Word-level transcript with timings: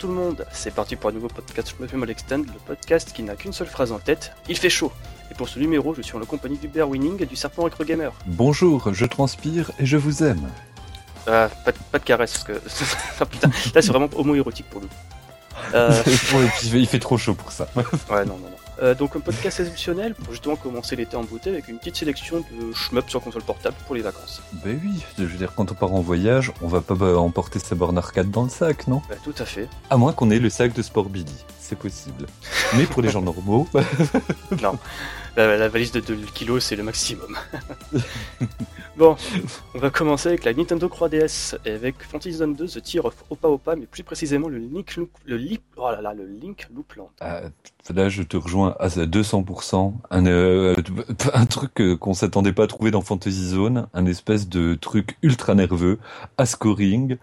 Tout 0.00 0.06
le 0.08 0.14
monde, 0.14 0.46
c'est 0.50 0.72
parti 0.74 0.96
pour 0.96 1.10
un 1.10 1.12
nouveau 1.12 1.28
podcast 1.28 1.74
Je 1.76 1.82
me 1.82 1.86
fais 1.86 1.98
mal 1.98 2.08
extend, 2.08 2.38
le 2.38 2.58
podcast 2.66 3.12
qui 3.12 3.22
n'a 3.22 3.36
qu'une 3.36 3.52
seule 3.52 3.66
phrase 3.66 3.92
en 3.92 3.98
tête, 3.98 4.32
il 4.48 4.56
fait 4.56 4.70
chaud. 4.70 4.90
Et 5.30 5.34
pour 5.34 5.46
ce 5.46 5.58
numéro, 5.58 5.94
je 5.94 6.00
suis 6.00 6.16
en 6.16 6.18
la 6.20 6.24
compagnie 6.24 6.56
du 6.56 6.68
Bear 6.68 6.88
Winning 6.88 7.22
et 7.22 7.26
du 7.26 7.36
Serpent 7.36 7.64
Retro 7.64 7.84
Gamer. 7.84 8.10
Bonjour, 8.24 8.94
je 8.94 9.04
transpire 9.04 9.70
et 9.78 9.84
je 9.84 9.98
vous 9.98 10.22
aime. 10.24 10.48
Ah, 11.26 11.50
pas, 11.66 11.72
de- 11.72 11.76
pas 11.92 11.98
de 11.98 12.04
caresse, 12.04 12.32
parce 12.32 12.44
que... 12.44 13.24
Putain, 13.26 13.48
là 13.74 13.82
c'est 13.82 13.88
vraiment 13.88 14.08
homo-érotique 14.16 14.70
pour 14.70 14.80
nous. 14.80 14.88
Euh, 15.74 16.02
il 16.72 16.86
fait 16.86 16.98
trop 16.98 17.18
chaud 17.18 17.34
pour 17.34 17.52
ça. 17.52 17.68
ouais, 17.76 18.24
non, 18.24 18.38
non, 18.38 18.48
non. 18.48 18.56
Euh, 18.82 18.94
donc 18.94 19.14
un 19.14 19.20
podcast 19.20 19.60
exceptionnel 19.60 20.14
pour 20.14 20.32
justement 20.32 20.56
commencer 20.56 20.96
l'été 20.96 21.16
en 21.16 21.22
beauté 21.22 21.50
avec 21.50 21.68
une 21.68 21.78
petite 21.78 21.96
sélection 21.96 22.40
de 22.40 22.72
shmups 22.72 23.10
sur 23.10 23.20
console 23.20 23.42
portable 23.42 23.76
pour 23.86 23.94
les 23.94 24.00
vacances. 24.00 24.40
Ben 24.64 24.80
oui, 24.82 25.04
je 25.18 25.24
veux 25.24 25.36
dire, 25.36 25.52
quand 25.54 25.70
on 25.70 25.74
part 25.74 25.92
en 25.92 26.00
voyage, 26.00 26.52
on 26.62 26.68
va 26.68 26.80
pas 26.80 26.94
bah, 26.94 27.18
emporter 27.18 27.58
sa 27.58 27.74
borne 27.74 27.98
arcade 27.98 28.30
dans 28.30 28.44
le 28.44 28.48
sac, 28.48 28.86
non? 28.86 29.02
Bah, 29.08 29.16
tout 29.22 29.34
à 29.38 29.44
fait. 29.44 29.68
À 29.90 29.98
moins 29.98 30.14
qu'on 30.14 30.30
ait 30.30 30.38
le 30.38 30.48
sac 30.48 30.72
de 30.72 30.80
Sport 30.80 31.10
Billy, 31.10 31.44
c'est 31.58 31.78
possible. 31.78 32.26
Mais 32.76 32.84
pour 32.84 33.02
les 33.02 33.08
gens 33.10 33.20
normaux, 33.20 33.68
La, 35.36 35.68
valise 35.68 35.92
de 35.92 36.00
2 36.00 36.16
kilos, 36.34 36.64
c'est 36.64 36.76
le 36.76 36.82
maximum. 36.82 37.36
bon, 38.96 39.16
on 39.74 39.78
va 39.78 39.90
commencer 39.90 40.28
avec 40.28 40.44
la 40.44 40.52
Nintendo 40.52 40.88
3DS 40.88 41.56
et 41.64 41.72
avec 41.72 42.02
Fantasy 42.02 42.32
Zone 42.32 42.54
2, 42.54 42.66
The 42.66 42.82
Tear 42.82 43.04
of 43.04 43.14
Opa 43.30 43.48
Opa, 43.48 43.76
mais 43.76 43.86
plus 43.86 44.02
précisément 44.02 44.48
le 44.48 44.58
Link 44.58 44.96
Loop, 44.96 45.10
le 45.24 45.36
Link, 45.36 45.60
oh 45.76 45.90
là 45.90 46.00
là, 46.02 46.14
le 46.14 46.26
Link 46.26 46.66
Loopland. 46.74 47.10
ah, 47.20 47.42
là 47.94 48.08
je 48.08 48.22
te 48.22 48.36
rejoins 48.36 48.76
à 48.78 48.88
200%. 48.88 49.92
Un, 50.10 50.26
euh, 50.26 50.74
un 51.32 51.46
truc 51.46 51.80
euh, 51.80 51.96
qu'on 51.96 52.14
s'attendait 52.14 52.52
pas 52.52 52.64
à 52.64 52.66
trouver 52.66 52.90
dans 52.90 53.00
Fantasy 53.00 53.48
Zone, 53.48 53.86
un 53.94 54.06
espèce 54.06 54.48
de 54.48 54.74
truc 54.74 55.16
ultra 55.22 55.54
nerveux, 55.54 55.98
à 56.38 56.46
scoring, 56.46 57.16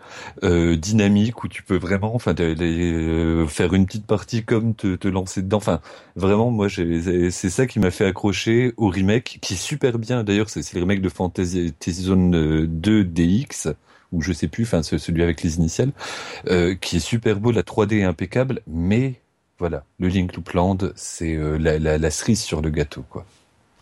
euh, 0.43 0.75
dynamique, 0.75 1.43
où 1.43 1.47
tu 1.47 1.63
peux 1.63 1.77
vraiment 1.77 2.15
enfin, 2.15 2.35
faire 2.35 3.73
une 3.73 3.85
petite 3.85 4.05
partie 4.05 4.43
comme 4.43 4.73
te, 4.75 5.07
lancer 5.07 5.41
dedans. 5.41 5.57
Enfin, 5.57 5.79
vraiment, 6.15 6.51
moi, 6.51 6.67
c'est 6.69 7.49
ça 7.49 7.67
qui 7.67 7.79
m'a 7.79 7.91
fait 7.97 8.05
accrocher 8.05 8.73
au 8.77 8.87
remake, 8.89 9.39
qui 9.41 9.53
est 9.55 9.57
super 9.57 9.97
bien. 9.99 10.23
D'ailleurs, 10.23 10.49
c'est 10.49 10.73
le 10.73 10.81
remake 10.81 11.01
de 11.01 11.09
Fantasy 11.09 11.73
Zone 11.87 12.35
euh, 12.35 12.67
2 12.67 13.03
DX, 13.03 13.69
ou 14.11 14.21
je 14.21 14.31
sais 14.33 14.47
plus, 14.47 14.63
enfin 14.63 14.83
ce- 14.83 14.97
celui 14.97 15.23
avec 15.23 15.41
les 15.43 15.57
initiales, 15.57 15.91
euh, 16.47 16.75
qui 16.75 16.97
est 16.97 17.01
super 17.01 17.39
beau. 17.39 17.51
La 17.51 17.63
3D 17.63 17.99
est 17.99 18.03
impeccable, 18.03 18.61
mais 18.67 19.15
voilà, 19.59 19.83
le 19.99 20.07
Link 20.07 20.35
Loopland, 20.35 20.93
c'est 20.95 21.35
euh, 21.35 21.57
la, 21.57 22.11
cerise 22.11 22.41
sur 22.41 22.61
le 22.61 22.69
gâteau, 22.69 23.03
quoi. 23.09 23.25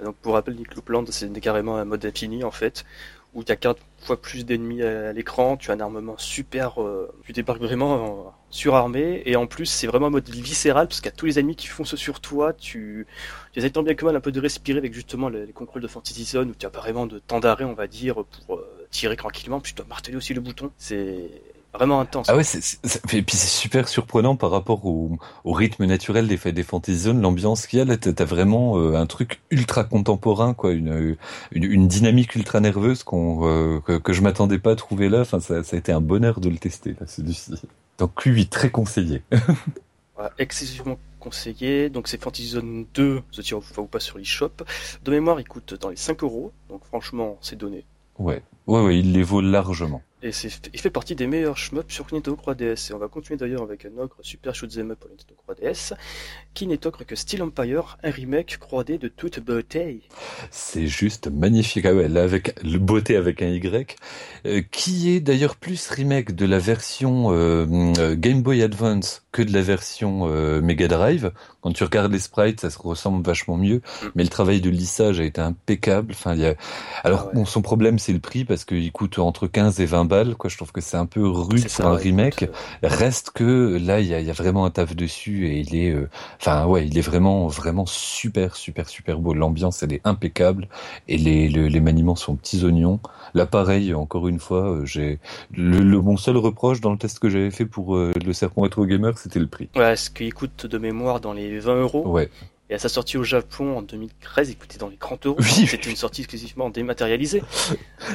Donc 0.04 0.16
pour 0.16 0.34
rappel, 0.34 0.56
Link 0.56 0.74
Loopland, 0.76 1.06
c'est 1.10 1.30
carrément 1.40 1.78
un 1.78 1.86
mode 1.86 2.06
infini 2.06 2.44
en 2.44 2.52
fait, 2.52 2.86
où 3.34 3.44
tu 3.44 3.52
as 3.52 3.56
4 3.56 3.80
fois 4.00 4.22
plus 4.22 4.46
d'ennemis 4.46 4.82
à 4.82 5.14
l'écran, 5.14 5.58
tu 5.58 5.72
as 5.72 5.74
un 5.74 5.80
armement 5.80 6.16
super, 6.18 6.82
euh, 6.82 7.12
tu 7.26 7.34
débarques 7.34 7.62
vraiment 7.62 7.96
euh, 7.96 8.30
surarmé, 8.56 9.22
et 9.26 9.36
en 9.36 9.48
plus 9.48 9.66
c'est 9.66 9.88
vraiment 9.88 10.08
un 10.08 10.12
mode 10.12 10.30
viscéral, 10.30 10.88
parce 10.88 11.02
qu'il 11.02 11.10
y 11.10 11.14
a 11.14 11.16
tous 11.16 11.26
les 11.26 11.40
ennemis 11.40 11.56
qui 11.56 11.68
foncent 11.68 11.96
sur 11.96 12.20
toi, 12.22 12.54
tu, 12.54 13.06
tu 13.52 13.72
tant 13.72 13.84
bien 13.84 13.94
que 13.96 14.06
mal 14.06 14.16
un 14.16 14.22
peu 14.22 14.32
de 14.32 14.40
respirer 14.40 14.78
avec 14.78 14.94
justement 14.94 15.30
les, 15.30 15.46
les 15.46 15.54
contrôles 15.54 15.82
de 15.82 15.88
Fantasy 15.88 16.24
Zone, 16.24 16.52
où 16.52 16.56
tu 16.58 16.66
as 16.66 16.70
pas 16.70 16.80
vraiment 16.80 17.06
de 17.06 17.20
temps 17.20 17.40
d'arrêt 17.40 17.66
on 17.66 17.74
va 17.74 17.88
dire, 17.88 18.16
pour 18.16 18.56
euh, 18.56 18.88
tirer 18.92 19.18
tranquillement, 19.18 19.60
puis 19.60 19.74
tu 19.74 19.78
dois 19.78 19.86
marteler 19.88 20.16
aussi 20.16 20.34
le 20.34 20.42
bouton, 20.42 20.72
c'est 20.78 21.30
vraiment 21.74 22.00
intense. 22.00 22.28
Ah 22.30 22.36
ouais, 22.38 22.44
et 22.44 23.22
puis 23.22 23.36
c'est 23.36 23.48
super 23.48 23.88
surprenant 23.88 24.36
par 24.36 24.52
rapport 24.52 24.86
au, 24.86 25.18
rythme 25.46 25.86
naturel 25.86 26.28
des, 26.28 26.38
des 26.38 26.64
Fantasy 26.64 26.98
Zone, 26.98 27.22
l'ambiance 27.22 27.68
qu'il 27.68 27.80
y 27.80 27.82
a 27.82 27.86
là, 27.86 27.98
t'as 27.98 28.26
vraiment 28.26 28.78
euh, 28.78 28.96
un 28.96 29.06
truc 29.06 29.42
ultra 29.52 29.84
contemporain, 29.84 30.54
quoi, 30.54 30.72
une, 30.72 31.18
une, 31.52 31.64
une 31.64 31.88
dynamique 31.88 32.36
ultra 32.36 32.60
nerveuse 32.60 33.04
qu'on, 33.04 33.48
euh, 33.48 33.80
que, 33.82 33.98
que 33.98 34.14
je 34.14 34.22
m'attendais 34.22 34.60
pas 34.60 34.72
à 34.72 34.76
trouver 34.76 35.10
là. 35.10 35.22
Enfin, 35.22 35.40
ça, 35.40 35.64
ça 35.64 35.76
a 35.76 35.80
été 35.80 35.92
un 35.92 36.02
bonheur 36.02 36.40
de 36.40 36.50
le 36.50 36.58
tester 36.58 36.96
là, 37.00 37.06
celui-ci. 37.06 37.56
Donc 37.98 38.26
lui, 38.26 38.48
très 38.48 38.70
conseillé. 38.70 39.24
Voilà, 40.18 40.32
excessivement 40.38 40.98
conseillé. 41.20 41.90
Donc 41.90 42.08
c'est 42.08 42.22
Fantasy 42.22 42.48
Zone 42.48 42.86
2, 42.94 43.22
The 43.34 43.44
Tear 43.44 43.58
of 43.58 43.78
Opa 43.78 44.00
sur 44.00 44.18
l'eShop. 44.18 44.52
De 45.04 45.12
mémoire, 45.12 45.42
il 45.42 45.46
coûte 45.46 45.74
dans 45.74 45.90
les 45.90 45.98
5 45.98 46.24
euros. 46.24 46.54
Donc 46.70 46.86
franchement, 46.86 47.38
c'est 47.42 47.58
donné. 47.58 47.84
Ouais, 48.18 48.42
ouais, 48.68 48.82
ouais, 48.82 49.00
il 49.00 49.14
les 49.14 49.24
vaut 49.24 49.42
largement. 49.42 50.02
Et 50.24 50.32
c'est, 50.32 50.50
il 50.74 50.80
fait 50.80 50.90
partie 50.90 51.14
des 51.14 51.28
meilleurs 51.28 51.58
shmups 51.58 51.94
sur 51.94 52.06
Nintendo 52.12 52.36
3DS. 52.44 52.90
Et 52.90 52.94
on 52.96 52.98
va 52.98 53.08
continuer 53.08 53.38
d'ailleurs 53.38 53.62
avec 53.62 53.86
un 53.86 53.96
ogre 54.02 54.16
Super 54.22 54.56
Shoot'em 54.56 54.90
Up 54.90 55.00
pour 55.00 55.12
Nintendo 55.12 55.36
3DS, 55.48 55.94
qui 56.56 56.66
n'est 56.66 56.88
autre 56.88 57.04
que 57.04 57.16
Steel 57.16 57.44
Empire, 57.44 57.98
un 58.02 58.10
remake 58.10 58.58
3D 58.60 58.98
de 58.98 59.08
toute 59.08 59.40
beauté. 59.40 60.02
C'est 60.50 60.88
juste 60.88 61.28
magnifique. 61.28 61.86
Ah 61.86 61.94
ouais, 61.94 62.08
là 62.08 62.24
avec 62.24 62.60
le 62.64 62.80
beauté 62.80 63.18
avec 63.18 63.44
un 63.44 63.50
Y, 63.50 63.98
euh, 64.48 64.64
qui 64.72 65.12
est 65.12 65.20
d'ailleurs 65.20 65.58
plus 65.58 65.88
remake 65.90 66.34
de 66.34 66.48
la 66.48 66.58
version 66.58 67.28
euh, 67.32 67.68
euh, 68.00 68.16
Game 68.16 68.42
Boy 68.42 68.64
Advance 68.64 69.24
que 69.32 69.44
de 69.44 69.54
la 69.54 69.62
version 69.62 70.22
euh, 70.28 70.60
Mega 70.60 70.88
Drive. 70.88 71.34
Quand 71.62 71.72
tu 71.72 71.84
regardes 71.84 72.12
les 72.12 72.20
sprites, 72.20 72.62
ça 72.62 72.70
se 72.72 72.80
ressemble 72.80 73.24
vachement 73.24 73.58
mieux, 73.58 73.82
Mm. 74.02 74.08
mais 74.16 74.24
le 74.24 74.30
travail 74.30 74.60
de 74.62 74.70
lissage 74.72 75.20
a 75.20 75.24
été 75.24 75.42
impeccable. 75.42 76.14
Enfin, 76.14 76.34
il 76.34 76.42
y 76.42 76.46
a... 76.48 76.56
alors 77.04 77.26
Ah 77.26 77.28
ouais. 77.28 77.34
bon, 77.36 77.46
son 77.46 77.62
problème 77.62 78.00
c'est 78.00 78.14
le 78.14 78.20
prix 78.20 78.46
parce 78.46 78.55
qu'il 78.64 78.90
coûte 78.94 79.20
entre 79.20 79.48
15 79.48 79.82
et 79.82 79.86
20 79.86 80.06
balles. 80.06 80.36
Quoi, 80.36 80.50
je 80.50 80.56
trouve 80.56 80.72
que 80.72 80.80
c'est 80.80 80.96
un 80.98 81.06
peu 81.08 81.28
rude 81.28 81.62
pour 81.64 81.70
ça, 81.72 81.88
un 81.88 81.96
ouais, 81.96 82.02
remake. 82.02 82.44
écoute, 82.44 82.56
Reste 82.84 83.32
que 83.32 83.78
là, 83.82 84.00
il 84.00 84.08
y 84.08 84.14
a, 84.14 84.22
il 84.22 84.28
y 84.28 84.30
a 84.30 84.34
vraiment 84.34 84.64
un 84.66 84.70
taf 84.70 84.96
dessus 84.96 85.48
et 85.48 85.60
il 85.60 85.76
est, 85.76 85.92
euh, 85.92 86.10
enfin 86.40 86.66
ouais, 86.68 86.88
il 86.88 86.98
est 86.98 87.02
vraiment, 87.02 87.48
vraiment 87.48 87.86
super, 87.86 88.56
super, 88.56 88.88
super 88.88 89.20
beau. 89.20 89.34
L'ambiance, 89.34 89.84
elle 89.84 89.92
est 89.94 90.02
impeccable 90.06 90.70
et 91.08 91.18
les, 91.18 91.50
le- 91.50 91.68
les 91.68 91.80
maniements 91.82 92.16
sont 92.16 92.36
petits 92.36 92.64
oignons. 92.64 93.00
Là, 93.34 93.46
pareil, 93.46 93.94
encore 93.94 94.28
une 94.28 94.40
fois, 94.40 94.70
euh, 94.72 94.86
j'ai 94.86 95.20
le, 95.56 95.80
le- 95.80 96.00
mon 96.02 96.16
seul 96.16 96.38
reproche 96.38 96.80
dans 96.80 96.92
le 96.92 96.98
test 96.98 97.20
que 97.20 97.28
j'avais 97.30 97.52
fait 97.52 97.66
pour 97.66 97.96
euh, 97.98 98.14
le 98.24 98.32
Serpent 98.34 98.62
Retro 98.62 98.86
Gamer, 98.86 99.18
c'était 99.18 99.40
le 99.40 99.48
prix. 99.48 99.68
Ouais, 99.76 99.96
ce 99.96 100.10
qu'il 100.10 100.34
coûte 100.34 100.66
de 100.68 100.78
mémoire 100.78 101.20
dans 101.20 101.34
les 101.34 101.60
20 101.60 101.82
euros. 101.82 102.08
Ouais, 102.08 102.30
Et 102.70 102.74
à 102.74 102.80
sa 102.80 102.90
sortie 102.90 103.18
au 103.18 103.24
Japon 103.24 103.78
en 103.78 103.82
2013, 103.84 104.50
il 104.50 104.58
coûtait 104.58 104.80
dans 104.80 104.88
les 104.90 104.98
30 104.98 105.28
euros. 105.28 105.38
Oui. 105.40 105.68
C'était 105.68 105.90
une 105.90 105.96
sortie 105.96 106.22
exclusivement 106.22 106.70
dématérialisée. 106.70 107.44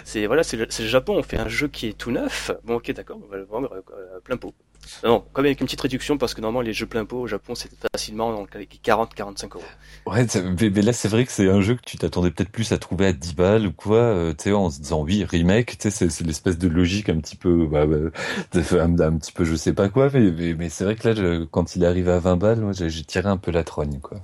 C'est 0.05 0.27
voilà, 0.27 0.43
c'est 0.43 0.57
le, 0.57 0.67
Japon. 0.69 1.17
On 1.19 1.23
fait 1.23 1.39
un 1.39 1.49
jeu 1.49 1.69
qui 1.69 1.87
est 1.87 1.93
tout 1.97 2.11
neuf. 2.11 2.51
Bon, 2.65 2.77
ok, 2.77 2.91
d'accord, 2.93 3.19
on 3.25 3.31
va 3.31 3.37
le 3.37 3.45
vendre 3.45 3.73
euh, 3.73 4.21
plein 4.25 4.37
pot. 4.37 4.53
Non, 5.05 5.23
quand 5.33 5.43
même 5.43 5.51
avec 5.51 5.61
une 5.61 5.67
petite 5.67 5.81
réduction 5.81 6.17
parce 6.19 6.35
que 6.35 6.41
normalement 6.41 6.63
les 6.63 6.73
jeux 6.73 6.87
plein 6.87 7.05
pot 7.05 7.21
au 7.21 7.27
Japon 7.27 7.55
c'est 7.55 7.71
facilement 7.93 8.33
dans 8.33 8.47
les 8.55 8.67
40-45 8.67 9.55
euros. 9.55 9.63
ouais. 10.07 10.27
Mais, 10.59 10.71
mais 10.71 10.83
là, 10.83 10.93
c'est 10.93 11.09
vrai 11.09 11.25
que 11.27 11.33
c'est 11.33 11.49
un 11.49 11.61
jeu 11.61 11.75
que 11.75 11.83
tu 11.87 11.99
t'attendais 11.99 12.31
peut-être 12.31 12.51
plus 12.51 12.73
à 12.73 12.79
trouver 12.79 13.07
à 13.07 13.13
10 13.13 13.35
balles 13.35 13.67
ou 13.67 13.73
quoi, 13.73 13.99
euh, 13.99 14.33
tu 14.33 14.45
sais, 14.45 14.53
en 14.53 14.71
se 14.71 14.81
disant 14.81 15.03
oui, 15.03 15.25
remake, 15.25 15.79
tu 15.79 15.91
sais, 15.91 16.09
c'est, 16.09 16.25
l'espèce 16.27 16.59
de 16.59 16.67
logique 16.67 17.09
un 17.09 17.19
petit 17.21 17.37
peu, 17.37 17.67
bah, 17.67 17.87
bah, 17.87 17.97
un, 18.73 18.99
un 19.01 19.17
petit 19.19 19.33
peu, 19.33 19.45
je 19.45 19.55
sais 19.55 19.75
pas 19.75 19.89
quoi, 19.91 20.09
mais, 20.13 20.31
mais, 20.31 20.55
mais 20.55 20.69
c'est 20.71 20.85
vrai 20.85 20.97
que 20.97 21.09
là, 21.09 21.15
je- 21.15 21.45
quand 21.45 21.77
il 21.77 21.85
est 21.85 21.87
arrivé 21.87 22.11
à 22.11 22.19
20 22.19 22.37
balles, 22.37 22.61
moi, 22.61 22.73
j'ai, 22.73 22.89
j'ai 22.91 23.05
tiré 23.05 23.29
un 23.29 23.37
peu 23.37 23.51
la 23.51 23.65
trogne, 23.65 24.01
quoi. 24.01 24.19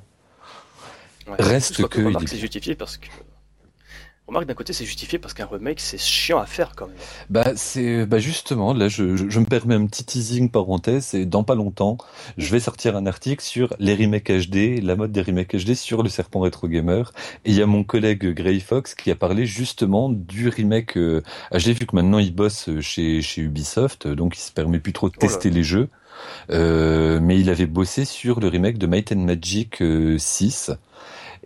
Ouais. 1.26 1.34
Reste 1.38 1.74
crois 1.74 1.88
que 1.88 2.00
remarque 2.02 2.22
il 2.22 2.28
c'est 2.28 2.38
justifié 2.38 2.74
parce 2.74 2.96
que 2.98 3.08
remarque 4.26 4.46
d'un 4.46 4.54
côté 4.54 4.72
c'est 4.72 4.84
justifié 4.84 5.18
parce 5.18 5.34
qu'un 5.34 5.46
remake 5.46 5.80
c'est 5.80 5.98
chiant 5.98 6.38
à 6.38 6.46
faire 6.46 6.72
quand 6.76 6.86
même. 6.86 6.96
Bah 7.30 7.52
c'est 7.54 8.06
bah 8.06 8.18
justement 8.18 8.74
là 8.74 8.88
je, 8.88 9.16
je, 9.16 9.28
je 9.28 9.40
me 9.40 9.44
permets 9.44 9.74
un 9.74 9.86
petit 9.86 10.04
teasing 10.04 10.50
parenthèse 10.50 11.14
et 11.14 11.26
dans 11.26 11.44
pas 11.44 11.54
longtemps 11.54 11.96
je 12.36 12.50
vais 12.50 12.60
sortir 12.60 12.96
un 12.96 13.06
article 13.06 13.42
sur 13.42 13.74
les 13.78 13.94
remakes 13.94 14.30
HD 14.30 14.82
la 14.82 14.96
mode 14.96 15.12
des 15.12 15.22
remakes 15.22 15.54
HD 15.56 15.74
sur 15.74 16.02
le 16.02 16.08
Serpent 16.08 16.40
Retro 16.40 16.68
Gamer 16.68 17.12
et 17.44 17.50
il 17.50 17.56
y 17.56 17.62
a 17.62 17.66
mon 17.66 17.84
collègue 17.84 18.34
Gray 18.34 18.60
Fox 18.60 18.94
qui 18.94 19.10
a 19.10 19.16
parlé 19.16 19.46
justement 19.46 20.08
du 20.10 20.48
remake 20.48 20.96
euh, 20.96 21.22
HD 21.52 21.68
vu 21.68 21.86
que 21.86 21.94
maintenant 21.94 22.18
il 22.18 22.34
bosse 22.34 22.68
chez 22.80 23.22
chez 23.22 23.42
Ubisoft 23.42 24.08
donc 24.08 24.36
il 24.36 24.40
se 24.40 24.52
permet 24.52 24.80
plus 24.80 24.92
trop 24.92 25.08
de 25.08 25.14
Oh 25.16 25.20
tester 25.20 25.50
les 25.50 25.62
jeux 25.62 25.88
mais 26.50 27.38
il 27.40 27.50
avait 27.50 27.66
bossé 27.66 28.04
sur 28.04 28.40
le 28.40 28.48
remake 28.48 28.78
de 28.78 28.86
Might 28.86 29.12
and 29.12 29.16
Magic 29.24 29.82
euh, 29.82 30.18
6 30.18 30.70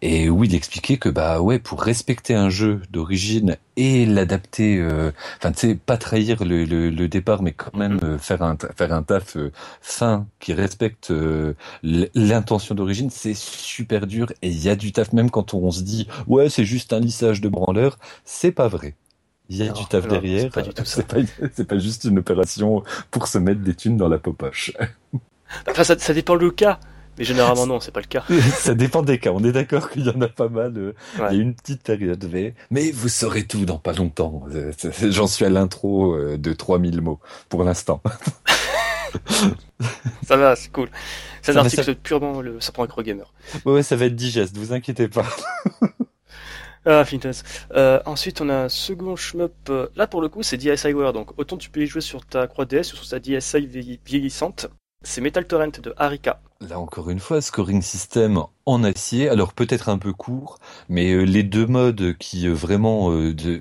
et 0.02 0.30
où 0.30 0.44
il 0.44 0.54
expliquait 0.54 0.96
que 0.98 1.08
bah 1.08 1.40
ouais 1.40 1.58
pour 1.58 1.82
respecter 1.82 2.34
un 2.34 2.48
jeu 2.50 2.80
d'origine 2.90 3.56
et 3.76 4.06
l'adapter 4.06 4.78
euh, 4.78 5.12
enfin 5.38 5.52
tu 5.52 5.68
sais 5.68 5.74
pas 5.74 5.96
trahir 5.98 6.44
le, 6.44 6.64
le, 6.64 6.90
le 6.90 7.08
départ 7.08 7.42
mais 7.42 7.52
quand 7.52 7.76
même 7.76 8.00
Mhm. 8.02 8.04
euh, 8.04 8.18
faire 8.18 8.42
un 8.42 8.56
faire 8.76 8.92
un 8.92 9.02
taf 9.02 9.36
euh, 9.36 9.52
fin 9.82 10.26
qui 10.40 10.52
respecte 10.54 11.10
euh, 11.10 11.54
l'intention 12.14 12.74
d'origine 12.74 13.10
c'est 13.10 13.34
super 13.36 14.06
dur. 14.06 14.32
Et 14.42 14.48
il 14.50 14.62
y 14.62 14.68
a 14.68 14.76
du 14.76 14.92
taf 14.92 15.12
même 15.12 15.30
quand 15.30 15.54
on 15.54 15.70
se 15.70 15.82
dit 15.82 16.08
ouais 16.26 16.48
c'est 16.50 16.64
juste 16.64 16.92
un 16.92 17.00
lissage 17.00 17.40
de 17.40 17.48
branleur 17.48 17.98
c'est 18.24 18.52
pas 18.52 18.68
vrai 18.68 18.94
il 19.50 19.56
y 19.56 19.62
a 19.62 19.66
Non, 19.66 19.72
du 19.72 19.84
taf 19.86 20.06
derrière 20.08 20.42
c'est 20.42 20.50
pas 20.50 20.62
du 20.62 20.72
tout 20.72 20.84
ça. 20.86 21.02
c'est 21.54 21.66
pas 21.66 21.78
juste 21.78 22.04
une 22.04 22.20
opération 22.20 22.82
pour 23.10 23.26
se 23.26 23.36
mettre 23.38 23.60
des 23.60 23.74
thunes 23.74 23.96
dans 23.98 24.08
la 24.08 24.18
popoche 24.18 24.72
Enfin 25.68 25.82
ça, 25.84 25.98
ça 25.98 26.14
dépend 26.14 26.36
le 26.36 26.52
cas, 26.52 26.78
mais 27.18 27.24
généralement 27.24 27.66
non 27.66 27.80
c'est 27.80 27.90
pas 27.90 28.00
le 28.00 28.06
cas. 28.06 28.24
ça 28.54 28.74
dépend 28.74 29.02
des 29.02 29.18
cas 29.18 29.32
on 29.32 29.42
est 29.44 29.50
d'accord 29.50 29.90
qu'il 29.90 30.06
y 30.06 30.08
en 30.08 30.20
a 30.20 30.28
pas 30.28 30.48
mal 30.48 30.72
euh, 30.78 30.94
Ouais. 31.18 31.26
Il 31.32 31.36
y 31.36 31.40
a 31.40 31.42
une 31.42 31.54
petite 31.54 31.82
période, 31.82 32.24
mais, 32.32 32.54
mais 32.70 32.92
vous 32.92 33.08
saurez 33.08 33.44
tout 33.44 33.64
dans 33.66 33.78
pas 33.78 33.92
longtemps. 33.92 34.44
Euh, 34.54 34.70
J'en 35.10 35.26
suis 35.26 35.44
à 35.44 35.50
l'intro 35.50 36.14
euh, 36.14 36.38
de 36.38 36.52
3000 36.52 37.00
mots 37.00 37.18
pour 37.48 37.64
l'instant. 37.64 38.00
Ça 40.24 40.36
va 40.36 40.54
c'est 40.54 40.70
cool. 40.70 40.88
C'est 41.42 41.50
un 41.52 41.54
Ça 41.54 41.80
article 41.80 41.96
purement 41.96 42.40
le 42.40 42.60
ça 42.60 42.70
prend 42.70 42.84
un 42.84 43.02
gamer. 43.02 43.32
Ouais, 43.64 43.72
ouais, 43.72 43.82
ça 43.82 43.96
va 43.96 44.04
être 44.04 44.14
digeste, 44.14 44.56
vous 44.56 44.72
inquiétez 44.72 45.08
pas. 45.08 45.26
Ah, 46.86 47.04
finesse. 47.04 47.42
Euh, 47.74 48.00
ensuite, 48.06 48.40
on 48.40 48.48
a 48.48 48.54
un 48.64 48.68
second 48.68 49.14
shmup. 49.16 49.52
euh, 49.68 49.88
Là, 49.96 50.06
pour 50.06 50.22
le 50.22 50.28
coup, 50.28 50.42
c'est 50.42 50.56
DSiWare. 50.56 51.12
Donc, 51.12 51.38
autant 51.38 51.58
tu 51.58 51.68
peux 51.70 51.82
y 51.82 51.86
jouer 51.86 52.00
sur 52.00 52.24
ta 52.24 52.46
3DS 52.46 52.92
ou 52.92 52.96
sur 52.96 53.08
ta 53.08 53.18
DSi 53.18 53.66
vieilli- 53.66 54.00
vieillissante. 54.04 54.68
C'est 55.02 55.20
Metal 55.22 55.46
Torrent 55.46 55.68
de 55.82 55.94
Arika. 55.96 56.40
Là 56.60 56.78
encore 56.78 57.08
une 57.08 57.20
fois, 57.20 57.40
scoring 57.40 57.80
system 57.80 58.42
en 58.66 58.84
acier, 58.84 59.30
alors 59.30 59.54
peut-être 59.54 59.88
un 59.88 59.96
peu 59.96 60.12
court, 60.12 60.58
mais 60.90 61.12
euh, 61.12 61.22
les 61.22 61.42
deux 61.42 61.66
modes 61.66 62.18
qui 62.18 62.46
euh, 62.46 62.52
vraiment 62.52 63.10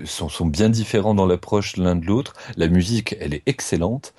sont, 0.04 0.28
sont 0.28 0.44
bien 0.44 0.68
différents 0.68 1.14
dans 1.14 1.24
l'approche 1.24 1.78
l'un 1.78 1.96
de 1.96 2.04
l'autre. 2.04 2.34
La 2.58 2.68
musique, 2.68 3.16
elle 3.18 3.32
est 3.32 3.42
excellente. 3.46 4.12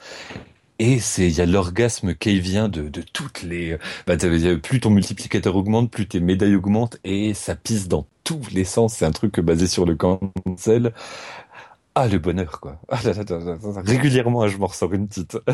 Et 0.80 1.00
c'est, 1.00 1.28
il 1.28 1.38
y 1.38 1.42
a 1.42 1.46
l'orgasme 1.46 2.16
qui 2.16 2.40
vient 2.40 2.68
de, 2.68 2.90
de 2.90 3.04
toutes 3.04 3.44
les, 3.44 3.78
bah, 4.08 4.16
plus 4.64 4.80
ton 4.80 4.90
multiplicateur 4.90 5.56
augmente, 5.56 5.92
plus 5.92 6.08
tes 6.08 6.20
médailles 6.20 6.56
augmentent, 6.56 6.98
et 7.04 7.36
ça 7.36 7.56
pisse 7.56 7.88
dans 7.88 8.08
tous 8.24 8.50
les 8.52 8.64
sens. 8.64 8.96
C'est 8.96 9.06
un 9.06 9.12
truc 9.12 9.40
basé 9.40 9.68
sur 9.68 9.86
le 9.86 9.96
cancel. 9.96 10.94
Ah, 11.94 12.08
le 12.08 12.20
bonheur, 12.20 12.62
quoi. 12.62 12.80
Ah, 12.88 13.00
Régulièrement, 13.86 14.48
je 14.48 14.58
m'en 14.58 14.68
ressors 14.68 14.94
une 14.94 15.08
petite. 15.08 15.38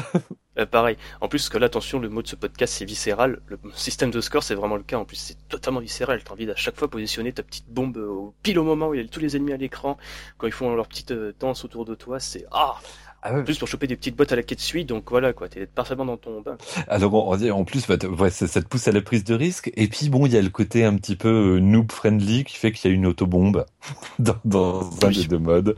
Euh, 0.60 0.66
pareil. 0.66 0.98
En 1.22 1.28
plus, 1.28 1.50
que 1.50 1.60
là, 1.60 1.68
attention, 1.68 2.00
le 2.00 2.10
mot 2.10 2.24
de 2.24 2.28
ce 2.28 2.36
podcast, 2.36 2.74
c'est 2.74 2.86
viscéral. 2.86 3.42
Le 3.46 3.60
système 3.76 4.10
de 4.10 4.20
score, 4.22 4.42
c'est 4.42 4.56
vraiment 4.56 4.76
le 4.76 4.82
cas. 4.82 4.98
En 4.98 5.06
plus, 5.06 5.18
c'est 5.18 5.38
totalement 5.50 5.80
viscéral. 5.80 6.24
T'as 6.24 6.34
envie 6.34 6.48
d'à 6.48 6.56
chaque 6.56 6.76
fois 6.78 6.88
positionner 6.88 7.32
ta 7.32 7.44
petite 7.44 7.70
bombe 7.70 7.98
au, 7.98 8.34
pile 8.42 8.58
au 8.58 8.64
moment 8.64 8.88
où 8.88 8.96
il 8.96 9.02
y 9.02 9.06
a 9.06 9.08
tous 9.08 9.20
les 9.20 9.36
ennemis 9.36 9.54
à 9.54 9.58
l'écran. 9.58 10.00
Quand 10.40 10.48
ils 10.48 10.54
font 10.54 10.74
leur 10.74 10.88
petite 10.88 11.12
euh, 11.12 11.32
danse 11.40 11.64
autour 11.64 11.86
de 11.86 11.94
toi, 11.94 12.20
c'est 12.20 12.48
ah! 12.52 12.80
Ah 13.30 13.42
plus 13.42 13.58
pour 13.58 13.68
choper 13.68 13.88
des 13.88 13.96
petites 13.96 14.16
bottes 14.16 14.32
à 14.32 14.36
la 14.36 14.44
quête 14.44 14.60
suite, 14.60 14.88
donc 14.88 15.10
voilà 15.10 15.34
quoi, 15.34 15.50
t'es 15.50 15.66
parfaitement 15.66 16.06
dans 16.06 16.18
ton 16.18 16.42
bain. 16.42 16.58
Alors 16.88 17.14
en 17.16 17.64
plus, 17.66 17.88
bah, 17.88 17.98
ouais, 18.20 18.30
ça, 18.30 18.48
te 18.48 18.68
pousse 18.68 18.88
à 18.88 18.92
la 18.92 19.02
prise 19.02 19.24
de 19.24 19.36
risque. 19.36 19.72
Et 19.76 19.88
puis 19.88 20.10
bon, 20.10 20.26
il 20.26 20.34
y 20.34 20.38
a 20.38 20.42
le 20.42 20.50
côté 20.50 20.86
un 20.86 20.96
petit 20.96 21.16
peu 21.16 21.56
euh, 21.56 21.60
noob 21.60 21.92
friendly 21.92 22.44
qui 22.44 22.56
fait 22.56 22.72
qu'il 22.72 22.90
y 22.90 22.94
a 22.94 22.96
une 22.96 23.06
autobombe 23.06 23.66
dans, 24.20 24.38
dans 24.46 24.90
un 25.04 25.10
des 25.10 25.26
deux 25.26 25.40
modes. 25.40 25.76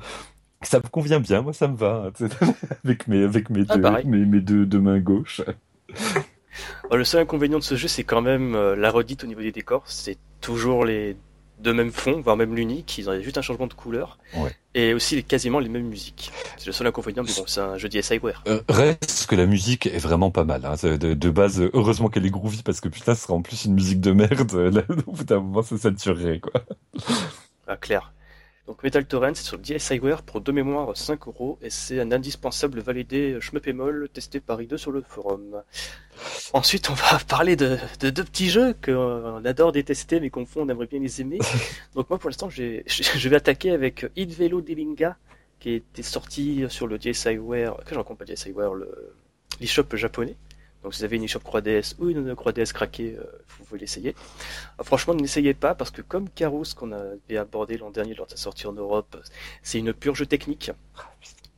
Ça 0.62 0.78
me 0.78 0.88
convient 0.90 1.20
bien, 1.20 1.42
moi 1.42 1.54
ça 1.54 1.68
me 1.68 1.76
va, 1.76 2.12
avec 2.84 3.08
mes, 3.08 3.24
avec 3.24 3.50
mes, 3.50 3.64
ah, 3.70 3.78
deux, 3.78 4.10
mes, 4.10 4.42
deux, 4.42 4.80
mains 4.80 5.00
gauches. 5.00 5.42
le 6.92 7.04
seul 7.04 7.22
inconvénient 7.22 7.60
de 7.60 7.64
ce 7.64 7.76
jeu, 7.76 7.88
c'est 7.88 8.04
quand 8.04 8.22
même 8.22 8.56
euh, 8.56 8.76
la 8.76 8.92
redite 8.92 9.24
au 9.24 9.28
niveau 9.28 9.42
des 9.42 9.54
décors. 9.54 9.84
C'est 9.86 10.18
toujours 10.42 10.84
les 10.84 11.16
deux 11.60 11.74
mêmes 11.74 11.92
fonds, 11.92 12.22
voire 12.22 12.38
même 12.38 12.56
l'unique. 12.56 12.98
Ils 12.98 13.10
ont 13.10 13.22
juste 13.22 13.38
un 13.38 13.42
changement 13.42 13.68
de 13.68 13.74
couleur. 13.74 14.18
Et 14.76 14.94
aussi 14.94 15.24
quasiment 15.24 15.60
les 15.60 15.70
mêmes 15.70 15.88
musiques. 15.88 16.32
C'est 16.58 16.68
le 16.68 16.72
seul 16.72 16.88
inconvénient, 16.88 17.24
mais 17.24 17.32
bon, 17.36 17.44
c'est 17.48 17.60
un 17.60 17.78
jeu 17.78 17.90
d'SiWare. 17.90 18.44
Euh, 18.48 18.62
reste 18.70 19.28
que 19.28 19.36
la 19.36 19.46
musique 19.46 19.88
est 19.88 19.98
vraiment 19.98 20.32
pas 20.32 20.44
mal. 20.44 20.66
Hein. 20.66 20.76
De, 20.98 21.30
base, 21.30 21.62
heureusement 21.74 22.10
qu'elle 22.10 22.26
est 22.26 22.32
groovy 22.32 22.62
parce 22.64 22.80
que 22.82 22.90
putain, 22.90 23.16
ce 23.16 23.24
sera 23.24 23.34
en 23.34 23.42
plus 23.42 23.66
une 23.66 23.74
musique 23.74 24.00
de 24.00 24.12
merde. 24.12 24.54
Là, 24.54 24.84
au 25.08 25.12
bout 25.12 25.24
d'un 25.24 25.40
moment, 25.40 25.64
ça 25.64 25.78
saturerait, 25.78 26.40
quoi. 26.40 26.62
Ah, 27.68 27.78
clair. 27.78 28.14
Donc 28.70 28.84
Metal 28.84 29.04
Torrent, 29.04 29.32
c'est 29.34 29.42
sur 29.42 29.58
le 29.58 29.64
DSiWare 29.64 30.22
pour 30.22 30.42
deux 30.42 30.52
mémoires 30.52 30.96
5 30.96 31.28
euros 31.28 31.58
et 31.64 31.72
c'est 31.72 32.00
un 32.00 32.12
indispensable 32.12 32.82
validé 32.82 33.42
Schmeppemol 33.42 34.08
testé 34.14 34.40
par 34.40 34.62
I2 34.62 34.78
sur 34.78 34.92
le 34.92 35.02
forum. 35.02 35.64
Ensuite, 36.54 36.92
on 36.92 36.94
va 36.94 37.18
parler 37.28 37.56
de, 37.56 37.80
deux 38.00 38.24
petits 38.24 38.52
jeux 38.52 38.76
qu'on 38.86 39.44
adore 39.44 39.72
détester 39.72 40.20
mais 40.20 40.30
qu'on 40.30 40.46
fond, 40.46 40.62
on 40.68 40.70
aimerait 40.70 40.86
bien 40.86 41.00
les 41.00 41.20
aimer. 41.20 41.40
Donc 41.96 42.12
moi 42.12 42.20
pour 42.20 42.30
l'instant, 42.30 42.48
je 42.52 43.30
vais 43.30 43.36
attaquer 43.36 43.72
avec 43.72 44.06
Hit 44.16 44.38
Velo 44.38 44.62
Delinga 44.62 45.18
qui 45.60 45.72
était 45.72 46.04
sorti 46.04 46.64
sur 46.70 46.86
le 46.86 47.00
DSiWare, 47.00 47.76
que 47.84 47.96
j'en 47.96 48.04
compte 48.04 48.20
pas 48.20 48.26
DSiWare, 48.26 48.74
l'eShop 49.60 49.96
japonais. 49.96 50.36
Donc 50.84 50.94
si 50.94 51.00
vous 51.00 51.06
avez 51.06 51.18
une 51.18 51.24
eShop 51.24 51.40
3DS 51.40 51.96
ou 52.00 52.10
une 52.10 52.34
3DS 52.34 52.72
craquée, 52.72 53.18
euh, 53.20 53.24
vous 53.58 53.66
pouvez 53.66 53.80
l'essayer. 53.80 54.16
Ah, 54.78 54.84
franchement, 54.84 55.14
n'essayez 55.14 55.54
pas 55.54 55.76
parce 55.76 55.92
que 55.92 56.02
comme 56.02 56.30
Carous 56.30 56.64
qu'on 56.76 56.92
avait 56.92 57.38
abordé 57.38 57.78
l'an 57.78 57.90
dernier 57.90 58.14
lors 58.14 58.28
de 58.28 58.32
sa 58.32 58.38
sortie 58.38 58.68
en 58.68 58.74
Europe, 58.74 59.18
c'est 59.62 59.80
une 59.80 59.94
purge 59.94 60.28
technique. 60.28 60.72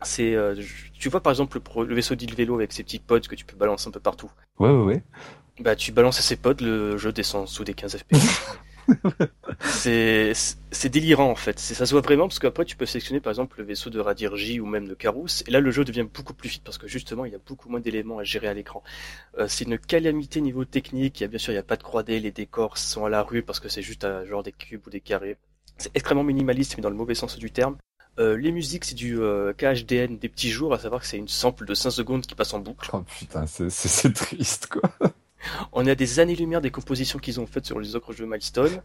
C'est, 0.03 0.33
euh, 0.33 0.55
tu 0.93 1.09
vois 1.09 1.21
par 1.21 1.31
exemple 1.31 1.59
le, 1.75 1.93
vaisseau 1.93 2.15
d'île 2.15 2.33
vélo 2.33 2.55
avec 2.55 2.73
ses 2.73 2.83
petits 2.83 2.97
pods 2.97 3.21
que 3.21 3.35
tu 3.35 3.45
peux 3.45 3.55
balancer 3.55 3.87
un 3.87 3.91
peu 3.91 3.99
partout. 3.99 4.31
Ouais 4.57 4.69
ouais 4.69 4.83
ouais. 4.83 5.03
Bah 5.59 5.75
tu 5.75 5.91
balances 5.91 6.19
ces 6.19 6.37
pods, 6.37 6.55
le 6.61 6.97
jeu 6.97 7.11
descend 7.11 7.47
sous 7.47 7.63
des 7.63 7.75
15 7.75 7.97
FPS. 7.97 8.57
c'est 9.61 10.89
délirant 10.89 11.29
en 11.29 11.35
fait. 11.35 11.59
Ça 11.59 11.85
se 11.85 11.91
voit 11.91 12.01
vraiment 12.01 12.27
parce 12.27 12.39
qu'après 12.39 12.65
tu 12.65 12.75
peux 12.75 12.85
sélectionner 12.85 13.19
par 13.19 13.31
exemple 13.31 13.59
le 13.59 13.65
vaisseau 13.65 13.89
de 13.89 13.99
Radirji 13.99 14.59
ou 14.59 14.65
même 14.65 14.87
le 14.87 14.95
Carous 14.95 15.43
et 15.47 15.51
là 15.51 15.59
le 15.59 15.71
jeu 15.71 15.83
devient 15.83 16.05
beaucoup 16.11 16.33
plus 16.33 16.49
vite 16.49 16.63
parce 16.63 16.77
que 16.77 16.87
justement 16.87 17.25
il 17.25 17.31
y 17.31 17.35
a 17.35 17.39
beaucoup 17.45 17.69
moins 17.69 17.79
d'éléments 17.79 18.19
à 18.19 18.23
gérer 18.23 18.47
à 18.47 18.53
l'écran. 18.53 18.83
Euh, 19.37 19.47
c'est 19.47 19.65
une 19.65 19.77
calamité 19.77 20.41
niveau 20.41 20.65
technique. 20.65 21.19
Il 21.19 21.23
y 21.23 21.25
a 21.25 21.27
bien 21.27 21.39
sûr 21.39 21.51
il 21.51 21.55
n'y 21.55 21.59
a 21.59 21.63
pas 21.63 21.77
de 21.77 21.83
3D, 21.83 22.19
les 22.19 22.31
décors 22.31 22.77
sont 22.77 23.05
à 23.05 23.09
la 23.09 23.23
rue 23.23 23.43
parce 23.43 23.59
que 23.59 23.69
c'est 23.69 23.81
juste 23.81 24.05
un 24.05 24.25
genre 24.25 24.43
des 24.43 24.51
cubes 24.51 24.85
ou 24.85 24.89
des 24.89 25.01
carrés. 25.01 25.37
C'est 25.77 25.91
extrêmement 25.95 26.23
minimaliste 26.23 26.77
mais 26.77 26.83
dans 26.83 26.89
le 26.89 26.95
mauvais 26.95 27.15
sens 27.15 27.37
du 27.37 27.51
terme. 27.51 27.77
Euh, 28.19 28.35
les 28.35 28.51
musiques, 28.51 28.83
c'est 28.83 28.95
du 28.95 29.21
euh, 29.21 29.53
KHDN 29.53 30.17
des 30.17 30.27
petits 30.27 30.49
jours, 30.49 30.73
à 30.73 30.79
savoir 30.79 30.99
que 30.99 31.07
c'est 31.07 31.17
une 31.17 31.29
sample 31.29 31.65
de 31.65 31.73
5 31.73 31.91
secondes 31.91 32.25
qui 32.25 32.35
passe 32.35 32.53
en 32.53 32.59
boucle. 32.59 32.89
Oh 32.93 33.03
putain, 33.19 33.45
c'est 33.47 34.13
triste 34.13 34.67
quoi. 34.67 34.81
On 35.71 35.85
a 35.87 35.95
des 35.95 36.19
années-lumière 36.19 36.61
des 36.61 36.71
compositions 36.71 37.19
qu'ils 37.19 37.39
ont 37.39 37.47
faites 37.47 37.65
sur 37.65 37.79
les 37.79 37.95
autres 37.95 38.13
jeux 38.13 38.25
Milestone. 38.25 38.81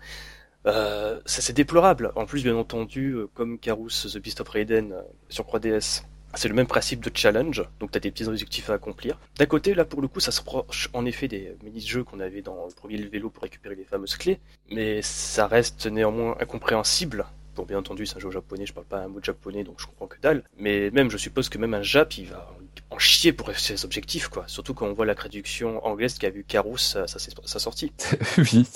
Euh, 0.67 1.21
ça 1.27 1.43
c'est 1.43 1.53
déplorable. 1.53 2.13
En 2.17 2.27
plus, 2.27 2.43
bien 2.43 2.57
entendu, 2.57 3.13
euh, 3.13 3.29
comme 3.35 3.59
Carous 3.59 3.89
The 4.13 4.19
Beast 4.19 4.41
of 4.41 4.49
Raiden 4.49 4.93
euh, 4.93 5.03
sur 5.29 5.45
3DS, 5.45 6.03
c'est 6.35 6.49
le 6.49 6.55
même 6.55 6.67
principe 6.67 7.01
de 7.01 7.11
challenge, 7.15 7.65
donc 7.81 7.93
tu 7.93 7.97
as 7.97 8.01
des 8.01 8.11
petits 8.11 8.25
objectifs 8.25 8.69
à 8.69 8.75
accomplir. 8.75 9.19
D'un 9.39 9.47
côté, 9.47 9.75
là 9.75 9.85
pour 9.85 10.03
le 10.03 10.09
coup, 10.09 10.21
ça 10.21 10.33
se 10.33 10.41
rapproche 10.41 10.91
en 10.93 11.07
effet 11.07 11.29
des 11.29 11.57
mini-jeux 11.63 12.05
qu'on 12.05 12.21
avait 12.21 12.43
dans 12.43 12.67
le 12.67 12.75
premier 12.75 12.97
vélo 12.97 13.31
pour 13.31 13.43
récupérer 13.43 13.75
les 13.75 13.85
fameuses 13.85 14.17
clés, 14.17 14.39
mais 14.71 15.01
ça 15.03 15.47
reste 15.47 15.87
néanmoins 15.87 16.37
incompréhensible. 16.41 17.27
Bon, 17.57 17.65
bien 17.65 17.79
entendu, 17.79 18.05
c'est 18.05 18.17
un 18.17 18.21
jeu 18.21 18.31
japonais, 18.31 18.67
je 18.67 18.75
parle 18.75 18.87
pas 18.87 18.99
un 18.99 19.09
mot 19.09 19.19
japonais, 19.23 19.65
donc 19.65 19.77
je 19.81 19.87
comprends 19.87 20.07
que 20.07 20.21
dalle. 20.21 20.43
Mais 20.59 20.91
même, 20.91 21.11
je 21.11 21.17
suppose 21.17 21.49
que 21.49 21.57
même 21.57 21.73
un 21.73 21.83
Jap, 21.83 22.19
il 22.19 22.27
va 22.27 22.55
en 22.91 22.99
chier 22.99 23.33
pour 23.33 23.51
ses 23.57 23.85
objectifs, 23.85 24.29
quoi. 24.29 24.45
Surtout 24.47 24.75
quand 24.75 24.87
on 24.87 24.93
voit 24.93 25.07
la 25.07 25.15
traduction 25.15 25.85
anglaise 25.85 26.19
qui 26.19 26.27
a 26.27 26.31
vu 26.31 26.45
Carous 26.47 26.79
sa, 26.79 27.07
sa, 27.07 27.59
sortie. 27.59 27.93
oui, 28.39 28.67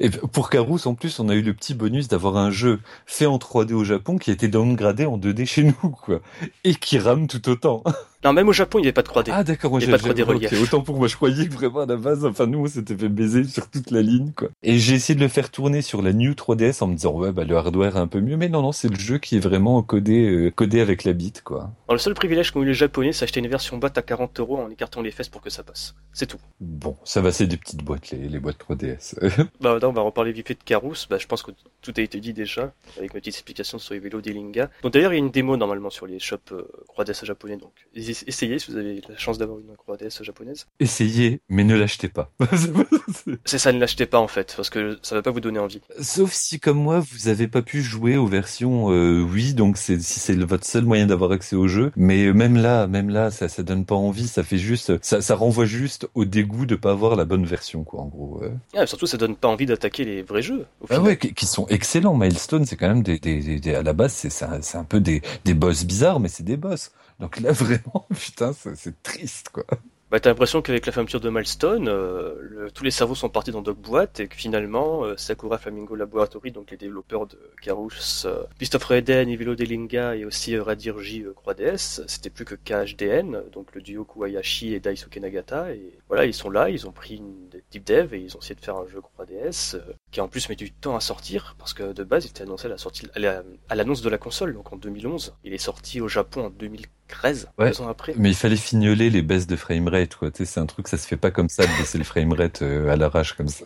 et 0.00 0.10
pour 0.10 0.50
Carous, 0.50 0.86
en 0.86 0.94
plus, 0.94 1.18
on 1.18 1.28
a 1.28 1.34
eu 1.34 1.42
le 1.42 1.54
petit 1.54 1.74
bonus 1.74 2.08
d'avoir 2.08 2.36
un 2.36 2.50
jeu 2.50 2.80
fait 3.06 3.26
en 3.26 3.38
3D 3.38 3.72
au 3.72 3.84
Japon 3.84 4.18
qui 4.18 4.30
a 4.30 4.34
été 4.34 4.48
downgradé 4.48 5.06
en 5.06 5.16
2D 5.16 5.46
chez 5.46 5.62
nous, 5.62 5.90
quoi. 5.90 6.20
Et 6.64 6.74
qui 6.74 6.98
rame 6.98 7.26
tout 7.26 7.48
autant. 7.48 7.82
Non, 8.24 8.32
même 8.32 8.48
au 8.48 8.54
Japon, 8.54 8.78
il 8.78 8.82
n'y 8.82 8.86
avait 8.86 8.94
pas 8.94 9.02
de 9.02 9.08
3D. 9.08 9.28
Ah, 9.30 9.44
d'accord, 9.44 9.76
n'y 9.76 9.84
avait 9.84 9.98
pas 9.98 9.98
de 9.98 10.14
3D 10.14 10.22
relief. 10.22 10.62
autant 10.62 10.80
pour 10.80 10.96
moi, 10.96 11.08
je 11.08 11.16
croyais 11.16 11.46
que 11.46 11.52
vraiment 11.52 11.80
à 11.80 11.86
la 11.86 11.96
base, 11.96 12.24
enfin, 12.24 12.46
nous, 12.46 12.60
on 12.60 12.66
s'était 12.66 12.96
fait 12.96 13.10
baiser 13.10 13.44
sur 13.44 13.68
toute 13.68 13.90
la 13.90 14.00
ligne, 14.00 14.32
quoi. 14.34 14.48
Et 14.62 14.78
j'ai 14.78 14.94
essayé 14.94 15.14
de 15.14 15.20
le 15.20 15.28
faire 15.28 15.50
tourner 15.50 15.82
sur 15.82 16.00
la 16.00 16.14
New 16.14 16.32
3DS 16.32 16.82
en 16.82 16.86
me 16.86 16.94
disant, 16.94 17.12
ouais, 17.12 17.32
bah, 17.32 17.44
le 17.44 17.54
hardware 17.54 17.98
est 17.98 18.00
un 18.00 18.06
peu 18.06 18.20
mieux. 18.24 18.36
Mais 18.36 18.48
non, 18.48 18.62
non, 18.62 18.72
c'est 18.72 18.88
le 18.88 18.96
jeu 18.96 19.18
qui 19.18 19.36
est 19.36 19.40
vraiment 19.40 19.82
codé, 19.82 20.28
euh, 20.28 20.50
codé 20.50 20.80
avec 20.80 21.04
la 21.04 21.12
bite, 21.12 21.42
quoi. 21.42 21.70
Alors, 21.88 21.94
le 21.94 21.98
seul 21.98 22.14
privilège 22.14 22.50
qu'ont 22.50 22.62
eu 22.62 22.66
les 22.66 22.74
Japonais, 22.74 23.12
c'est 23.12 23.24
acheter 23.24 23.40
une 23.40 23.48
version 23.48 23.78
boîte 23.78 23.98
à 23.98 24.02
40 24.02 24.40
euros 24.40 24.58
en 24.58 24.70
écartant 24.70 25.02
les 25.02 25.10
fesses 25.10 25.28
pour 25.28 25.40
que 25.40 25.50
ça 25.50 25.62
passe. 25.62 25.94
C'est 26.12 26.26
tout. 26.26 26.38
Bon, 26.60 26.96
ça 27.04 27.20
va, 27.20 27.32
c'est 27.32 27.46
des 27.46 27.56
petites 27.56 27.82
boîtes, 27.82 28.10
les, 28.10 28.28
les 28.28 28.38
boîtes 28.38 28.58
3DS. 28.58 29.14
bah, 29.60 29.78
on 29.82 29.92
va 29.92 30.02
reparler 30.02 30.32
vite 30.32 30.48
fait 30.48 30.54
de 30.54 30.62
Carous. 30.64 31.06
Bah, 31.08 31.18
je 31.18 31.26
pense 31.26 31.42
que 31.42 31.52
tout 31.82 31.92
a 31.96 32.00
été 32.00 32.20
dit 32.20 32.32
déjà, 32.32 32.72
avec 32.98 33.14
mes 33.14 33.20
petites 33.20 33.34
explications 33.34 33.78
sur 33.78 33.94
les 33.94 34.00
vélos 34.00 34.20
d'Elinga. 34.20 34.70
Donc, 34.82 34.92
d'ailleurs, 34.92 35.12
il 35.12 35.16
y 35.16 35.20
a 35.20 35.24
une 35.24 35.30
démo, 35.30 35.56
normalement, 35.56 35.90
sur 35.90 36.06
les 36.06 36.18
shops 36.18 36.52
3DS 36.96 37.22
euh, 37.22 37.26
japonais, 37.26 37.56
donc, 37.56 37.72
essayez 37.94 38.58
si 38.58 38.70
vous 38.70 38.76
avez 38.76 39.02
la 39.08 39.16
chance 39.18 39.38
d'avoir 39.38 39.58
une 39.58 39.74
3DS 39.86 40.22
japonaise. 40.22 40.66
Essayez, 40.80 41.40
mais 41.48 41.64
ne 41.64 41.76
l'achetez 41.76 42.08
pas. 42.08 42.30
c'est 43.44 43.58
ça, 43.58 43.72
ne 43.72 43.78
l'achetez 43.78 44.06
pas 44.06 44.18
en 44.18 44.28
fait, 44.28 44.54
parce 44.56 44.70
que 44.70 44.98
ça 45.02 45.14
va 45.14 45.22
pas 45.22 45.30
vous 45.30 45.40
donner 45.40 45.58
envie. 45.58 45.80
Sauf 46.00 46.32
si, 46.32 46.60
comme 46.60 46.78
moi, 46.78 47.00
vous 47.00 47.28
avez 47.28 47.48
pas 47.48 47.62
pu 47.62 47.82
jouer 47.82 48.13
aux 48.16 48.26
versions 48.26 48.90
euh, 48.90 49.20
oui, 49.22 49.54
donc 49.54 49.76
c'est 49.76 50.00
si 50.00 50.20
c'est 50.20 50.34
votre 50.34 50.64
seul 50.64 50.84
moyen 50.84 51.06
d'avoir 51.06 51.32
accès 51.32 51.56
au 51.56 51.68
jeu. 51.68 51.92
Mais 51.96 52.32
même 52.32 52.56
là, 52.56 52.86
même 52.86 53.08
là, 53.08 53.30
ça, 53.30 53.48
ça 53.48 53.62
donne 53.62 53.84
pas 53.84 53.94
envie. 53.94 54.28
Ça 54.28 54.42
fait 54.42 54.58
juste, 54.58 55.02
ça, 55.02 55.20
ça 55.20 55.34
renvoie 55.34 55.64
juste 55.64 56.08
au 56.14 56.24
dégoût 56.24 56.66
de 56.66 56.76
pas 56.76 56.90
avoir 56.90 57.16
la 57.16 57.24
bonne 57.24 57.44
version, 57.44 57.84
quoi, 57.84 58.00
en 58.00 58.06
gros. 58.06 58.40
Ouais. 58.40 58.86
surtout, 58.86 59.06
ça 59.06 59.16
donne 59.16 59.36
pas 59.36 59.48
envie 59.48 59.66
d'attaquer 59.66 60.04
les 60.04 60.22
vrais 60.22 60.42
jeux. 60.42 60.66
ah 60.90 61.00
ouais, 61.00 61.16
qui, 61.16 61.46
sont 61.46 61.66
excellents. 61.68 62.16
Milestone, 62.16 62.64
c'est 62.64 62.76
quand 62.76 62.88
même 62.88 63.02
des, 63.02 63.18
des, 63.18 63.60
des, 63.60 63.74
à 63.74 63.82
la 63.82 63.92
base, 63.92 64.12
c'est 64.12 64.30
c'est 64.30 64.78
un 64.78 64.84
peu 64.84 65.00
des, 65.00 65.22
des 65.44 65.54
boss 65.54 65.84
bizarres, 65.84 66.20
mais 66.20 66.28
c'est 66.28 66.42
des 66.42 66.56
boss. 66.56 66.92
Donc 67.20 67.40
là, 67.40 67.52
vraiment, 67.52 68.06
putain, 68.18 68.52
c'est 68.74 69.02
triste, 69.02 69.50
quoi. 69.52 69.64
Bah, 70.10 70.20
t'as 70.20 70.30
l'impression 70.30 70.60
qu'avec 70.60 70.84
la 70.86 70.92
fermeture 70.92 71.20
de 71.20 71.30
Milestone, 71.30 71.88
euh, 71.88 72.68
tous 72.74 72.84
les 72.84 72.90
cerveaux 72.90 73.14
sont 73.14 73.30
partis 73.30 73.50
dans 73.50 73.62
d'autres 73.62 73.80
boîtes 73.80 74.20
et 74.20 74.28
que 74.28 74.36
finalement, 74.36 75.04
euh, 75.04 75.16
Sakura 75.16 75.58
Flamingo 75.58 75.96
Laboratory, 75.96 76.52
donc 76.52 76.70
les 76.70 76.76
développeurs 76.76 77.26
de 77.26 77.38
Karus, 77.62 78.26
euh, 78.26 78.44
of 78.74 78.84
Raiden, 78.84 79.28
Evilo 79.28 79.54
Delinga 79.54 80.14
et 80.14 80.24
aussi 80.24 80.56
Radirji 80.58 81.24
3DS, 81.24 82.04
c'était 82.06 82.30
plus 82.30 82.44
que 82.44 82.54
KHDN, 82.54 83.44
donc 83.50 83.74
le 83.74 83.80
duo 83.80 84.04
Kuwayashi 84.04 84.74
et 84.74 84.80
Daisuke 84.80 85.16
Nagata. 85.16 85.72
Et 85.72 85.98
voilà, 86.06 86.26
ils 86.26 86.34
sont 86.34 86.50
là, 86.50 86.68
ils 86.68 86.86
ont 86.86 86.92
pris 86.92 87.16
une 87.16 87.48
deep 87.72 87.84
dev 87.84 88.14
et 88.14 88.20
ils 88.20 88.36
ont 88.36 88.40
essayé 88.40 88.54
de 88.54 88.60
faire 88.60 88.76
un 88.76 88.86
jeu 88.86 89.00
3DS 89.00 89.80
qui 90.12 90.20
en 90.20 90.28
plus 90.28 90.48
met 90.48 90.54
du 90.54 90.70
temps 90.70 90.94
à 90.94 91.00
sortir 91.00 91.56
parce 91.58 91.74
que 91.74 91.92
de 91.92 92.04
base 92.04 92.26
il 92.26 92.28
était 92.28 92.42
annoncé 92.42 92.66
à 92.66 92.68
la 92.68 92.78
sortie 92.78 93.08
à 93.16 93.74
l'annonce 93.74 94.02
de 94.02 94.10
la 94.10 94.18
console, 94.18 94.54
donc 94.54 94.72
en 94.72 94.76
2011. 94.76 95.34
Il 95.44 95.54
est 95.54 95.58
sorti 95.58 96.00
au 96.00 96.08
Japon 96.08 96.46
en 96.46 96.50
2014 96.50 97.03
13 97.14 97.48
ans 97.80 97.88
après. 97.88 98.14
Mais 98.16 98.30
il 98.30 98.34
fallait 98.34 98.56
fignoler 98.56 99.10
les 99.10 99.22
baisses 99.22 99.46
de 99.46 99.56
framerate, 99.56 100.14
quoi. 100.16 100.30
Tu 100.30 100.38
sais, 100.38 100.52
c'est 100.52 100.60
un 100.60 100.66
truc, 100.66 100.88
ça 100.88 100.98
se 100.98 101.06
fait 101.06 101.16
pas 101.16 101.30
comme 101.30 101.48
ça 101.48 101.64
de 101.64 101.78
baisser 101.78 101.98
le 101.98 102.04
framerate 102.04 102.62
euh, 102.62 102.90
à 102.90 102.96
l'arrache 102.96 103.34
comme 103.34 103.48
ça. 103.48 103.64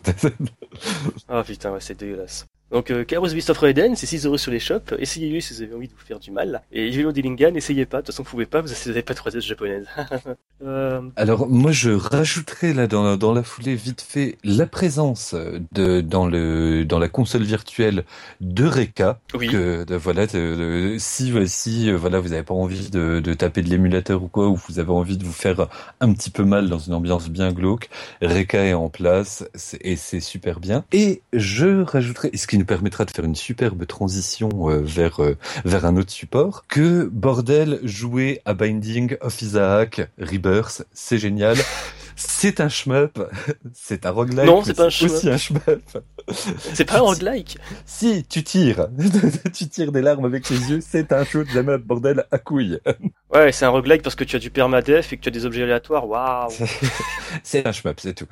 ah 1.27 1.43
putain, 1.43 1.71
ouais, 1.71 1.81
c'est 1.81 1.97
dégueulasse. 1.97 2.45
Donc, 2.71 2.91
euh, 2.91 3.03
Chaos 3.03 3.27
Beast 3.27 3.49
of 3.49 3.57
Raiden, 3.57 3.95
c'est 3.95 4.05
6 4.05 4.25
euros 4.25 4.37
sur 4.37 4.51
les 4.51 4.59
shops. 4.59 4.93
Essayez-le 4.99 5.39
si 5.39 5.53
vous 5.53 5.61
avez 5.63 5.73
envie 5.73 5.87
de 5.87 5.93
vous 5.93 6.05
faire 6.05 6.19
du 6.19 6.29
mal. 6.29 6.61
Et 6.71 6.87
Yvelon 6.87 7.11
Dillingham, 7.11 7.53
n'essayez 7.53 7.85
pas. 7.85 7.97
De 7.97 8.01
toute 8.01 8.13
façon, 8.13 8.23
vous 8.23 8.29
pouvez 8.29 8.45
pas, 8.45 8.61
vous 8.61 8.69
n'avez 8.85 9.01
pas 9.01 9.13
de 9.13 9.17
3 9.17 9.39
japonaise. 9.39 9.87
euh... 10.63 11.01
Alors, 11.15 11.47
moi, 11.47 11.71
je 11.71 11.89
rajouterais 11.89 12.73
là, 12.73 12.85
dans, 12.85 13.17
dans 13.17 13.33
la 13.33 13.41
foulée, 13.41 13.73
vite 13.73 14.01
fait, 14.01 14.37
la 14.43 14.67
présence 14.67 15.35
de, 15.71 16.01
dans 16.01 16.27
le, 16.27 16.85
dans 16.85 16.99
la 16.99 17.07
console 17.07 17.43
virtuelle 17.43 18.03
de 18.39 18.65
Reka. 18.65 19.19
Oui. 19.33 19.47
Que, 19.47 19.83
de, 19.83 19.95
voilà, 19.95 20.27
de, 20.27 20.95
si, 20.99 21.33
si, 21.47 21.91
voilà, 21.91 22.19
vous 22.19 22.29
n'avez 22.29 22.43
pas 22.43 22.53
envie 22.53 22.91
de, 22.91 23.19
de 23.19 23.33
taper 23.33 23.63
de 23.63 23.69
l'émulateur 23.69 24.21
ou 24.21 24.27
quoi, 24.27 24.47
ou 24.47 24.55
vous 24.55 24.77
avez 24.77 24.91
envie 24.91 25.17
de 25.17 25.23
vous 25.23 25.33
faire 25.33 25.67
un 26.01 26.13
petit 26.13 26.29
peu 26.29 26.43
mal 26.43 26.69
dans 26.69 26.79
une 26.79 26.93
ambiance 26.93 27.29
bien 27.29 27.51
glauque, 27.51 27.89
Reka 28.21 28.63
est 28.63 28.73
en 28.73 28.89
place, 28.89 29.43
et 29.81 29.95
c'est 29.95 30.19
super 30.19 30.59
bien. 30.59 30.83
Et 30.91 31.21
je 31.33 31.81
rajouterais, 31.81 32.29
ce 32.35 32.45
qui 32.45 32.58
nous 32.59 32.65
permettra 32.65 33.05
de 33.05 33.11
faire 33.11 33.25
une 33.25 33.35
superbe 33.35 33.87
transition 33.87 34.49
euh, 34.69 34.81
vers 34.81 35.23
euh, 35.23 35.37
vers 35.65 35.85
un 35.85 35.97
autre 35.97 36.11
support. 36.11 36.65
Que 36.67 37.05
bordel, 37.05 37.79
jouer 37.83 38.41
à 38.45 38.53
Binding 38.53 39.17
of 39.21 39.41
Isaac 39.41 40.01
Rebirth, 40.19 40.85
c'est 40.93 41.17
génial. 41.17 41.57
C'est 42.21 42.59
un 42.59 42.67
shmup, 42.67 43.17
c'est 43.73 44.05
un 44.05 44.11
roguelike. 44.11 44.45
Non, 44.45 44.61
c'est 44.61 44.73
pas 44.73 44.87
un 44.87 44.89
shmup. 44.89 45.11
aussi 45.11 45.29
un 45.29 45.37
shmup. 45.37 45.63
C'est 46.73 46.85
pas 46.85 46.97
un 46.97 47.01
roguelike. 47.01 47.57
Si, 47.85 48.23
tu 48.25 48.43
tires. 48.43 48.87
tu 49.53 49.67
tires 49.67 49.91
des 49.91 50.01
larmes 50.01 50.25
avec 50.25 50.47
les 50.49 50.69
yeux, 50.69 50.79
c'est 50.79 51.11
un 51.11 51.23
shoot 51.23 51.47
up, 51.55 51.81
bordel, 51.83 52.25
à 52.29 52.37
couilles. 52.37 52.79
Ouais, 53.33 53.51
c'est 53.51 53.65
un 53.65 53.69
roguelike 53.69 54.03
parce 54.03 54.15
que 54.15 54.23
tu 54.23 54.35
as 54.35 54.39
du 54.39 54.51
permadef 54.51 55.11
et 55.11 55.17
que 55.17 55.23
tu 55.23 55.29
as 55.29 55.31
des 55.31 55.45
objets 55.45 55.63
aléatoires. 55.63 56.07
Waouh. 56.07 56.51
c'est 57.41 57.65
un 57.65 57.71
shmup, 57.71 57.99
c'est 57.99 58.13
tout. 58.13 58.27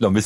non, 0.00 0.10
mais 0.10 0.20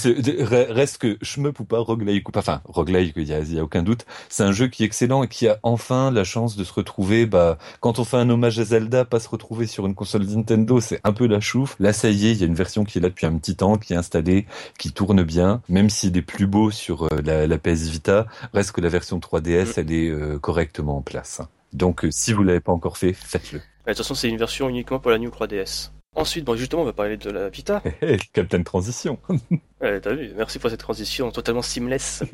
reste 0.45 0.99
que 0.99 1.19
shmup 1.23 1.59
ou 1.59 1.65
pas, 1.65 1.81
roguelike 1.81 2.29
ou 2.29 2.33
pas, 2.33 2.41
enfin, 2.41 2.61
roguelike, 2.67 3.15
il 3.17 3.25
y 3.25 3.33
a, 3.33 3.41
y 3.41 3.59
a 3.59 3.65
aucun 3.65 3.83
doute. 3.83 4.07
C'est 4.29 4.45
un 4.45 4.53
jeu 4.53 4.69
qui 4.69 4.85
est 4.85 4.87
excellent 4.87 5.25
et 5.25 5.29
qui 5.29 5.49
a 5.49 5.59
enfin 5.65 6.13
la 6.13 6.23
chance 6.23 6.57
de 6.57 6.63
se 6.63 6.73
retrouver, 6.73 7.27
bah, 7.27 7.59
quand 7.81 7.99
on 7.99 8.05
fait 8.05 8.19
un 8.19 8.31
hommage 8.31 8.61
à 8.61 8.65
Zelda, 8.65 9.05
pas 9.05 9.19
se 9.19 9.29
retrouver 9.29 9.67
sur 9.67 9.87
une 9.87 9.95
console 9.95 10.25
Nintendo, 10.25 10.81
c'est 10.81 11.01
un 11.03 11.13
peu 11.13 11.27
la 11.27 11.41
chouffe. 11.41 11.75
Là, 11.81 11.93
ça 11.93 12.11
y 12.11 12.29
est, 12.29 12.33
il 12.33 12.39
y 12.39 12.45
a 12.45 12.47
une 12.47 12.55
version 12.55 12.66
qui 12.67 12.99
est 12.99 13.01
là 13.01 13.09
depuis 13.09 13.27
un 13.27 13.37
petit 13.39 13.57
temps, 13.57 13.77
qui 13.77 13.93
est 13.93 13.97
installée, 13.97 14.47
qui 14.79 14.93
tourne 14.93 15.23
bien, 15.23 15.63
même 15.69 15.91
s'il 15.91 16.17
est 16.17 16.23
plus 16.23 16.47
beau 16.47 16.71
sur 16.71 17.05
euh, 17.05 17.21
la, 17.25 17.47
la, 17.47 17.59
PS 17.59 17.89
Vita, 17.89 18.27
reste 18.53 18.73
que 18.73 18.81
la 18.81 18.89
version 18.89 19.19
3DS, 19.19 19.75
elle 19.77 19.93
est 19.93 20.09
euh, 20.09 20.39
correctement 20.39 20.99
en 20.99 21.03
place. 21.03 21.41
Donc, 21.73 22.05
euh, 22.05 22.11
si 22.11 22.33
vous 22.33 22.43
l'avez 22.43 22.61
pas 22.61 22.73
encore 22.73 22.99
fait, 22.99 23.13
faites-le. 23.13 23.59
De 23.59 23.65
toute 23.87 23.99
façon, 23.99 24.15
c'est 24.15 24.29
une 24.29 24.39
version 24.39 24.69
uniquement 24.69 24.99
pour 24.99 25.11
la 25.11 25.19
New 25.19 25.31
3DS. 25.31 25.91
Ensuite, 26.17 26.47
bon, 26.47 26.57
justement, 26.57 26.81
on 26.81 26.87
va 26.87 26.95
parler 26.95 27.19
de 27.19 27.29
la 27.29 27.51
Vita. 27.51 27.83
Captain 28.33 28.63
Transition. 28.63 29.19
ouais, 29.83 30.01
t'as 30.01 30.15
vu, 30.15 30.33
merci 30.35 30.59
pour 30.59 30.71
cette 30.71 30.81
transition 30.81 31.31
totalement 31.31 31.61
seamless. 31.61 32.25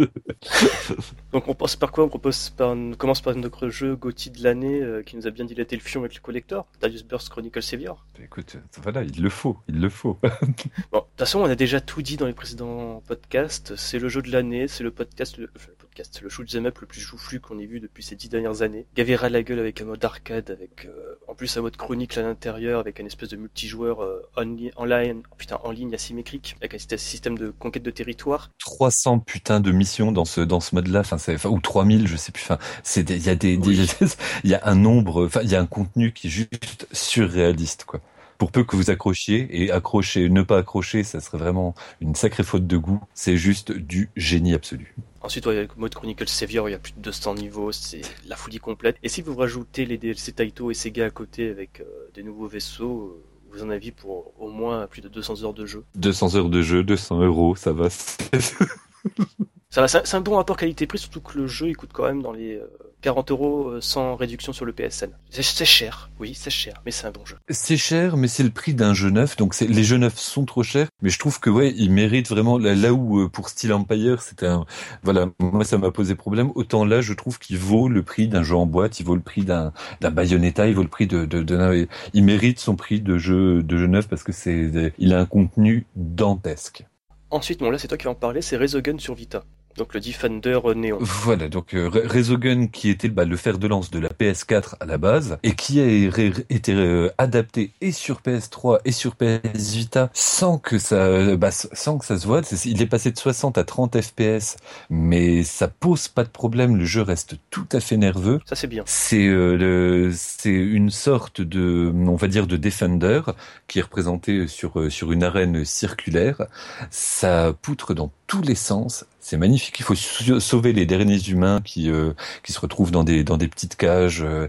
Donc, 1.33 1.49
on 1.49 1.55
passe 1.55 1.75
par 1.75 1.91
quoi? 1.91 2.05
On, 2.05 2.09
propose 2.09 2.51
par, 2.51 2.71
on 2.71 2.93
commence 2.93 3.21
par 3.21 3.35
notre 3.35 3.71
jeu 3.71 3.97
Gotti 3.97 4.31
de 4.31 4.41
l'année 4.45 4.81
euh, 4.81 5.03
qui 5.03 5.17
nous 5.17 5.27
a 5.27 5.31
bien 5.31 5.45
dilaté 5.45 5.75
le 5.75 5.83
fion 5.83 6.03
avec 6.03 6.15
le 6.15 6.21
collector, 6.21 6.69
Darius 6.81 7.03
Burst 7.03 7.29
Chronicle 7.29 7.61
Savior. 7.61 8.07
Écoute, 8.23 8.57
voilà, 8.81 9.03
il 9.03 9.21
le 9.21 9.31
faut, 9.31 9.59
il 9.69 9.81
le 9.81 9.89
faut. 9.89 10.17
bon, 10.23 10.29
de 10.31 11.05
toute 11.05 11.19
façon, 11.19 11.41
on 11.41 11.47
a 11.47 11.57
déjà 11.57 11.81
tout 11.81 12.03
dit 12.03 12.17
dans 12.17 12.27
les 12.27 12.35
précédents 12.35 13.03
podcasts. 13.09 13.75
C'est 13.75 13.99
le 13.99 14.09
jeu 14.09 14.23
de 14.23 14.31
l'année, 14.31 14.69
c'est 14.69 14.85
le 14.85 14.93
podcast, 14.93 15.39
le 15.39 15.49
podcast, 15.93 16.23
le 16.23 16.31
shoot 16.31 16.55
'em 16.55 16.65
up 16.65 16.79
le 16.81 16.87
plus 16.87 17.03
joufflu 17.03 17.39
qu'on 17.39 17.59
ait 17.59 17.67
vu 17.67 17.79
depuis 17.79 18.03
ces 18.03 18.17
dix 18.17 18.31
dernières 18.31 18.63
années. 18.63 18.87
Gavera 18.97 19.29
la 19.29 19.43
gueule 19.43 19.59
avec 19.59 19.83
un 19.83 19.85
mode 19.85 20.03
arcade, 20.03 20.51
avec 20.51 20.87
euh, 20.87 21.17
en 21.29 21.35
plus 21.35 21.55
un 21.59 21.61
mode 21.61 21.77
chronique 21.77 22.17
à 22.17 22.23
l'intérieur, 22.23 22.81
avec 22.81 22.99
un 22.99 23.05
espèce 23.05 23.29
de 23.29 23.37
multijoueur 23.37 24.03
euh, 24.03 24.23
en, 24.37 24.45
ligne, 24.45 24.71
oh, 24.77 25.35
putain, 25.37 25.59
en 25.63 25.71
ligne 25.71 25.93
asymétrique, 25.95 26.57
avec 26.63 26.75
un 26.75 26.97
système 26.97 27.37
de 27.37 27.51
conquête 27.51 27.83
de 27.83 27.91
territoire. 27.91 28.51
300 28.61 29.19
putains 29.19 29.61
de 29.61 29.71
missions 29.71 30.13
dans 30.13 30.25
ce 30.25 30.41
dans 30.41 30.61
ce 30.61 30.75
mode-là, 30.75 31.01
enfin, 31.01 31.19
ou 31.51 31.61
3000, 31.61 32.09
je 32.09 32.17
sais 32.17 32.33
plus. 32.33 32.43
Enfin, 32.45 32.59
c'est 32.83 33.11
il 33.11 33.23
y 33.23 33.29
a 33.29 33.35
des, 33.35 33.59
oui. 33.59 33.87
il 34.45 34.51
y 34.51 34.55
a 34.55 34.63
un 34.65 34.75
nombre, 34.75 35.27
enfin, 35.27 35.41
il 35.43 35.51
y 35.51 35.57
a 35.57 35.61
un 35.61 35.67
contenu 35.67 36.13
qui 36.13 36.29
est 36.29 36.31
juste 36.31 36.89
surréaliste, 36.93 37.85
quoi 37.85 38.01
pour 38.39 38.51
peu 38.51 38.65
que 38.65 38.75
vous 38.75 38.91
accrochiez, 38.91 39.47
et 39.53 39.71
accrocher, 39.71 40.29
ne 40.29 40.43
pas 40.43 40.59
accrocher, 40.59 41.05
ça 41.05 41.21
serait 41.21 41.39
vraiment 41.39 41.77
une 42.01 42.17
sacrée 42.17 42.43
faute 42.43 42.67
de 42.67 42.77
goût. 42.77 43.01
C'est 43.15 43.37
juste 43.37 43.71
du 43.71 44.11
génie 44.17 44.53
absolu. 44.53 44.97
Ensuite, 45.23 45.47
ouais, 45.47 45.57
avec 45.57 45.77
mode 45.77 45.95
Chronicle 45.95 46.29
Savior, 46.29 46.69
il 46.69 46.73
y 46.73 46.75
a 46.75 46.79
plus 46.79 46.93
de 46.93 47.01
200 47.01 47.37
niveaux, 47.37 47.71
c'est 47.71 48.01
la 48.27 48.35
folie 48.35 48.59
complète. 48.59 48.97
Et 49.05 49.09
si 49.09 49.23
vous 49.23 49.37
rajoutez 49.37 49.87
les 49.87 49.97
DLC 49.97 50.33
Taito 50.33 50.71
et 50.71 50.75
Sega 50.75 51.07
à 51.07 51.11
côté 51.11 51.49
avec 51.49 51.81
euh, 51.81 51.85
des 52.15 52.25
nouveaux 52.25 52.49
vaisseaux, 52.49 53.03
euh, 53.03 53.23
vous 53.53 53.63
en 53.63 53.71
avez 53.71 53.93
pour 53.93 54.33
au 54.41 54.49
moins 54.49 54.87
plus 54.89 55.01
de 55.01 55.09
200 55.09 55.45
heures 55.45 55.55
de 55.55 55.65
jeu. 55.65 55.85
200 55.95 56.35
heures 56.35 56.49
de 56.49 56.61
jeu, 56.61 56.83
200 56.83 57.21
euros, 57.23 57.55
ça 57.55 57.73
va. 57.73 57.89
ça 57.91 59.81
va, 59.81 59.89
c'est 59.89 60.15
un 60.15 60.21
bon 60.21 60.37
rapport 60.37 60.57
qualité-prix, 60.57 60.99
surtout 60.99 61.21
que 61.21 61.39
le 61.39 61.47
jeu 61.47 61.69
il 61.69 61.77
coûte 61.77 61.91
quand 61.93 62.05
même 62.05 62.23
dans 62.23 62.33
les 62.33 62.57
euh, 62.57 62.67
40 63.03 63.31
euros 63.31 63.81
sans 63.81 64.17
réduction 64.17 64.53
sur 64.53 64.65
le 64.65 64.73
PSN. 64.73 65.11
C'est 65.31 65.65
cher, 65.65 66.11
oui, 66.19 66.35
c'est 66.35 66.51
cher, 66.51 66.81
mais 66.87 66.93
c'est 66.93 67.07
un 67.07 67.11
bon 67.11 67.25
jeu. 67.27 67.37
C'est 67.51 67.77
cher, 67.77 68.17
mais 68.17 68.29
c'est 68.29 68.43
le 68.45 68.51
prix 68.51 68.75
d'un 68.75 68.95
jeu 68.95 69.11
neuf, 69.11 69.37
donc 69.37 69.59
les 69.61 69.85
jeux 69.85 69.99
neufs 69.99 70.19
sont 70.19 70.45
trop 70.45 70.63
chers, 70.63 70.89
mais 71.03 71.11
je 71.11 71.19
trouve 71.19 71.41
que 71.41 71.51
ouais, 71.51 71.75
ils 71.77 71.91
méritent 71.91 72.29
vraiment 72.29 72.59
là, 72.59 72.75
là 72.75 72.93
où 72.93 73.29
pour 73.29 73.49
Steel 73.49 73.73
Empire, 73.73 74.23
c'était 74.23 74.47
un, 74.47 74.65
voilà, 75.03 75.29
moi 75.41 75.65
ça 75.65 75.79
m'a 75.79 75.91
posé 75.91 76.15
problème. 76.15 76.53
Autant 76.55 76.85
là, 76.85 77.01
je 77.01 77.13
trouve 77.13 77.39
qu'il 77.39 77.59
vaut 77.59 77.89
le 77.89 78.03
prix 78.03 78.29
d'un 78.29 78.43
jeu 78.43 78.57
en 78.57 78.67
boîte, 78.67 79.01
il 79.01 79.07
vaut 79.07 79.17
le 79.17 79.21
prix 79.21 79.45
d'un 79.45 79.73
d'un 80.01 80.11
Bayonetta, 80.11 80.69
il 80.69 80.75
vaut 80.75 80.83
le 80.83 80.89
prix 80.89 81.07
de, 81.07 81.25
de, 81.25 81.43
de, 81.43 81.89
il 82.15 82.25
mérite 82.25 82.59
son 82.61 82.77
prix 82.77 83.01
de 83.01 83.19
jeu 83.19 83.63
de 83.63 83.77
jeu 83.77 83.87
neuf 83.87 84.09
parce 84.09 84.23
que 84.23 84.33
c'est, 84.33 84.93
il 84.99 85.13
a 85.13 85.21
un 85.21 85.27
contenu 85.27 85.87
dantesque. 85.97 86.85
Ensuite, 87.31 87.61
bon 87.61 87.71
là 87.71 87.79
c'est 87.79 87.89
toi 87.89 87.99
qui 87.99 88.05
vas 88.05 88.11
en 88.11 88.15
parler, 88.15 88.43
c'est 88.43 88.57
Resogun 88.57 88.99
sur 88.99 89.15
Vita. 89.15 89.45
Donc 89.77 89.95
le 89.95 90.01
Defender 90.01 90.59
néon. 90.75 90.99
Voilà, 91.01 91.49
donc 91.49 91.75
euh, 91.75 91.89
Resogun 91.89 92.67
qui 92.67 92.89
était 92.91 93.09
bah, 93.09 93.25
le 93.25 93.37
fer 93.37 93.59
de 93.59 93.67
lance 93.67 93.91
de 93.91 93.99
la 93.99 94.09
PS4 94.09 94.75
à 94.81 94.87
la 94.87 94.99
base 94.99 95.39
et 95.43 95.55
qui 95.55 95.81
a 95.81 95.87
été 95.87 96.75
euh, 96.75 97.11
adapté 97.19 97.73
et 97.81 97.93
sur 97.93 98.21
PS3 98.21 98.81
et 98.85 98.93
sur 98.93 99.17
PS 99.17 99.73
Vita 99.73 100.11
sans 100.13 100.59
que 100.59 100.79
ça 100.79 101.37
bah, 101.37 101.51
sans 101.51 101.99
que 101.99 102.05
ça 102.05 102.19
se 102.19 102.27
voit. 102.27 102.43
il 102.65 102.83
est 102.83 102.87
passé 102.87 103.11
de 103.11 103.19
60 103.19 103.59
à 103.59 103.65
30 103.65 104.01
FPS, 104.01 104.57
mais 104.91 105.43
ça 105.45 105.69
pose 105.69 106.09
pas 106.09 106.25
de 106.25 106.29
problème. 106.29 106.77
Le 106.77 106.85
jeu 106.85 107.03
reste 107.03 107.37
tout 107.51 107.67
à 107.73 107.81
fait 107.81 107.97
nerveux. 107.97 108.41
Ça 108.47 108.57
c'est 108.57 108.67
bien. 108.67 108.83
C'est 108.87 109.27
euh, 109.27 110.11
c'est 110.15 110.51
une 110.51 110.91
sorte 110.91 111.41
de 111.41 111.93
on 111.95 112.17
va 112.17 112.29
dire 112.29 112.47
de 112.47 112.57
Defender 112.57 113.23
qui 113.69 113.79
est 113.79 113.83
représenté 113.83 114.47
sur 114.47 114.81
euh, 114.81 114.91
sur 114.91 115.13
une 115.13 115.23
arène 115.23 115.65
circulaire. 115.65 116.43
Ça 116.91 117.53
poutre 117.63 117.95
dans 117.95 118.11
tous 118.27 118.43
les 118.43 118.55
sens. 118.55 119.05
C'est 119.25 119.37
magnifique. 119.37 119.79
Il 119.79 119.85
faut 119.85 119.95
sauver 119.95 120.73
les 120.73 120.85
derniers 120.85 121.21
humains 121.29 121.61
qui 121.65 121.89
euh, 121.91 122.13
qui 122.43 122.53
se 122.53 122.59
retrouvent 122.59 122.91
dans 122.91 123.05
des 123.05 123.23
dans 123.23 123.37
des 123.37 123.47
petites 123.47 123.77
cages. 123.77 124.23
Euh, 124.23 124.49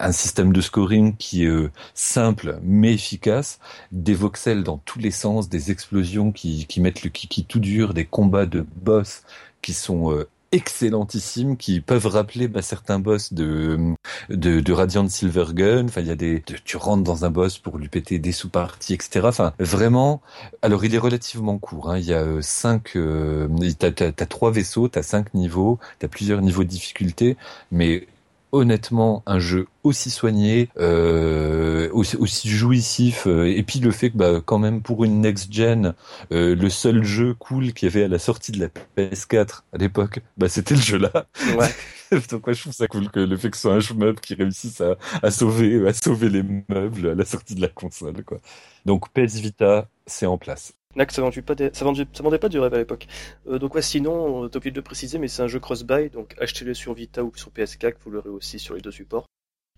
un 0.00 0.12
système 0.12 0.52
de 0.52 0.60
scoring 0.60 1.16
qui 1.16 1.44
est 1.44 1.46
euh, 1.46 1.70
simple 1.94 2.58
mais 2.62 2.94
efficace. 2.94 3.60
Des 3.92 4.14
voxels 4.14 4.64
dans 4.64 4.78
tous 4.78 4.98
les 4.98 5.12
sens, 5.12 5.48
des 5.48 5.70
explosions 5.70 6.32
qui 6.32 6.66
qui 6.66 6.80
mettent 6.80 7.04
le 7.04 7.10
kiki 7.10 7.44
tout 7.44 7.60
dur, 7.60 7.94
des 7.94 8.04
combats 8.04 8.46
de 8.46 8.66
boss 8.74 9.22
qui 9.62 9.72
sont 9.72 10.12
euh, 10.12 10.28
excellentissimes 10.56 11.56
qui 11.56 11.80
peuvent 11.80 12.06
rappeler 12.06 12.48
bah, 12.48 12.62
certains 12.62 12.98
boss 12.98 13.32
de, 13.32 13.94
de, 14.30 14.60
de 14.60 14.72
Radiant 14.72 15.08
Silvergun. 15.08 15.84
Enfin, 15.84 16.00
il 16.00 16.08
y 16.08 16.10
a 16.10 16.16
des, 16.16 16.42
tu 16.64 16.76
rentres 16.76 17.04
dans 17.04 17.24
un 17.24 17.30
boss 17.30 17.58
pour 17.58 17.78
lui 17.78 17.88
péter 17.88 18.18
des 18.18 18.32
sous-parties, 18.32 18.94
etc. 18.94 19.20
Enfin, 19.24 19.52
vraiment. 19.58 20.20
Alors, 20.62 20.84
il 20.84 20.94
est 20.94 20.98
relativement 20.98 21.58
court. 21.58 21.90
Hein. 21.90 21.98
Il 21.98 22.06
y 22.06 22.14
a 22.14 22.22
euh, 22.22 22.40
cinq, 22.42 22.96
euh, 22.96 23.48
t'as, 23.78 23.92
t'as, 23.92 24.12
t'as 24.12 24.26
trois 24.26 24.50
vaisseaux, 24.50 24.88
t'as 24.88 25.02
cinq 25.02 25.34
niveaux, 25.34 25.78
t'as 25.98 26.08
plusieurs 26.08 26.40
niveaux 26.40 26.64
de 26.64 26.68
difficulté, 26.68 27.36
mais 27.70 28.06
honnêtement 28.52 29.22
un 29.26 29.38
jeu 29.38 29.66
aussi 29.82 30.10
soigné, 30.10 30.68
euh, 30.78 31.88
aussi, 31.92 32.16
aussi, 32.16 32.48
jouissif, 32.48 33.26
euh, 33.26 33.46
et 33.46 33.62
puis 33.62 33.78
le 33.78 33.90
fait 33.90 34.10
que 34.10 34.16
bah, 34.16 34.40
quand 34.44 34.58
même 34.58 34.82
pour 34.82 35.04
une 35.04 35.20
next 35.20 35.52
gen, 35.52 35.94
euh, 36.32 36.54
le 36.54 36.70
seul 36.70 37.04
jeu 37.04 37.34
cool 37.34 37.72
qu'il 37.72 37.88
y 37.88 37.92
avait 37.92 38.04
à 38.04 38.08
la 38.08 38.18
sortie 38.18 38.52
de 38.52 38.60
la 38.60 38.68
PS4 38.96 39.62
à 39.72 39.78
l'époque, 39.78 40.20
bah 40.36 40.48
c'était 40.48 40.74
le 40.74 40.80
jeu 40.80 40.98
là. 40.98 41.26
Ouais. 41.56 41.70
Donc 42.30 42.46
ouais, 42.46 42.54
je 42.54 42.60
trouve 42.62 42.72
ça 42.72 42.86
cool 42.86 43.10
que 43.10 43.20
le 43.20 43.36
fait 43.36 43.50
que 43.50 43.56
ce 43.56 43.62
soit 43.62 43.74
un 43.74 43.96
meuble 43.96 44.20
qui 44.20 44.34
réussisse 44.34 44.80
à, 44.80 44.96
à 45.22 45.30
sauver, 45.30 45.86
à 45.86 45.92
sauver 45.92 46.28
les 46.28 46.44
meubles 46.68 47.08
à 47.08 47.14
la 47.14 47.24
sortie 47.24 47.54
de 47.54 47.60
la 47.60 47.68
console 47.68 48.22
quoi. 48.24 48.38
Donc 48.84 49.08
PS 49.10 49.36
Vita, 49.36 49.88
c'est 50.06 50.26
en 50.26 50.38
place. 50.38 50.75
Là, 50.96 51.04
ça 51.08 51.20
vendait 51.20 52.04
pas, 52.04 52.38
pas 52.38 52.48
du 52.48 52.58
rêve 52.58 52.72
à 52.72 52.78
l'époque. 52.78 53.06
Euh, 53.48 53.58
donc 53.58 53.74
ouais, 53.74 53.82
sinon, 53.82 54.48
t'as 54.48 54.58
oublié 54.58 54.70
de 54.70 54.76
le 54.76 54.82
préciser, 54.82 55.18
mais 55.18 55.28
c'est 55.28 55.42
un 55.42 55.48
jeu 55.48 55.60
cross-buy, 55.60 56.10
donc 56.10 56.34
achetez-le 56.40 56.72
sur 56.72 56.94
Vita 56.94 57.22
ou 57.22 57.32
sur 57.36 57.50
PS4, 57.50 57.94
vous 58.04 58.10
l'aurez 58.10 58.30
aussi 58.30 58.58
sur 58.58 58.74
les 58.74 58.80
deux 58.80 58.90
supports. 58.90 59.26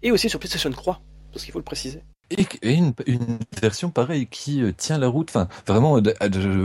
Et 0.02 0.12
aussi 0.12 0.30
sur 0.30 0.38
PlayStation 0.38 0.70
3, 0.70 1.02
parce 1.32 1.44
qu'il 1.44 1.52
faut 1.52 1.58
le 1.58 1.64
préciser. 1.64 2.02
Et, 2.30 2.46
une, 2.62 2.92
version 3.60 3.90
pareille 3.90 4.28
qui 4.28 4.62
euh, 4.62 4.72
tient 4.76 4.98
la 4.98 5.08
route. 5.08 5.30
Enfin, 5.30 5.48
vraiment, 5.66 6.00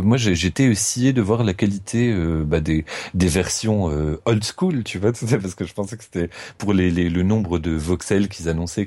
moi 0.03 0.17
j'étais 0.17 0.75
scié 0.75 1.13
de 1.13 1.21
voir 1.21 1.43
la 1.43 1.53
qualité 1.55 2.11
euh, 2.11 2.43
bah, 2.45 2.59
des, 2.59 2.85
versions 3.15 3.85
old 4.25 4.43
school, 4.43 4.83
tu 4.83 4.99
vois, 4.99 5.13
parce 5.41 5.55
que 5.55 5.65
je 5.65 5.73
pensais 5.73 5.97
que 5.97 6.03
c'était 6.03 6.29
pour 6.59 6.73
les, 6.73 6.91
le 6.91 7.23
nombre 7.23 7.57
de 7.57 7.71
voxels 7.71 8.29
qu'ils 8.29 8.49
annonçaient, 8.49 8.85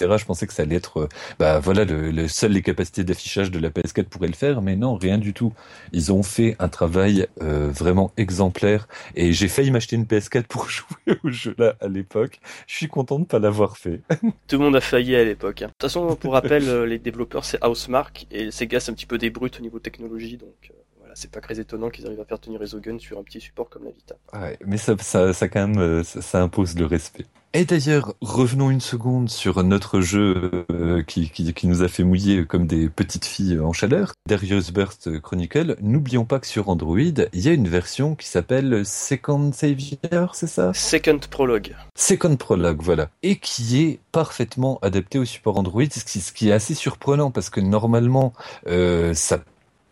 Je 0.00 0.24
pensais 0.24 0.46
que 0.46 0.52
ça 0.52 0.62
allait 0.62 0.76
être, 0.76 1.08
bah 1.38 1.58
voilà, 1.60 1.84
le, 1.84 2.10
le 2.10 2.28
seul 2.28 2.52
les 2.52 2.62
capacités 2.62 3.04
d'affichage 3.04 3.50
de 3.50 3.58
la 3.58 3.70
PS4 3.70 4.04
pourraient 4.04 4.28
le 4.28 4.34
faire, 4.34 4.62
mais 4.62 4.76
non, 4.76 4.96
rien 4.96 5.18
du 5.18 5.32
tout. 5.32 5.52
Ils 5.92 6.12
ont 6.12 6.22
fait 6.22 6.56
un 6.58 6.68
travail 6.68 7.26
vraiment 7.40 8.12
exemplaire 8.16 8.88
et 9.14 9.32
j'ai 9.32 9.48
failli 9.48 9.70
m'acheter 9.70 9.96
une 9.96 10.04
PS4 10.04 10.44
pour 10.44 10.68
jouer 10.68 11.18
au 11.22 11.30
jeu 11.30 11.54
là 11.58 11.76
à 11.80 11.88
l'époque. 11.88 12.40
Je 12.66 12.76
suis 12.76 12.88
content 12.88 13.18
de 13.18 13.24
pas 13.24 13.38
l'avoir 13.38 13.76
fait. 13.76 14.00
Tout 14.48 14.58
le 14.58 14.64
monde 14.64 14.76
a 14.76 14.80
failli 14.80 15.16
à 15.16 15.24
l'époque. 15.24 15.62
Hein. 15.62 15.66
De 15.66 15.72
toute 15.72 15.82
façon, 15.82 16.16
pour 16.16 16.32
rappel, 16.32 16.84
les 16.84 16.98
développeurs 16.98 17.44
c'est 17.44 17.64
Housemark 17.64 18.26
et 18.30 18.50
Sega 18.50 18.80
c'est 18.80 18.90
un 18.90 18.94
petit 18.94 19.06
peu 19.06 19.18
des 19.18 19.30
brutes 19.30 19.58
au 19.58 19.62
niveau 19.62 19.78
technologie, 19.78 20.36
donc 20.36 20.72
c'est 21.14 21.30
pas 21.30 21.40
très 21.40 21.60
étonnant 21.60 21.90
qu'ils 21.90 22.06
arrivent 22.06 22.20
à 22.20 22.24
faire 22.24 22.40
tenir 22.40 22.60
Resogun 22.60 22.98
sur 22.98 23.18
un 23.18 23.22
petit 23.22 23.40
support 23.40 23.70
comme 23.70 23.84
la 23.84 23.90
Vita. 23.90 24.16
Ouais, 24.32 24.58
mais 24.66 24.76
ça, 24.76 24.96
ça, 24.98 25.32
ça 25.32 25.48
quand 25.48 25.68
même, 25.68 25.78
euh, 25.78 26.02
ça, 26.02 26.42
impose 26.42 26.76
le 26.76 26.86
respect. 26.86 27.24
Et 27.56 27.64
d'ailleurs, 27.64 28.14
revenons 28.20 28.68
une 28.68 28.80
seconde 28.80 29.30
sur 29.30 29.62
notre 29.62 30.00
jeu 30.00 30.66
euh, 30.72 31.04
qui, 31.04 31.30
qui, 31.30 31.54
qui, 31.54 31.66
nous 31.68 31.84
a 31.84 31.88
fait 31.88 32.02
mouiller 32.02 32.44
comme 32.46 32.66
des 32.66 32.88
petites 32.88 33.26
filles 33.26 33.60
en 33.60 33.72
chaleur, 33.72 34.12
Darius 34.26 34.72
Burst 34.72 35.20
Chronicle. 35.20 35.76
N'oublions 35.80 36.24
pas 36.24 36.40
que 36.40 36.48
sur 36.48 36.68
Android, 36.68 36.98
il 36.98 37.40
y 37.40 37.48
a 37.48 37.52
une 37.52 37.68
version 37.68 38.16
qui 38.16 38.26
s'appelle 38.26 38.84
Second 38.84 39.52
Savior, 39.52 40.34
c'est 40.34 40.48
ça? 40.48 40.74
Second 40.74 41.20
Prologue. 41.30 41.76
Second 41.94 42.34
Prologue, 42.34 42.82
voilà. 42.82 43.08
Et 43.22 43.36
qui 43.36 43.80
est 43.84 44.00
parfaitement 44.10 44.80
adapté 44.82 45.20
au 45.20 45.24
support 45.24 45.56
Android, 45.56 45.84
ce 45.88 46.04
qui, 46.04 46.18
ce 46.18 46.32
qui 46.32 46.48
est 46.48 46.52
assez 46.52 46.74
surprenant 46.74 47.30
parce 47.30 47.50
que 47.50 47.60
normalement, 47.60 48.32
euh, 48.66 49.14
ça 49.14 49.38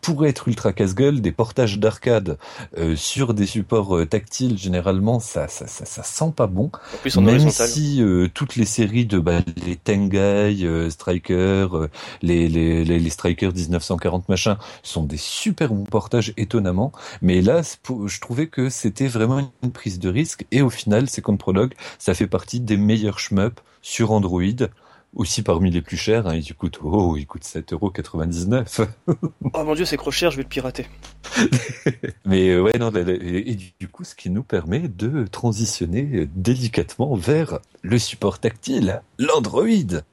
pourrait 0.03 0.29
être 0.29 0.49
ultra 0.49 0.73
casse-gueule, 0.73 1.21
des 1.21 1.31
portages 1.31 1.79
d'arcade 1.79 2.37
euh, 2.77 2.95
sur 2.95 3.33
des 3.33 3.45
supports 3.45 3.97
euh, 3.97 4.05
tactiles, 4.05 4.57
généralement, 4.57 5.19
ça, 5.19 5.47
ça, 5.47 5.65
ça, 5.65 5.85
ça, 5.85 6.03
sent 6.03 6.33
pas 6.35 6.45
bon. 6.45 6.71
Plus, 7.01 7.15
Même 7.17 7.49
si 7.49 8.03
euh, 8.03 8.27
toutes 8.31 8.57
les 8.57 8.65
séries 8.65 9.05
de 9.05 9.17
bah, 9.17 9.39
les 9.65 9.77
Tengai, 9.77 10.89
Striker, 10.89 11.67
les, 12.21 12.49
les, 12.49 12.83
les, 12.83 12.99
les 12.99 13.09
Striker 13.09 13.49
1940 13.55 14.27
machin 14.27 14.57
sont 14.83 15.03
des 15.03 15.17
super 15.17 15.73
bons 15.73 15.85
portages 15.85 16.33
étonnamment, 16.35 16.91
mais 17.21 17.41
là, 17.41 17.61
je 17.63 18.19
trouvais 18.19 18.47
que 18.47 18.69
c'était 18.69 19.07
vraiment 19.07 19.51
une 19.63 19.71
prise 19.71 19.99
de 19.99 20.09
risque. 20.09 20.45
Et 20.51 20.61
au 20.61 20.69
final, 20.69 21.09
Second 21.09 21.37
Prologue, 21.37 21.73
ça 21.97 22.13
fait 22.13 22.27
partie 22.27 22.59
des 22.59 22.75
meilleurs 22.75 23.19
shmups 23.19 23.61
sur 23.81 24.11
Android 24.11 24.41
aussi 25.15 25.43
parmi 25.43 25.69
les 25.69 25.81
plus 25.81 25.97
chers, 25.97 26.27
hein, 26.27 26.35
il 26.35 26.53
coûte 26.55 26.79
oh, 26.83 27.15
il 27.17 27.27
coûte 27.27 27.43
7,99€. 27.43 28.87
oh 29.53 29.63
mon 29.63 29.75
dieu, 29.75 29.85
c'est 29.85 29.97
trop 29.97 30.11
cher, 30.11 30.31
je 30.31 30.37
vais 30.37 30.43
le 30.43 30.49
pirater. 30.49 30.87
Mais 32.25 32.49
euh, 32.49 32.61
ouais, 32.61 32.77
non, 32.79 32.91
et, 32.91 33.55
du 33.79 33.87
coup, 33.87 34.03
ce 34.03 34.15
qui 34.15 34.29
nous 34.29 34.43
permet 34.43 34.87
de 34.87 35.25
transitionner 35.27 36.27
délicatement 36.35 37.15
vers 37.15 37.59
le 37.81 37.99
support 37.99 38.39
tactile, 38.39 39.01
l'Android. 39.19 39.63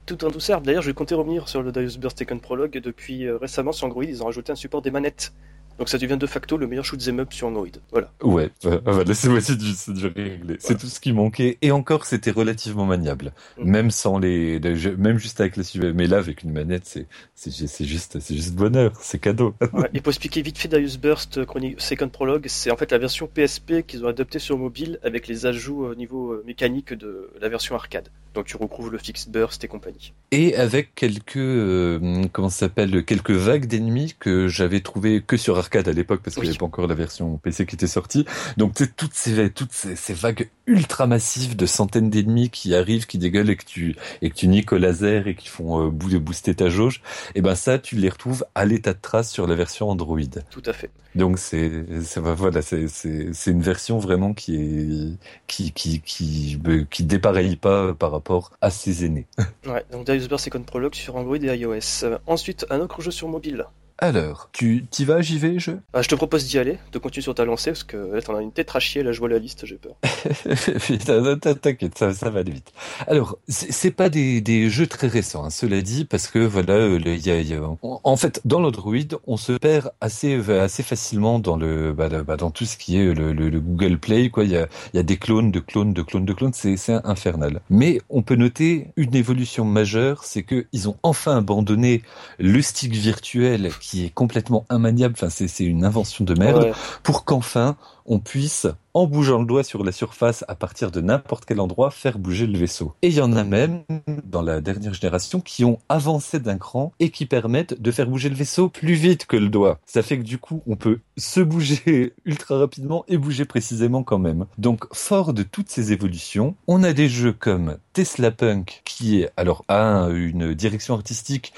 Tout 0.07 0.25
en 0.25 0.31
douceur. 0.31 0.61
D'ailleurs, 0.61 0.83
je 0.83 0.89
vais 0.89 0.95
compter 0.95 1.15
revenir 1.15 1.49
sur 1.49 1.63
le 1.63 1.73
Darius 1.73 1.99
Burst 1.99 2.19
Second 2.19 2.39
Prologue. 2.39 2.79
Depuis 2.79 3.27
euh, 3.27 3.39
récemment, 3.39 3.73
sur 3.73 3.87
Android, 3.87 4.05
ils 4.05 4.23
ont 4.23 4.27
rajouté 4.27 4.53
un 4.53 4.57
support 4.57 4.83
des 4.83 4.91
manettes. 4.91 5.33
Donc 5.81 5.89
ça 5.89 5.97
devient 5.97 6.19
de 6.19 6.27
facto 6.27 6.59
le 6.59 6.67
meilleur 6.67 6.85
shoot 6.85 7.01
'em 7.09 7.21
up 7.21 7.33
sur 7.33 7.47
Android. 7.47 7.67
Voilà. 7.91 8.13
Ouais, 8.23 8.51
euh, 8.67 8.81
voilà, 8.85 9.15
c'est 9.15 9.57
du, 9.57 10.07
réglé. 10.09 10.57
C'est 10.59 10.79
tout 10.79 10.87
ce 10.87 11.01
qui 11.01 11.15
manquait. 11.15 11.57
Et 11.63 11.71
encore, 11.71 12.05
c'était 12.05 12.31
relativement 12.31 12.85
maniable. 12.85 13.33
Mm. 13.57 13.71
Même 13.71 13.91
sans 13.91 14.19
les, 14.19 14.61
même 14.97 15.19
juste 15.19 15.41
avec 15.41 15.57
les 15.57 15.93
Mais 15.93 16.07
là, 16.07 16.19
avec 16.19 16.43
une 16.43 16.53
manette, 16.53 16.87
c'est, 16.87 17.07
c'est, 17.35 17.85
juste, 17.85 18.21
c'est 18.21 18.35
juste 18.35 18.55
bonheur. 18.55 18.93
C'est 19.01 19.19
cadeau. 19.19 19.55
ouais, 19.73 19.89
et 19.95 20.01
pour 20.01 20.11
expliquer 20.11 20.43
vite 20.43 20.59
fait 20.59 20.69
Darius 20.69 20.99
Burst 20.99 21.39
euh, 21.39 21.47
Second 21.79 22.09
Prologue, 22.09 22.47
c'est 22.49 22.71
en 22.71 22.77
fait 22.77 22.91
la 22.93 22.99
version 22.99 23.27
PSP 23.27 23.87
qu'ils 23.87 24.05
ont 24.05 24.09
adoptée 24.09 24.39
sur 24.39 24.59
mobile 24.59 24.99
avec 25.03 25.29
les 25.29 25.47
ajouts 25.47 25.87
au 25.87 25.95
niveau 25.95 26.33
euh, 26.33 26.43
mécanique 26.47 26.93
de 26.93 27.31
la 27.41 27.49
version 27.49 27.75
arcade. 27.75 28.09
Donc 28.35 28.47
tu 28.47 28.57
retrouves 28.57 28.93
le 28.93 28.99
Fixed 28.99 29.31
Burst 29.33 29.65
et 29.65 29.69
compagnie. 29.69 30.13
Et 30.31 30.55
avec 30.55 30.95
quelques, 30.95 31.37
euh, 31.37 32.25
comment 32.33 32.49
s'appelle, 32.49 33.05
quelques 33.05 33.33
vagues 33.33 33.67
d'ennemis 33.67 34.15
que 34.19 34.47
j'avais 34.47 34.81
trouvé 34.81 35.21
que 35.21 35.37
sur 35.37 35.59
arcade 35.59 35.89
à 35.89 35.93
l'époque 35.93 36.21
parce 36.23 36.37
qu'il 36.37 36.45
n'y 36.45 36.51
avait 36.51 36.59
pas 36.59 36.67
encore 36.67 36.87
la 36.87 36.95
version 36.95 37.39
PC 37.39 37.67
qui 37.67 37.75
était 37.75 37.89
sortie. 37.89 38.25
Donc 38.57 38.75
toutes 38.97 39.15
ces 39.15 39.51
toutes 39.51 39.73
ces, 39.73 40.15
vagues 40.15 40.49
ultra 40.67 41.09
massives 41.09 41.57
de 41.57 41.67
centaines 41.67 42.09
d'ennemis 42.09 42.51
qui 42.51 42.75
arrivent, 42.77 43.07
qui 43.07 43.19
dégueulent 43.19 43.51
et 43.51 43.57
que 43.57 43.65
tu 43.65 43.97
et 44.23 44.31
que 44.31 44.35
tu 44.37 44.47
niques 44.47 44.73
au 44.73 44.79
laser 44.79 45.27
et 45.27 45.35
qui 45.35 45.49
font 45.49 45.87
euh, 45.87 45.91
booster 45.91 46.55
ta 46.55 46.69
jauge. 46.69 47.03
Et 47.35 47.39
eh 47.39 47.43
ben 47.43 47.57
ça, 47.57 47.81
tu 47.81 47.97
les 47.97 48.09
retrouves 48.09 48.45
à 48.55 48.65
l'état 48.65 48.93
de 48.93 49.01
trace 49.01 49.31
sur 49.31 49.49
la 49.49 49.57
version 49.57 49.91
Android. 49.91 50.21
Tout 50.51 50.63
à 50.67 50.73
fait. 50.73 50.91
Donc 51.17 51.39
c'est 51.39 51.85
voilà, 52.17 52.63
c'est 52.63 52.87
c'est 52.87 53.51
une 53.51 53.63
version 53.63 53.99
vraiment 53.99 54.35
qui 54.35 54.55
est 54.55 55.19
qui 55.49 55.73
qui 55.73 56.01
qui 56.01 56.61
qui 56.91 57.03
dépareille 57.03 57.57
pas 57.57 57.93
par 57.95 58.13
rapport 58.13 58.20
à 58.61 58.71
ses 58.71 59.05
aînés. 59.05 59.27
ouais, 59.67 59.85
donc 59.91 60.07
Burst 60.29 60.45
Second 60.45 60.63
Prologue 60.63 60.95
sur 60.95 61.17
Android 61.17 61.37
et 61.37 61.57
iOS. 61.57 62.05
Euh, 62.05 62.19
ensuite, 62.27 62.67
un 62.71 62.81
autre 62.81 63.01
jeu 63.01 63.11
sur 63.11 63.29
mobile. 63.29 63.67
Alors, 64.03 64.49
tu 64.53 64.87
t'y 64.91 65.05
vas, 65.05 65.21
j'y 65.21 65.39
vais, 65.39 65.59
je? 65.59 65.73
Ah, 65.93 66.01
Je 66.01 66.09
te 66.09 66.15
propose 66.15 66.47
d'y 66.47 66.59
aller, 66.59 66.79
de 66.91 66.99
continuer 66.99 67.23
sur 67.23 67.35
ta 67.35 67.45
lancée, 67.45 67.71
parce 67.73 67.85
que 67.85 67.99
là, 67.99 68.23
t'en 68.23 68.35
as 68.35 68.41
une 68.41 68.51
tête 68.51 68.71
à 68.75 68.81
chier, 68.81 69.03
là, 69.03 69.13
je 69.13 69.19
vois 69.19 69.29
la 69.29 69.39
liste, 69.39 69.67
j'ai 69.67 69.77
peur. 69.77 69.97
T'inquiète, 71.61 71.99
ça, 71.99 72.15
ça 72.15 72.31
va 72.31 72.41
aller 72.41 72.53
vite. 72.53 72.73
Alors, 73.07 73.37
c'est 73.49 73.91
pas 73.91 74.09
des, 74.09 74.41
des 74.41 74.71
jeux 74.71 74.87
très 74.87 75.07
récents, 75.07 75.45
hein, 75.45 75.51
cela 75.51 75.83
dit, 75.83 76.07
parce 76.07 76.29
que 76.29 76.39
voilà, 76.39 76.73
euh, 76.73 76.99
il 77.05 77.27
y 77.27 77.31
a, 77.31 77.41
y 77.43 77.53
a, 77.53 77.61
en 77.83 78.17
fait, 78.17 78.41
dans 78.47 78.61
l'Android, 78.61 78.97
on 79.27 79.37
se 79.37 79.53
perd 79.53 79.93
assez 80.01 80.41
assez 80.51 80.83
facilement 80.83 81.39
dans 81.39 81.59
le 81.59 81.93
bah, 81.93 82.09
bah, 82.09 82.37
dans 82.39 82.51
tout 82.51 82.65
ce 82.65 82.79
qui 82.79 82.97
est 82.97 83.13
le, 83.13 83.35
le, 83.35 83.51
le 83.51 83.61
Google 83.61 83.99
Play, 83.99 84.31
quoi. 84.31 84.45
Il 84.45 84.51
y 84.51 84.57
a, 84.57 84.67
y 84.95 84.99
a 84.99 85.03
des 85.03 85.19
clones, 85.19 85.51
de 85.51 85.61
clones, 85.61 85.93
de 85.93 86.01
clones, 86.03 86.25
de 86.25 86.33
clones, 86.33 86.53
c'est 86.55 86.77
infernal. 87.05 87.61
Mais 87.69 88.01
on 88.09 88.23
peut 88.23 88.37
noter 88.37 88.89
une 88.97 89.15
évolution 89.15 89.67
majeure, 89.67 90.25
c'est 90.25 90.43
que 90.43 90.67
ils 90.73 90.89
ont 90.89 90.97
enfin 91.03 91.37
abandonné 91.37 92.01
le 92.39 92.63
stick 92.63 92.93
virtuel 92.95 93.71
qui 93.79 93.90
est 93.95 94.11
complètement 94.11 94.67
immaniable. 94.71 95.15
Enfin, 95.17 95.31
c'est 95.31 95.65
une 95.65 95.85
invention 95.85 96.25
de 96.25 96.35
merde. 96.35 96.73
Pour 97.03 97.25
qu'enfin 97.25 97.77
on 98.11 98.19
puisse, 98.19 98.67
en 98.93 99.07
bougeant 99.07 99.39
le 99.39 99.47
doigt 99.47 99.63
sur 99.63 99.85
la 99.85 99.93
surface 99.93 100.45
à 100.49 100.57
partir 100.57 100.91
de 100.91 101.01
n'importe 101.01 101.45
quel 101.45 101.61
endroit, 101.61 101.93
faire 101.93 102.19
bouger 102.19 102.49
le 102.49 102.59
vaisseau. 102.59 102.93
Et 103.03 103.09
il 103.09 103.15
y 103.15 103.21
en 103.21 103.33
a 103.35 103.45
même, 103.45 103.85
dans 104.25 104.43
la 104.43 104.61
dernière 104.61 104.95
génération, 104.95 105.41
qui 105.41 105.65
ont 105.65 105.79
avancé 105.89 106.41
d'un 106.41 106.59
cran 106.59 106.93
et 106.99 107.11
qui 107.11 107.25
permettent 107.25 107.81
de 107.81 107.91
faire 107.93 108.09
bouger 108.09 108.29
le 108.29 108.35
vaisseau 108.35 108.69
plus 108.69 108.95
vite 108.95 109.27
que 109.27 109.37
le 109.37 109.49
doigt. 109.49 109.79
Ça 109.87 110.03
fait 110.03 110.19
que 110.19 110.25
du 110.25 110.39
coup, 110.39 110.61
on 110.67 110.75
peut 110.75 110.99
se 111.17 111.39
bouger 111.39 112.15
ultra 112.25 112.59
rapidement 112.59 113.05
et 113.07 113.17
bouger 113.17 113.45
précisément 113.45 114.03
quand 114.03 114.19
même. 114.19 114.47
Donc, 114.59 114.93
fort 114.93 115.33
de 115.33 115.45
toutes 115.45 115.71
ces 115.71 115.93
évolutions, 115.93 116.57
on 116.67 116.83
a 116.83 116.93
des 116.93 117.09
jeux 117.09 117.33
comme 117.33 117.77
Tesla 117.93 118.33
Punk, 118.33 118.83
qui 118.85 119.21
est, 119.21 119.31
alors, 119.37 119.65
a 119.69 120.09
une 120.11 120.53
direction 120.55 120.95
artistique 120.95 121.53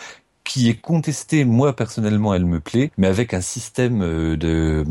qui 0.45 0.69
est 0.69 0.75
contestée. 0.75 1.45
Moi 1.45 1.75
personnellement, 1.75 2.35
elle 2.35 2.47
me 2.47 2.61
plaît, 2.61 2.91
mais 2.99 3.07
avec 3.07 3.35
un 3.35 3.41
système 3.41 4.03
euh, 4.03 4.37
de 4.37 4.85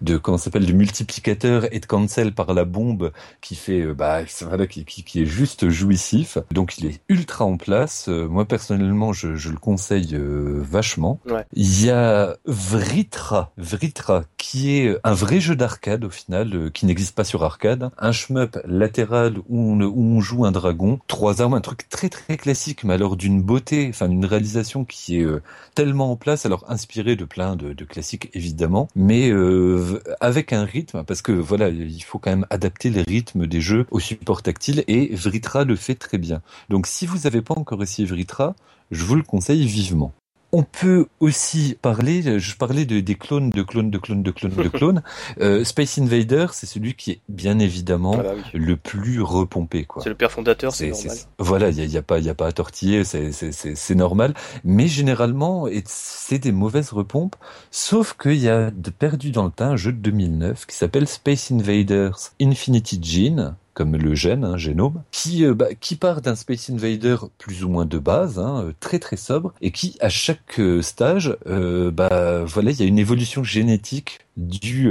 de 0.00 0.16
comment 0.16 0.38
s'appelle 0.38 0.66
de 0.66 0.72
multiplicateur 0.72 1.72
et 1.72 1.80
de 1.80 1.86
cancel 1.86 2.32
par 2.32 2.54
la 2.54 2.64
bombe 2.64 3.12
qui 3.40 3.54
fait 3.54 3.80
euh, 3.80 3.94
bah 3.94 4.20
voilà 4.42 4.66
qui, 4.66 4.84
qui, 4.84 5.22
est 5.22 5.26
juste 5.26 5.68
jouissif. 5.68 6.38
Donc 6.50 6.78
il 6.78 6.86
est 6.86 7.00
ultra 7.08 7.44
en 7.44 7.56
place. 7.56 8.08
Euh, 8.08 8.28
moi 8.28 8.44
personnellement, 8.44 9.12
je, 9.12 9.36
je 9.36 9.50
le 9.50 9.58
conseille 9.58 10.16
vachement. 10.18 11.20
Il 11.54 11.84
y 11.84 11.90
a 11.90 12.36
Vritra, 12.46 13.52
Vritra 13.56 14.24
qui 14.36 14.78
est 14.78 14.96
un 15.04 15.14
vrai 15.14 15.40
jeu 15.40 15.56
d'arcade 15.56 16.04
au 16.04 16.10
final, 16.10 16.70
qui 16.72 16.86
n'existe 16.86 17.14
pas 17.14 17.24
sur 17.24 17.44
arcade, 17.44 17.90
un 17.98 18.12
shmup 18.12 18.58
latéral 18.64 19.38
où 19.48 19.58
on, 19.58 19.80
où 19.80 20.16
on 20.16 20.20
joue 20.20 20.44
un 20.44 20.52
dragon, 20.52 20.98
trois 21.06 21.42
armes, 21.42 21.54
un 21.54 21.60
truc 21.60 21.88
très 21.88 22.08
très 22.08 22.36
classique, 22.36 22.84
mais 22.84 22.94
alors 22.94 23.16
d'une 23.16 23.42
beauté, 23.42 23.86
enfin 23.90 24.08
d'une 24.08 24.24
réalisation 24.24 24.84
qui 24.84 24.97
qui 24.98 25.20
est 25.20 25.24
euh, 25.24 25.40
tellement 25.74 26.10
en 26.10 26.16
place, 26.16 26.44
alors 26.44 26.64
inspiré 26.68 27.14
de 27.14 27.24
plein 27.24 27.54
de, 27.54 27.84
classiques 27.84 28.30
évidemment, 28.34 28.88
mais 28.96 29.30
euh, 29.30 30.02
avec 30.20 30.52
un 30.52 30.64
rythme, 30.64 31.04
parce 31.04 31.22
que 31.22 31.32
voilà, 31.32 31.68
il 31.68 32.02
faut 32.02 32.18
quand 32.18 32.30
même 32.30 32.46
adapter 32.50 32.90
les 32.90 33.02
rythmes 33.02 33.46
des 33.46 33.60
jeux 33.60 33.86
au 33.90 34.00
support 34.00 34.42
tactile, 34.42 34.82
et 34.88 35.14
Vritra 35.14 35.64
le 35.64 35.76
fait 35.76 35.94
très 35.94 36.18
bien. 36.18 36.42
Donc 36.68 36.86
si 36.86 37.06
vous 37.06 37.18
n'avez 37.18 37.42
pas 37.42 37.54
encore 37.56 37.82
essayé 37.82 38.06
Vritra, 38.08 38.56
je 38.90 39.04
vous 39.04 39.14
le 39.14 39.22
conseille 39.22 39.64
vivement. 39.66 40.12
On 40.52 40.62
peut 40.62 41.06
aussi 41.20 41.76
parler, 41.80 42.38
je 42.38 42.56
parlais 42.56 42.86
de, 42.86 43.00
des 43.00 43.14
clones, 43.16 43.50
de 43.50 43.62
clones, 43.62 43.90
de 43.90 43.98
clones, 43.98 44.22
de 44.22 44.30
clones, 44.30 44.54
de 44.54 44.68
clones. 44.68 45.02
Euh, 45.40 45.62
Space 45.64 45.98
Invader, 45.98 46.46
c'est 46.52 46.66
celui 46.66 46.94
qui 46.94 47.12
est 47.12 47.20
bien 47.28 47.58
évidemment 47.58 48.16
ah 48.18 48.22
bah 48.22 48.34
le 48.54 48.76
plus 48.76 49.20
repompé. 49.20 49.84
quoi. 49.84 50.02
C'est 50.02 50.08
le 50.08 50.14
père 50.14 50.32
fondateur, 50.32 50.74
c'est 50.74 50.88
normal. 50.88 51.16
Voilà, 51.38 51.68
il 51.68 51.78
y 51.78 51.82
a, 51.82 51.84
y 51.84 51.96
a, 51.98 52.02
pas, 52.02 52.18
il 52.18 52.24
y 52.24 52.30
a 52.30 52.34
pas 52.34 52.46
à 52.46 52.52
tortiller, 52.52 53.04
c'est 53.04 53.94
normal. 53.94 54.34
Mais 54.64 54.88
généralement, 54.88 55.66
c'est 55.84 56.38
des 56.38 56.52
mauvaises 56.52 56.90
repompes. 56.90 57.36
Sauf 57.70 58.16
qu'il 58.20 58.38
y 58.38 58.48
a 58.48 58.70
de 58.70 58.90
perdu 58.90 59.30
dans 59.30 59.44
le 59.44 59.50
temps 59.50 59.66
un 59.66 59.76
jeu 59.76 59.92
de 59.92 59.98
2009 59.98 60.66
qui 60.66 60.76
s'appelle 60.76 61.06
Space 61.06 61.50
Invaders 61.52 62.18
Infinity 62.40 63.00
Gene 63.02 63.54
comme 63.78 63.96
le 63.96 64.12
gène, 64.16 64.42
un 64.42 64.56
génome, 64.56 65.04
qui, 65.12 65.44
euh, 65.44 65.54
bah, 65.54 65.68
qui 65.78 65.94
part 65.94 66.20
d'un 66.20 66.34
Space 66.34 66.68
Invader 66.68 67.14
plus 67.38 67.62
ou 67.62 67.68
moins 67.68 67.86
de 67.86 67.98
base, 67.98 68.40
hein, 68.40 68.64
euh, 68.64 68.72
très 68.80 68.98
très 68.98 69.16
sobre, 69.16 69.54
et 69.60 69.70
qui 69.70 69.96
à 70.00 70.08
chaque 70.08 70.58
euh, 70.58 70.82
stage, 70.82 71.36
bah 71.46 72.42
voilà, 72.44 72.72
il 72.72 72.80
y 72.80 72.82
a 72.82 72.86
une 72.86 72.98
évolution 72.98 73.44
génétique 73.44 74.18
du 74.36 74.90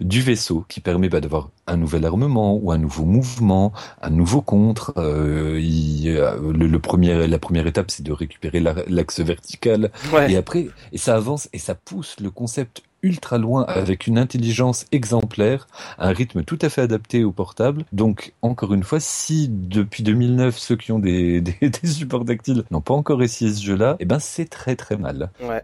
du 0.00 0.20
vaisseau 0.20 0.64
qui 0.68 0.80
permet 0.80 1.08
bah, 1.08 1.20
d'avoir 1.20 1.50
un 1.68 1.76
nouvel 1.76 2.04
armement 2.04 2.56
ou 2.56 2.72
un 2.72 2.78
nouveau 2.78 3.04
mouvement, 3.04 3.72
un 4.02 4.10
nouveau 4.10 4.40
contre. 4.40 4.92
Il, 4.96 6.12
le, 6.12 6.66
le, 6.66 6.78
premier, 6.80 7.26
la 7.28 7.38
première 7.38 7.68
étape, 7.68 7.92
c'est 7.92 8.02
de 8.02 8.12
récupérer 8.12 8.60
l'axe 8.60 9.20
vertical, 9.20 9.92
et 10.28 10.36
après, 10.36 10.68
et 10.92 10.98
ça 10.98 11.14
avance 11.14 11.48
et 11.52 11.58
ça 11.58 11.76
pousse 11.76 12.16
le 12.20 12.30
concept 12.30 12.82
ultra 13.06 13.38
loin 13.38 13.64
avec 13.68 14.06
une 14.06 14.18
intelligence 14.18 14.86
exemplaire, 14.92 15.68
un 15.98 16.10
rythme 16.10 16.42
tout 16.42 16.58
à 16.60 16.68
fait 16.68 16.82
adapté 16.82 17.24
au 17.24 17.32
portable. 17.32 17.84
Donc, 17.92 18.32
encore 18.42 18.74
une 18.74 18.82
fois, 18.82 19.00
si 19.00 19.48
depuis 19.48 20.02
2009, 20.02 20.58
ceux 20.58 20.76
qui 20.76 20.92
ont 20.92 20.98
des, 20.98 21.40
des, 21.60 21.70
des 21.70 21.88
supports 21.88 22.24
tactiles 22.24 22.64
n'ont 22.70 22.80
pas 22.80 22.94
encore 22.94 23.22
essayé 23.22 23.52
ce 23.52 23.62
jeu-là, 23.62 23.96
eh 24.00 24.04
ben 24.04 24.18
c'est 24.18 24.48
très 24.48 24.76
très 24.76 24.96
mal. 24.96 25.30
Ouais 25.40 25.62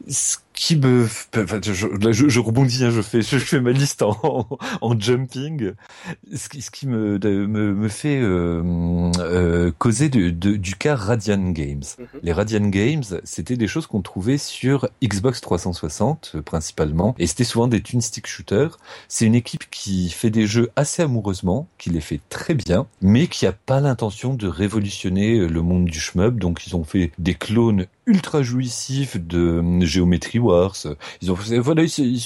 qui 0.53 0.77
me, 0.77 1.07
je, 1.07 2.29
je, 2.29 2.41
rebondis, 2.41 2.85
hein, 2.85 2.91
je 2.91 3.03
fais, 3.03 3.23
je 3.23 3.38
fais 3.38 3.61
ma 3.61 3.73
liste 3.73 4.03
en, 4.03 4.49
en 4.81 4.99
jumping. 4.99 5.73
Ce 6.35 6.49
qui, 6.49 6.62
ce 6.62 6.71
qui 6.71 6.87
me, 6.87 7.19
me, 7.19 7.75
me 7.75 7.88
fait 7.88 8.21
euh, 8.21 9.11
euh, 9.19 9.73
causer 9.79 10.09
de, 10.09 10.31
du 10.31 10.75
cas 10.75 10.97
Radian 10.97 11.51
Games. 11.51 11.83
Mhm. 11.99 12.07
Les 12.23 12.33
Radian 12.33 12.69
Games, 12.69 13.03
c'était 13.25 13.57
des 13.57 13.67
choses 13.67 13.87
qu'on 13.87 14.03
trouvait 14.03 14.38
sur 14.38 14.88
Xbox 15.03 15.41
360 15.41 16.33
euh, 16.35 16.43
principalement, 16.43 17.15
et 17.19 17.27
c'était 17.27 17.45
souvent 17.45 17.69
des 17.69 17.81
twin 17.81 18.01
stick 18.01 18.27
shooters. 18.27 18.79
C'est 19.09 19.27
une 19.27 19.35
équipe 19.35 19.71
qui 19.71 20.11
fait 20.11 20.31
des 20.31 20.47
jeux 20.47 20.71
assez 20.77 21.03
amoureusement, 21.03 21.69
qui 21.79 21.91
les 21.91 22.01
fait 22.01 22.21
très 22.29 22.55
bien, 22.55 22.87
mais 23.01 23.27
qui 23.27 23.47
a 23.47 23.53
pas 23.53 23.81
l'intention 23.81 24.35
de 24.35 24.47
révolutionner 24.47 25.47
le 25.47 25.62
monde 25.62 25.87
du 25.87 25.99
shmup. 26.01 26.38
Donc 26.38 26.67
ils 26.67 26.77
ont 26.77 26.85
fait 26.85 27.12
des 27.19 27.35
clones 27.35 27.87
ultra 28.07 28.43
jouissif 28.43 29.17
de 29.17 29.62
Geometry 29.81 30.38
Wars. 30.38 30.77
Ils 31.21 31.31
ont 31.31 31.37
voilà, 31.61 31.85
il 31.85 32.17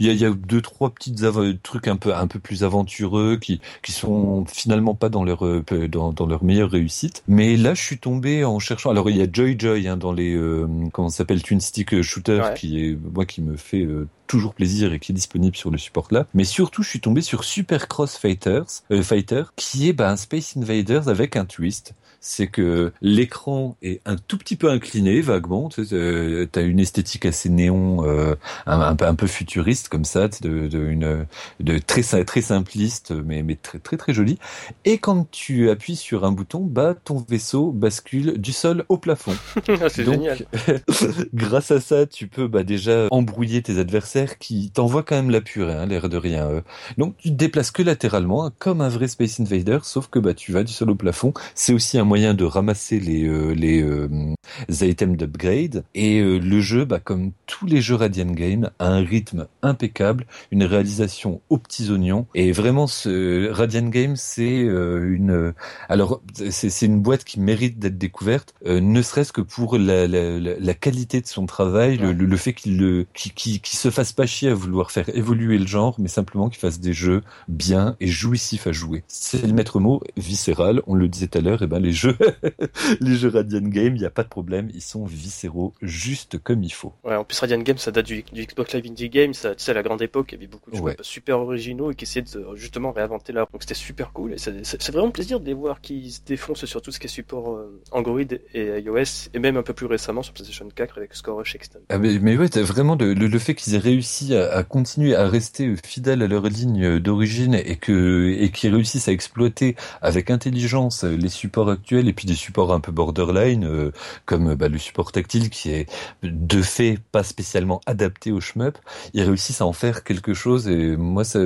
y 0.00 0.08
a, 0.08 0.12
y 0.12 0.24
a 0.24 0.30
deux 0.30 0.60
trois 0.60 0.90
petites 0.90 1.24
trucs 1.62 1.88
un 1.88 1.96
peu 1.96 2.14
un 2.14 2.26
peu 2.26 2.38
plus 2.38 2.64
aventureux 2.64 3.36
qui 3.36 3.60
qui 3.82 3.92
sont 3.92 4.44
finalement 4.46 4.94
pas 4.94 5.08
dans 5.08 5.24
leur 5.24 5.46
euh, 5.46 5.64
dans, 5.88 6.12
dans 6.12 6.26
leur 6.26 6.44
meilleure 6.44 6.70
réussite. 6.70 7.22
Mais 7.28 7.56
là, 7.56 7.74
je 7.74 7.82
suis 7.82 7.98
tombé 7.98 8.44
en 8.44 8.58
cherchant. 8.58 8.90
Alors 8.90 9.10
il 9.10 9.16
y 9.16 9.22
a 9.22 9.26
Joy 9.30 9.56
Joy 9.58 9.88
hein, 9.88 9.96
dans 9.96 10.12
les 10.12 10.34
euh, 10.34 10.66
comment 10.92 11.08
s'appelle 11.08 11.42
Twin 11.42 11.60
Stick 11.60 12.02
Shooter 12.02 12.42
qui 12.56 12.84
est 12.84 12.98
moi 13.12 13.24
qui 13.24 13.42
me 13.42 13.56
fait 13.56 13.82
euh, 13.82 14.08
toujours 14.26 14.54
plaisir 14.54 14.92
et 14.92 14.98
qui 14.98 15.12
est 15.12 15.14
disponible 15.14 15.56
sur 15.56 15.70
le 15.70 15.78
support 15.78 16.08
là. 16.10 16.26
Mais 16.34 16.44
surtout, 16.44 16.82
je 16.82 16.88
suis 16.88 17.00
tombé 17.00 17.20
sur 17.20 17.44
Super 17.44 17.86
Cross 17.86 18.16
Fighters, 18.16 18.64
euh, 18.90 19.02
Fighter, 19.02 19.44
qui 19.56 19.88
est 19.88 19.92
bah, 19.92 20.10
un 20.10 20.16
Space 20.16 20.56
Invaders 20.56 21.08
avec 21.08 21.36
un 21.36 21.44
twist 21.44 21.94
c'est 22.22 22.46
que 22.46 22.92
l'écran 23.02 23.76
est 23.82 24.00
un 24.06 24.16
tout 24.16 24.38
petit 24.38 24.54
peu 24.56 24.70
incliné 24.70 25.20
vaguement. 25.20 25.68
Tu 25.68 25.84
euh, 25.92 26.46
as 26.54 26.60
une 26.60 26.78
esthétique 26.78 27.26
assez 27.26 27.48
néon, 27.48 28.06
euh, 28.06 28.36
un, 28.64 28.96
un, 28.98 29.14
peu 29.14 29.26
futuriste 29.26 29.88
comme 29.88 30.04
ça, 30.04 30.28
de, 30.40 30.68
de, 30.68 30.78
une, 30.78 31.26
de 31.60 31.78
très 31.78 32.02
très 32.24 32.40
simpliste, 32.40 33.10
mais 33.10 33.42
mais 33.42 33.56
très 33.56 33.80
très 33.80 33.96
très 33.96 34.14
joli. 34.14 34.38
Et 34.84 34.98
quand 34.98 35.28
tu 35.32 35.68
appuies 35.68 35.96
sur 35.96 36.24
un 36.24 36.30
bouton, 36.30 36.60
bah 36.60 36.94
ton 36.94 37.24
vaisseau 37.28 37.72
bascule 37.72 38.38
du 38.38 38.52
sol 38.52 38.84
au 38.88 38.98
plafond. 38.98 39.34
c'est 39.88 40.04
génial. 40.04 40.38
grâce 41.34 41.72
à 41.72 41.80
ça, 41.80 42.06
tu 42.06 42.28
peux 42.28 42.46
bah 42.46 42.62
déjà 42.62 43.08
embrouiller 43.10 43.62
tes 43.62 43.78
adversaires 43.78 44.38
qui 44.38 44.70
t'envoient 44.70 45.02
quand 45.02 45.16
même 45.16 45.30
la 45.30 45.40
purée, 45.40 45.74
hein, 45.74 45.86
l'air 45.86 46.08
de 46.08 46.16
rien. 46.16 46.46
Euh. 46.46 46.60
Donc 46.98 47.16
tu 47.16 47.30
te 47.30 47.34
déplaces 47.34 47.72
que 47.72 47.82
latéralement, 47.82 48.46
hein, 48.46 48.52
comme 48.60 48.80
un 48.80 48.88
vrai 48.88 49.08
Space 49.08 49.40
Invader, 49.40 49.78
sauf 49.82 50.06
que 50.06 50.20
bah 50.20 50.34
tu 50.34 50.52
vas 50.52 50.62
du 50.62 50.72
sol 50.72 50.90
au 50.90 50.94
plafond. 50.94 51.34
C'est 51.56 51.72
aussi 51.72 51.98
un 51.98 52.11
moyen 52.12 52.34
de 52.34 52.44
ramasser 52.44 53.00
les 53.00 53.26
euh, 53.26 53.54
les, 53.54 53.82
euh, 53.82 54.34
items 54.68 55.16
d'upgrade 55.16 55.82
et 55.94 56.20
euh, 56.20 56.36
le 56.36 56.60
jeu, 56.60 56.84
bah, 56.84 57.00
comme 57.00 57.32
tous 57.46 57.64
les 57.64 57.80
jeux 57.80 57.94
Radiant 57.94 58.32
Game, 58.32 58.68
a 58.78 58.88
un 58.88 59.02
rythme 59.02 59.46
impeccable, 59.62 60.26
une 60.50 60.64
réalisation 60.64 61.40
aux 61.48 61.56
petits 61.56 61.90
oignons 61.90 62.26
et 62.34 62.52
vraiment 62.52 62.86
ce 62.86 63.48
Radiant 63.50 63.88
Game 63.88 64.16
c'est 64.16 64.58
une 64.58 65.54
alors 65.88 66.20
c'est 66.50 66.84
une 66.84 67.00
boîte 67.00 67.24
qui 67.24 67.40
mérite 67.40 67.78
d'être 67.78 67.96
découverte, 67.96 68.52
ne 68.66 69.00
serait-ce 69.00 69.32
que 69.32 69.40
pour 69.40 69.78
la, 69.78 70.06
la, 70.06 70.38
la, 70.38 70.74
qualité 70.74 71.22
de 71.22 71.26
son 71.26 71.46
travail, 71.46 71.96
le, 71.96 72.12
le, 72.12 72.36
fait 72.36 72.52
qu'il 72.52 72.76
le 72.76 73.06
qui, 73.14 73.30
qui, 73.30 73.60
qui 73.60 73.76
se 73.76 73.88
fasse 73.90 74.12
pas 74.12 74.26
chier 74.26 74.50
à 74.50 74.54
vouloir 74.54 74.90
faire 74.90 75.08
évoluer 75.16 75.56
le 75.56 75.66
genre, 75.66 75.96
mais 75.98 76.08
simplement 76.08 76.50
qu'il 76.50 76.60
fasse 76.60 76.78
des 76.78 76.92
jeux 76.92 77.22
bien 77.48 77.96
et 78.00 78.06
jouissifs 78.06 78.66
à 78.66 78.72
jouer. 78.72 79.02
C'est 79.08 79.46
le 79.46 79.54
maître 79.54 79.80
mot 79.80 80.02
viscéral. 80.18 80.82
On 80.86 80.94
le 80.94 81.08
disait 81.08 81.28
tout 81.28 81.38
à 81.38 81.40
l'heure, 81.40 81.62
et 81.62 81.66
ben 81.66 81.78
les 81.78 81.92
jeux 82.02 82.16
les 83.00 83.14
jeux 83.14 83.28
Radiant 83.28 83.60
Game, 83.60 83.96
il 83.96 84.00
n'y 84.00 84.06
a 84.06 84.10
pas 84.10 84.22
de 84.22 84.28
problème, 84.28 84.68
ils 84.74 84.82
sont 84.82 85.04
viscéraux, 85.04 85.72
juste 85.82 86.38
comme 86.38 86.62
il 86.62 86.72
faut. 86.72 86.92
Ouais, 87.04 87.16
en 87.16 87.24
plus 87.24 87.38
Radiant 87.38 87.60
Game, 87.60 87.78
ça 87.78 87.90
date 87.90 88.06
du, 88.06 88.24
Xbox 88.32 88.74
Live 88.74 88.86
Indie 88.88 89.08
Game, 89.08 89.34
ça, 89.34 89.54
tu 89.54 89.64
sais, 89.64 89.70
à 89.70 89.74
la 89.74 89.82
grande 89.82 90.02
époque, 90.02 90.32
il 90.32 90.34
y 90.34 90.38
avait 90.38 90.46
beaucoup 90.46 90.70
de 90.70 90.76
jeux 90.76 90.96
super 91.02 91.38
originaux 91.38 91.90
et 91.90 91.94
qui 91.94 92.04
essayaient 92.04 92.24
de 92.24 92.46
justement 92.54 92.92
réinventer 92.92 93.32
leur. 93.32 93.48
Donc 93.52 93.62
c'était 93.62 93.74
super 93.74 94.12
cool 94.12 94.34
et 94.34 94.38
c'est 94.38 94.90
vraiment 94.92 95.10
plaisir 95.10 95.40
de 95.40 95.46
les 95.46 95.54
voir 95.54 95.80
qui 95.80 96.10
se 96.10 96.20
défoncent 96.24 96.64
sur 96.64 96.82
tout 96.82 96.90
ce 96.90 96.98
qui 96.98 97.06
est 97.06 97.10
support 97.10 97.54
euh, 97.54 97.80
Android 97.90 98.20
et 98.54 98.80
iOS 98.80 99.28
et 99.34 99.38
même 99.38 99.56
un 99.56 99.62
peu 99.62 99.72
plus 99.72 99.86
récemment 99.86 100.22
sur 100.22 100.32
PlayStation 100.32 100.68
4 100.74 100.98
avec 100.98 101.14
Score 101.14 101.38
Rush 101.38 101.54
Extend. 101.54 101.80
Ah 101.88 101.98
mais, 101.98 102.18
mais 102.18 102.36
ouais, 102.36 102.48
vraiment 102.62 102.96
le, 102.96 103.14
le, 103.14 103.38
fait 103.38 103.54
qu'ils 103.54 103.74
aient 103.74 103.78
réussi 103.78 104.34
à, 104.34 104.52
à, 104.52 104.62
continuer 104.62 105.14
à 105.14 105.28
rester 105.28 105.74
fidèles 105.84 106.22
à 106.22 106.28
leur 106.28 106.44
ligne 106.44 106.98
d'origine 106.98 107.54
et 107.54 107.76
que 107.76 108.30
et 108.30 108.50
qu'ils 108.50 108.74
réussissent 108.74 109.08
à 109.08 109.12
exploiter 109.12 109.76
avec 110.00 110.30
intelligence 110.30 111.04
les 111.04 111.28
supports 111.28 111.70
actuels 111.70 111.91
et 112.00 112.12
puis 112.12 112.26
des 112.26 112.34
supports 112.34 112.72
un 112.72 112.80
peu 112.80 112.92
borderline, 112.92 113.64
euh, 113.64 113.92
comme 114.26 114.54
bah, 114.54 114.68
le 114.68 114.78
support 114.78 115.12
tactile 115.12 115.50
qui 115.50 115.70
est 115.70 115.86
de 116.22 116.62
fait 116.62 116.98
pas 117.12 117.22
spécialement 117.22 117.80
adapté 117.86 118.32
au 118.32 118.40
shmup, 118.40 118.78
ils 119.14 119.22
réussissent 119.22 119.60
à 119.60 119.66
en 119.66 119.72
faire 119.72 120.04
quelque 120.04 120.34
chose 120.34 120.68
et 120.68 120.96
moi 120.96 121.24
ça 121.24 121.40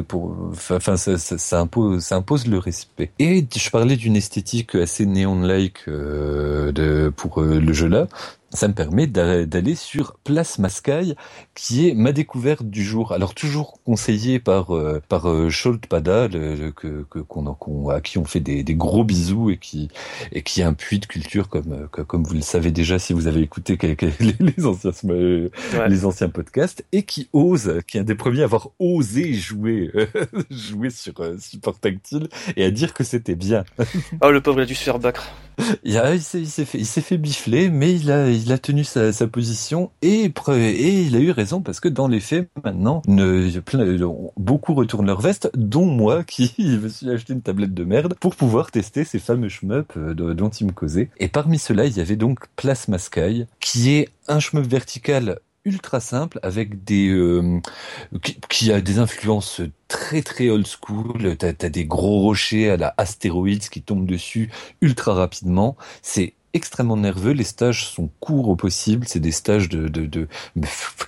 impose 2.10 2.46
le 2.46 2.58
respect. 2.58 3.10
Et 3.18 3.46
je 3.54 3.70
parlais 3.70 3.96
d'une 3.96 4.16
esthétique 4.16 4.74
assez 4.74 5.06
néon-like 5.06 5.88
euh, 5.88 7.10
pour 7.10 7.40
euh, 7.40 7.60
le 7.60 7.72
jeu 7.72 7.88
là 7.88 8.06
ça 8.56 8.68
me 8.68 8.74
permet 8.74 9.06
d'aller 9.06 9.74
sur 9.74 10.16
Place 10.24 10.58
Mascaille, 10.58 11.14
qui 11.54 11.88
est 11.88 11.94
ma 11.94 12.12
découverte 12.12 12.64
du 12.64 12.82
jour. 12.82 13.12
Alors 13.12 13.34
toujours 13.34 13.78
conseillé 13.84 14.40
par 14.40 14.74
euh, 14.74 15.00
par 15.08 15.28
euh, 15.28 15.50
Pada, 15.88 16.26
le, 16.28 16.70
que 16.72 17.02
qu'on 17.02 17.88
à 17.90 18.00
qui 18.00 18.18
on 18.18 18.24
fait 18.24 18.40
des, 18.40 18.62
des, 18.62 18.74
gros 18.74 19.04
bisous 19.04 19.50
et 19.50 19.58
qui 19.58 19.88
et 20.32 20.42
qui 20.42 20.62
est 20.62 20.64
un 20.64 20.72
puits 20.72 20.98
de 20.98 21.06
culture 21.06 21.48
comme 21.48 21.72
euh, 21.72 22.04
comme 22.04 22.24
vous 22.24 22.34
le 22.34 22.40
savez 22.40 22.70
déjà 22.70 22.98
si 22.98 23.12
vous 23.12 23.26
avez 23.26 23.42
écouté 23.42 23.78
les, 24.40 24.66
anciens 24.66 24.90
les 25.88 26.04
anciens 26.04 26.28
podcasts 26.28 26.84
et 26.92 27.02
qui 27.02 27.28
ose, 27.32 27.80
qui 27.86 27.98
est 27.98 28.00
un 28.00 28.04
des 28.04 28.14
premiers 28.14 28.40
à 28.40 28.44
avoir 28.44 28.68
osé 28.78 29.34
jouer 29.34 29.92
jouer 30.50 30.90
sur 30.90 31.14
support 31.38 31.78
tactile 31.78 32.28
et 32.56 32.64
à 32.64 32.70
dire 32.70 32.94
que 32.94 33.04
c'était 33.04 33.34
bien. 33.34 33.64
oh 34.22 34.30
le 34.30 34.40
pauvre 34.40 34.60
il 34.60 34.62
a 34.62 34.66
dû 34.66 34.74
se 34.74 34.84
faire 34.84 34.98
battre. 34.98 35.30
Il, 35.84 36.00
il 36.14 36.20
s'est 36.22 36.64
fait, 36.64 36.78
il 36.78 36.86
s'est 36.86 37.00
fait 37.00 37.16
bifler, 37.16 37.70
mais 37.70 37.94
il 37.94 38.10
a, 38.10 38.28
il 38.28 38.45
a 38.52 38.58
tenu 38.58 38.84
sa, 38.84 39.12
position 39.26 39.90
et, 40.02 40.24
il 40.24 41.16
a 41.16 41.18
eu 41.18 41.30
raison 41.30 41.60
parce 41.60 41.80
que 41.80 41.88
dans 41.88 42.08
les 42.08 42.20
faits, 42.20 42.48
maintenant, 42.64 43.02
beaucoup 44.36 44.74
retournent 44.74 45.06
leur 45.06 45.20
veste, 45.20 45.50
dont 45.54 45.86
moi 45.86 46.24
qui 46.26 46.52
me 46.58 46.88
suis 46.88 47.10
acheté 47.10 47.32
une 47.32 47.42
tablette 47.42 47.74
de 47.74 47.84
merde 47.84 48.14
pour 48.20 48.36
pouvoir 48.36 48.70
tester 48.70 49.04
ces 49.04 49.18
fameux 49.18 49.48
shmups 49.48 49.96
euh, 49.96 50.14
dont 50.14 50.50
il 50.50 50.66
me 50.66 50.72
causait. 50.72 51.10
Et 51.18 51.28
parmi 51.28 51.58
ceux-là, 51.58 51.86
il 51.86 51.96
y 51.96 52.00
avait 52.00 52.16
donc 52.16 52.46
Plasma 52.56 52.98
Sky, 52.98 53.46
qui 53.60 53.94
est 53.94 54.08
un 54.28 54.40
shmup 54.40 54.66
vertical 54.66 55.40
ultra 55.66 56.00
simple 56.00 56.38
avec 56.42 56.84
des 56.84 57.08
euh, 57.08 57.60
qui, 58.48 58.72
a 58.72 58.80
des 58.80 58.98
influences 58.98 59.60
très 59.88 60.22
très 60.22 60.48
old 60.48 60.66
school. 60.66 61.36
T'as 61.36 61.48
as 61.48 61.68
des 61.68 61.84
gros 61.84 62.20
rochers 62.20 62.70
à 62.70 62.76
la 62.76 62.94
astéroïdes 62.96 63.68
qui 63.68 63.82
tombent 63.82 64.06
dessus 64.06 64.50
ultra 64.80 65.14
rapidement. 65.14 65.76
C'est 66.02 66.34
extrêmement 66.56 66.96
nerveux. 66.96 67.32
Les 67.32 67.44
stages 67.44 67.86
sont 67.86 68.10
courts 68.20 68.48
au 68.48 68.56
possible. 68.56 69.06
C'est 69.06 69.20
des 69.20 69.32
stages 69.32 69.68
de, 69.68 69.88
de, 69.88 70.06
de, 70.06 70.28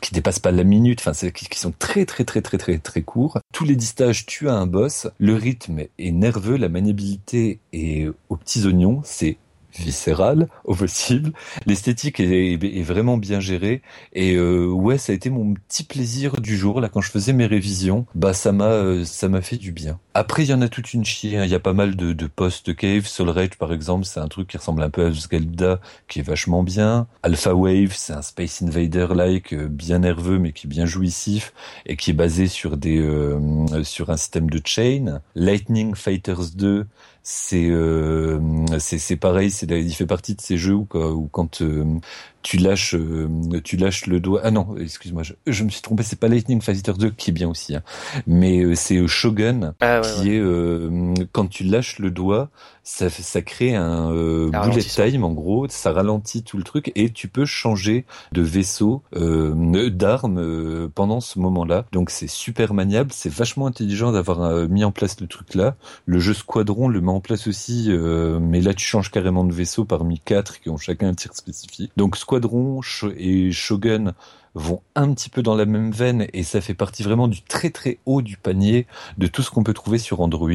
qui 0.00 0.14
dépassent 0.14 0.38
pas 0.38 0.52
la 0.52 0.64
minute. 0.64 1.00
Enfin, 1.04 1.30
qui, 1.30 1.46
qui 1.46 1.58
sont 1.58 1.74
très 1.78 2.06
très 2.06 2.24
très 2.24 2.40
très 2.42 2.58
très 2.58 2.78
très 2.78 3.02
courts. 3.02 3.38
Tous 3.52 3.64
les 3.64 3.76
dix 3.76 3.87
stages, 3.87 4.26
tu 4.26 4.48
as 4.48 4.54
un 4.54 4.66
boss. 4.66 5.08
Le 5.18 5.34
rythme 5.34 5.80
est 5.98 6.12
nerveux. 6.12 6.56
La 6.56 6.68
maniabilité 6.68 7.61
est 7.72 8.08
aux 8.28 8.37
petits 8.37 8.66
oignons. 8.66 9.00
C'est 9.04 9.38
viscérale 9.76 10.48
au 10.64 10.74
possible. 10.74 11.32
L'esthétique 11.66 12.20
est, 12.20 12.54
est, 12.54 12.82
vraiment 12.82 13.16
bien 13.16 13.40
gérée 13.40 13.82
et 14.12 14.34
euh, 14.34 14.66
ouais, 14.66 14.98
ça 14.98 15.12
a 15.12 15.14
été 15.14 15.30
mon 15.30 15.54
petit 15.54 15.84
plaisir 15.84 16.40
du 16.40 16.56
jour 16.56 16.80
là 16.80 16.88
quand 16.88 17.00
je 17.00 17.11
faisais 17.11 17.32
mes 17.32 17.46
révisions. 17.46 18.06
Bah 18.14 18.32
ça 18.32 18.52
m'a 18.52 18.70
euh, 18.70 19.04
ça 19.04 19.28
m'a 19.28 19.40
fait 19.40 19.56
du 19.56 19.72
bien. 19.72 19.98
Après, 20.18 20.42
il 20.42 20.48
y 20.48 20.52
en 20.52 20.62
a 20.62 20.68
toute 20.68 20.94
une 20.94 21.04
chier. 21.04 21.38
hein. 21.38 21.44
Il 21.44 21.50
y 21.50 21.54
a 21.54 21.61
pas 21.61 21.74
mal 21.74 21.94
de, 21.94 22.26
post 22.26 22.74
cave. 22.74 23.07
Soul 23.07 23.31
Rage, 23.31 23.57
par 23.57 23.72
exemple, 23.72 24.04
c'est 24.04 24.18
un 24.18 24.26
truc 24.26 24.48
qui 24.48 24.57
ressemble 24.57 24.83
un 24.83 24.90
peu 24.90 25.07
à 25.07 25.12
Zelda, 25.12 25.81
qui 26.09 26.18
est 26.18 26.22
vachement 26.22 26.64
bien. 26.64 27.07
Alpha 27.22 27.54
Wave, 27.54 27.92
c'est 27.94 28.14
un 28.14 28.22
Space 28.22 28.61
Invader-like, 28.62 29.54
euh, 29.54 29.68
bien 29.68 30.00
nerveux, 30.00 30.40
mais 30.40 30.50
qui 30.50 30.66
est 30.66 30.70
bien 30.70 30.87
jouissif, 30.87 31.52
et 31.87 31.96
qui 31.96 32.11
est 32.11 32.14
basé 32.14 32.48
sur 32.48 32.76
des 32.76 32.98
euh, 32.98 33.85
sur 33.85 34.11
un 34.11 34.16
système 34.16 34.50
de 34.50 34.61
chain. 34.64 35.20
Lightning 35.37 35.94
Fighters 35.94 36.50
2, 36.57 36.88
c'est 37.22 37.68
euh, 37.70 38.40
c'est 38.81 39.16
pareil. 39.16 39.50
Il 39.50 39.94
fait 39.94 40.07
partie 40.07 40.35
de 40.35 40.40
ces 40.40 40.57
jeux 40.57 40.74
où 40.74 40.85
quand 41.31 41.62
euh, 41.62 41.85
tu 42.42 42.57
lâches 42.57 42.94
euh, 42.94 43.29
tu 43.64 43.77
lâches 43.77 44.07
le 44.07 44.20
doigt. 44.20 44.40
Ah 44.44 44.51
non, 44.51 44.77
excuse-moi, 44.79 45.22
je, 45.22 45.35
je 45.46 45.64
me 45.64 45.68
suis 45.70 45.83
trompé. 45.83 46.03
C'est 46.03 46.18
pas 46.18 46.29
Lightning 46.29 46.61
Fighters 46.61 46.96
2 46.96 47.11
qui 47.11 47.31
est 47.31 47.33
bien 47.33 47.48
aussi, 47.48 47.74
hein. 47.74 47.83
mais 48.27 48.61
euh, 48.61 48.74
c'est 48.74 48.96
euh, 48.96 49.07
Shogun 49.07 49.74
Ah, 49.81 50.01
ouais, 50.01 50.07
qui 50.07 50.29
ouais. 50.29 50.37
est 50.37 50.40
euh, 50.40 51.14
quand 51.33 51.46
tu 51.48 51.64
lâches 51.64 51.98
le 51.98 52.11
doigt, 52.11 52.51
ça, 52.88 53.11
ça 53.11 53.42
crée 53.42 53.74
un 53.74 54.11
euh, 54.12 54.51
bullet 54.51 54.81
time 54.81 55.22
en 55.22 55.33
gros, 55.33 55.66
ça 55.68 55.92
ralentit 55.92 56.42
tout 56.42 56.57
le 56.57 56.62
truc 56.62 56.90
et 56.94 57.11
tu 57.11 57.29
peux 57.29 57.44
changer 57.44 58.07
de 58.33 58.40
vaisseau, 58.40 59.03
euh, 59.14 59.90
d'armes 59.90 60.38
euh, 60.38 60.88
pendant 60.92 61.20
ce 61.20 61.38
moment-là. 61.38 61.85
Donc 61.92 62.09
c'est 62.09 62.29
super 62.29 62.72
maniable, 62.72 63.11
c'est 63.12 63.31
vachement 63.31 63.66
intelligent 63.66 64.11
d'avoir 64.11 64.40
euh, 64.40 64.66
mis 64.68 64.85
en 64.85 64.90
place 64.90 65.20
le 65.20 65.27
truc 65.27 65.55
là. 65.55 65.77
Le 66.07 66.18
jeu 66.18 66.33
Squadron 66.33 66.88
le 66.88 67.03
met 67.03 67.12
en 67.12 67.20
place 67.20 67.46
aussi, 67.46 67.88
euh, 67.88 68.40
mais 68.40 68.62
là 68.62 68.72
tu 68.72 68.87
changes 68.87 69.11
carrément 69.11 69.44
de 69.44 69.53
vaisseau 69.53 69.85
parmi 69.85 70.18
quatre 70.18 70.59
qui 70.59 70.70
ont 70.70 70.79
chacun 70.79 71.09
un 71.09 71.14
tir 71.14 71.35
spécifique. 71.35 71.92
Donc 71.98 72.16
Squadron 72.16 72.81
et 73.18 73.53
Shogun 73.53 74.14
vont 74.55 74.83
un 74.94 75.12
petit 75.14 75.31
peu 75.31 75.42
dans 75.42 75.55
la 75.55 75.66
même 75.66 75.92
veine 75.92 76.27
et 76.33 76.42
ça 76.42 76.61
fait 76.61 76.74
partie 76.74 77.03
vraiment 77.03 77.29
du 77.29 77.42
très 77.42 77.70
très 77.70 77.98
haut 78.07 78.22
du 78.22 78.37
panier 78.37 78.87
de 79.16 79.27
tout 79.27 79.42
ce 79.42 79.51
qu'on 79.51 79.62
peut 79.62 79.74
trouver 79.74 79.98
sur 79.98 80.20
Android 80.20 80.51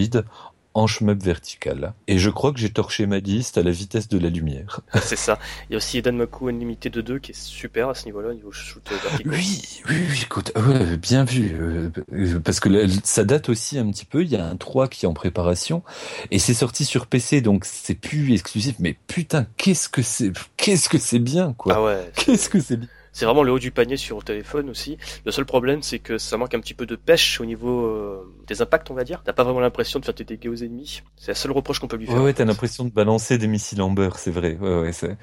en 0.74 0.88
shmup 0.88 1.22
vertical. 1.24 1.94
Et 2.08 2.18
je 2.18 2.30
crois 2.30 2.52
que 2.52 2.60
j'ai 2.60 2.70
torché 2.72 3.06
ma 3.06 3.20
liste 3.20 3.58
à 3.58 3.64
la 3.64 3.72
vitesse 3.72 4.08
de 4.08 4.18
la 4.18 4.30
lumière. 4.30 4.82
C'est 5.02 5.16
ça. 5.16 5.38
Il 5.70 5.74
y 5.74 5.76
a 5.76 5.78
aussi 5.78 5.98
Eden 5.98 6.18
Maku 6.18 6.50
Unlimited 6.50 6.98
2 6.98 7.20
qui 7.20 7.32
est 7.32 7.38
super 7.40 7.90
à 7.90 7.96
ce 7.96 8.06
niveau-là, 8.06 8.30
au 8.30 8.34
niveau 8.34 8.52
shoot 8.52 8.82
vertical. 8.90 9.32
Oui, 9.32 9.62
oui, 9.90 9.96
oui, 10.10 10.20
écoute, 10.24 10.52
ouais, 10.56 10.98
bien 10.98 11.24
vu. 11.26 11.56
euh, 11.60 11.90
euh, 12.14 12.40
parce 12.40 12.60
que 12.60 12.70
là, 12.70 12.88
ça 13.04 13.24
date 13.24 13.50
aussi 13.50 13.78
un 13.78 13.90
petit 13.92 14.06
peu. 14.06 14.24
Il 14.24 14.30
y 14.30 14.36
a 14.36 14.46
un 14.46 14.56
3 14.56 14.88
qui 14.88 15.06
est 15.06 15.10
en 15.10 15.14
préparation 15.14 15.84
et 16.32 16.40
c'est 16.40 16.54
sorti 16.54 16.86
sur 16.86 17.08
PC, 17.08 17.42
donc 17.42 17.66
c'est 17.66 17.96
plus 17.96 18.34
exclusif. 18.34 18.76
Mais 18.80 18.98
putain, 19.08 19.46
qu'est-ce 19.58 19.90
que 19.90 20.02
c'est, 20.02 20.32
qu'est-ce 20.58 20.90
que 20.90 20.98
c'est 20.98 21.20
bien, 21.20 21.54
quoi. 21.54 21.74
Ah 21.76 21.84
ouais, 21.84 22.12
Qu'est-ce 22.16 22.50
que 22.50 22.60
c'est 22.60 22.78
bien. 22.78 22.90
C'est 23.14 23.26
vraiment 23.26 23.44
le 23.44 23.52
haut 23.52 23.60
du 23.60 23.72
panier 23.72 23.96
sur 23.96 24.18
le 24.18 24.24
téléphone 24.24 24.70
aussi. 24.70 24.98
Le 25.26 25.32
seul 25.32 25.46
problème, 25.46 25.82
c'est 25.84 26.00
que 26.00 26.18
ça 26.18 26.36
manque 26.38 26.54
un 26.56 26.60
petit 26.60 26.74
peu 26.74 26.86
de 26.86 26.96
pêche 26.96 27.40
au 27.40 27.46
niveau 27.46 27.86
euh, 27.86 28.36
des 28.48 28.62
impacts, 28.62 28.90
on 28.92 28.96
va 28.96 29.04
dire. 29.04 29.22
T'as 29.24 29.34
pas 29.34 29.44
vraiment 29.44 29.60
l'impression 29.60 30.00
de 30.00 30.06
faire 30.06 30.16
tes 30.16 30.24
dégâts 30.24 30.50
aux 30.50 30.56
ennemis. 30.56 31.04
C'est 31.16 31.30
la 31.30 31.36
seule 31.36 31.52
reproche 31.52 31.80
qu'on 31.80 31.88
peut 31.88 31.96
lui 31.96 32.08
faire. 32.08 32.16
Ouais, 32.16 32.22
ouais, 32.22 32.34
t'as 32.34 32.46
l'impression 32.46 32.84
de 32.84 32.90
balancer 32.90 33.38
des 33.38 33.48
missiles 33.48 33.82
en 33.82 33.92
beurre, 33.92 34.18
c'est 34.18 34.32
vrai. 34.32 34.58
Ouais, 34.60 34.82
ouais, 34.82 34.92
c'est. 34.92 35.16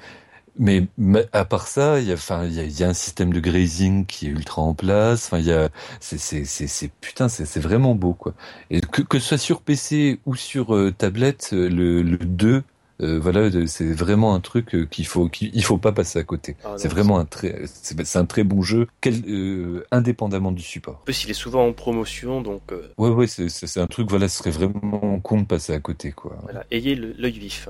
Mais 0.59 0.87
mais 0.97 1.27
à 1.31 1.45
part 1.45 1.67
ça, 1.67 1.99
il 1.99 2.07
y 2.07 2.11
a, 2.11 2.15
enfin, 2.15 2.45
il 2.45 2.53
y 2.53 2.59
a, 2.59 2.63
y 2.63 2.83
a 2.83 2.89
un 2.89 2.93
système 2.93 3.31
de 3.31 3.39
grazing 3.39 4.05
qui 4.05 4.27
est 4.27 4.29
ultra 4.29 4.61
en 4.61 4.73
place. 4.73 5.25
Enfin, 5.27 5.39
il 5.39 5.45
y 5.45 5.53
a, 5.53 5.69
c'est, 5.99 6.17
c'est, 6.17 6.43
c'est, 6.45 6.67
c'est 6.67 6.91
putain, 6.99 7.29
c'est, 7.29 7.45
c'est 7.45 7.61
vraiment 7.61 7.95
beau, 7.95 8.13
quoi. 8.13 8.33
Et 8.69 8.81
que, 8.81 9.01
que 9.01 9.19
ce 9.19 9.29
soit 9.29 9.37
sur 9.37 9.61
PC 9.61 10.19
ou 10.25 10.35
sur 10.35 10.75
euh, 10.75 10.91
tablette, 10.91 11.51
euh, 11.53 11.69
le, 11.69 12.01
le 12.01 12.17
2, 12.17 12.63
euh, 13.01 13.19
voilà, 13.19 13.49
c'est 13.67 13.91
vraiment 13.91 14.33
un 14.33 14.39
truc 14.39 14.75
euh, 14.75 14.85
qu'il 14.85 15.05
faut, 15.05 15.27
qu'il 15.27 15.51
il 15.53 15.63
faut 15.63 15.77
pas 15.77 15.91
passer 15.91 16.19
à 16.19 16.23
côté. 16.23 16.55
Ah 16.63 16.75
c'est 16.77 16.87
vraiment 16.87 17.19
un 17.19 17.25
très, 17.25 17.63
c'est, 17.65 18.15
un 18.17 18.25
très 18.25 18.43
bon 18.43 18.61
jeu, 18.61 18.87
quel, 19.01 19.21
euh, 19.27 19.85
indépendamment 19.91 20.51
du 20.51 20.63
support. 20.63 20.99
En 21.01 21.05
plus, 21.05 21.23
il 21.23 21.31
est 21.31 21.35
souvent 21.35 21.67
en 21.67 21.73
promotion, 21.73 22.41
donc 22.41 22.71
euh, 22.71 22.91
Ouais, 22.97 23.09
ouais, 23.09 23.27
c'est, 23.27 23.79
un 23.79 23.87
truc, 23.87 24.09
voilà, 24.09 24.27
ce 24.27 24.37
serait 24.37 24.51
vraiment 24.51 25.19
con 25.19 25.41
de 25.41 25.45
passer 25.45 25.73
à 25.73 25.79
côté, 25.79 26.11
quoi. 26.11 26.37
voilà, 26.43 26.65
ayez 26.71 26.95
l'œil 26.95 27.39
vif. 27.39 27.69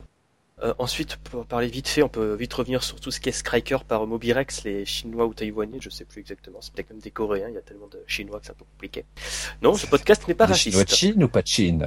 Euh, 0.63 0.73
ensuite, 0.77 1.15
pour 1.15 1.45
parler 1.45 1.67
vite 1.67 1.87
fait, 1.87 2.03
on 2.03 2.09
peut 2.09 2.35
vite 2.35 2.53
revenir 2.53 2.83
sur 2.83 2.99
tout 2.99 3.09
ce 3.09 3.19
qui 3.19 3.29
est 3.29 3.31
Striker 3.31 3.77
par 3.87 4.05
Mobirex, 4.05 4.63
les 4.63 4.85
Chinois 4.85 5.25
ou 5.25 5.33
Taïwanais, 5.33 5.79
je 5.79 5.89
sais 5.89 6.05
plus 6.05 6.19
exactement, 6.19 6.59
c'est 6.61 6.71
peut-être 6.73 6.89
comme 6.89 6.99
des 6.99 7.09
Coréens, 7.09 7.47
il 7.49 7.55
y 7.55 7.57
a 7.57 7.61
tellement 7.61 7.87
de 7.87 7.99
Chinois 8.05 8.39
que 8.39 8.45
c'est 8.45 8.51
un 8.51 8.55
peu 8.55 8.65
compliqué. 8.65 9.05
Non, 9.63 9.73
ce 9.73 9.87
podcast 9.87 10.27
n'est 10.27 10.35
pas 10.35 10.45
Des 10.45 10.53
Chinois 10.53 10.83
de 10.83 10.89
raciste. 10.89 10.99
Chine 10.99 11.23
ou 11.23 11.27
pas 11.27 11.41
de 11.41 11.47
Chine 11.47 11.83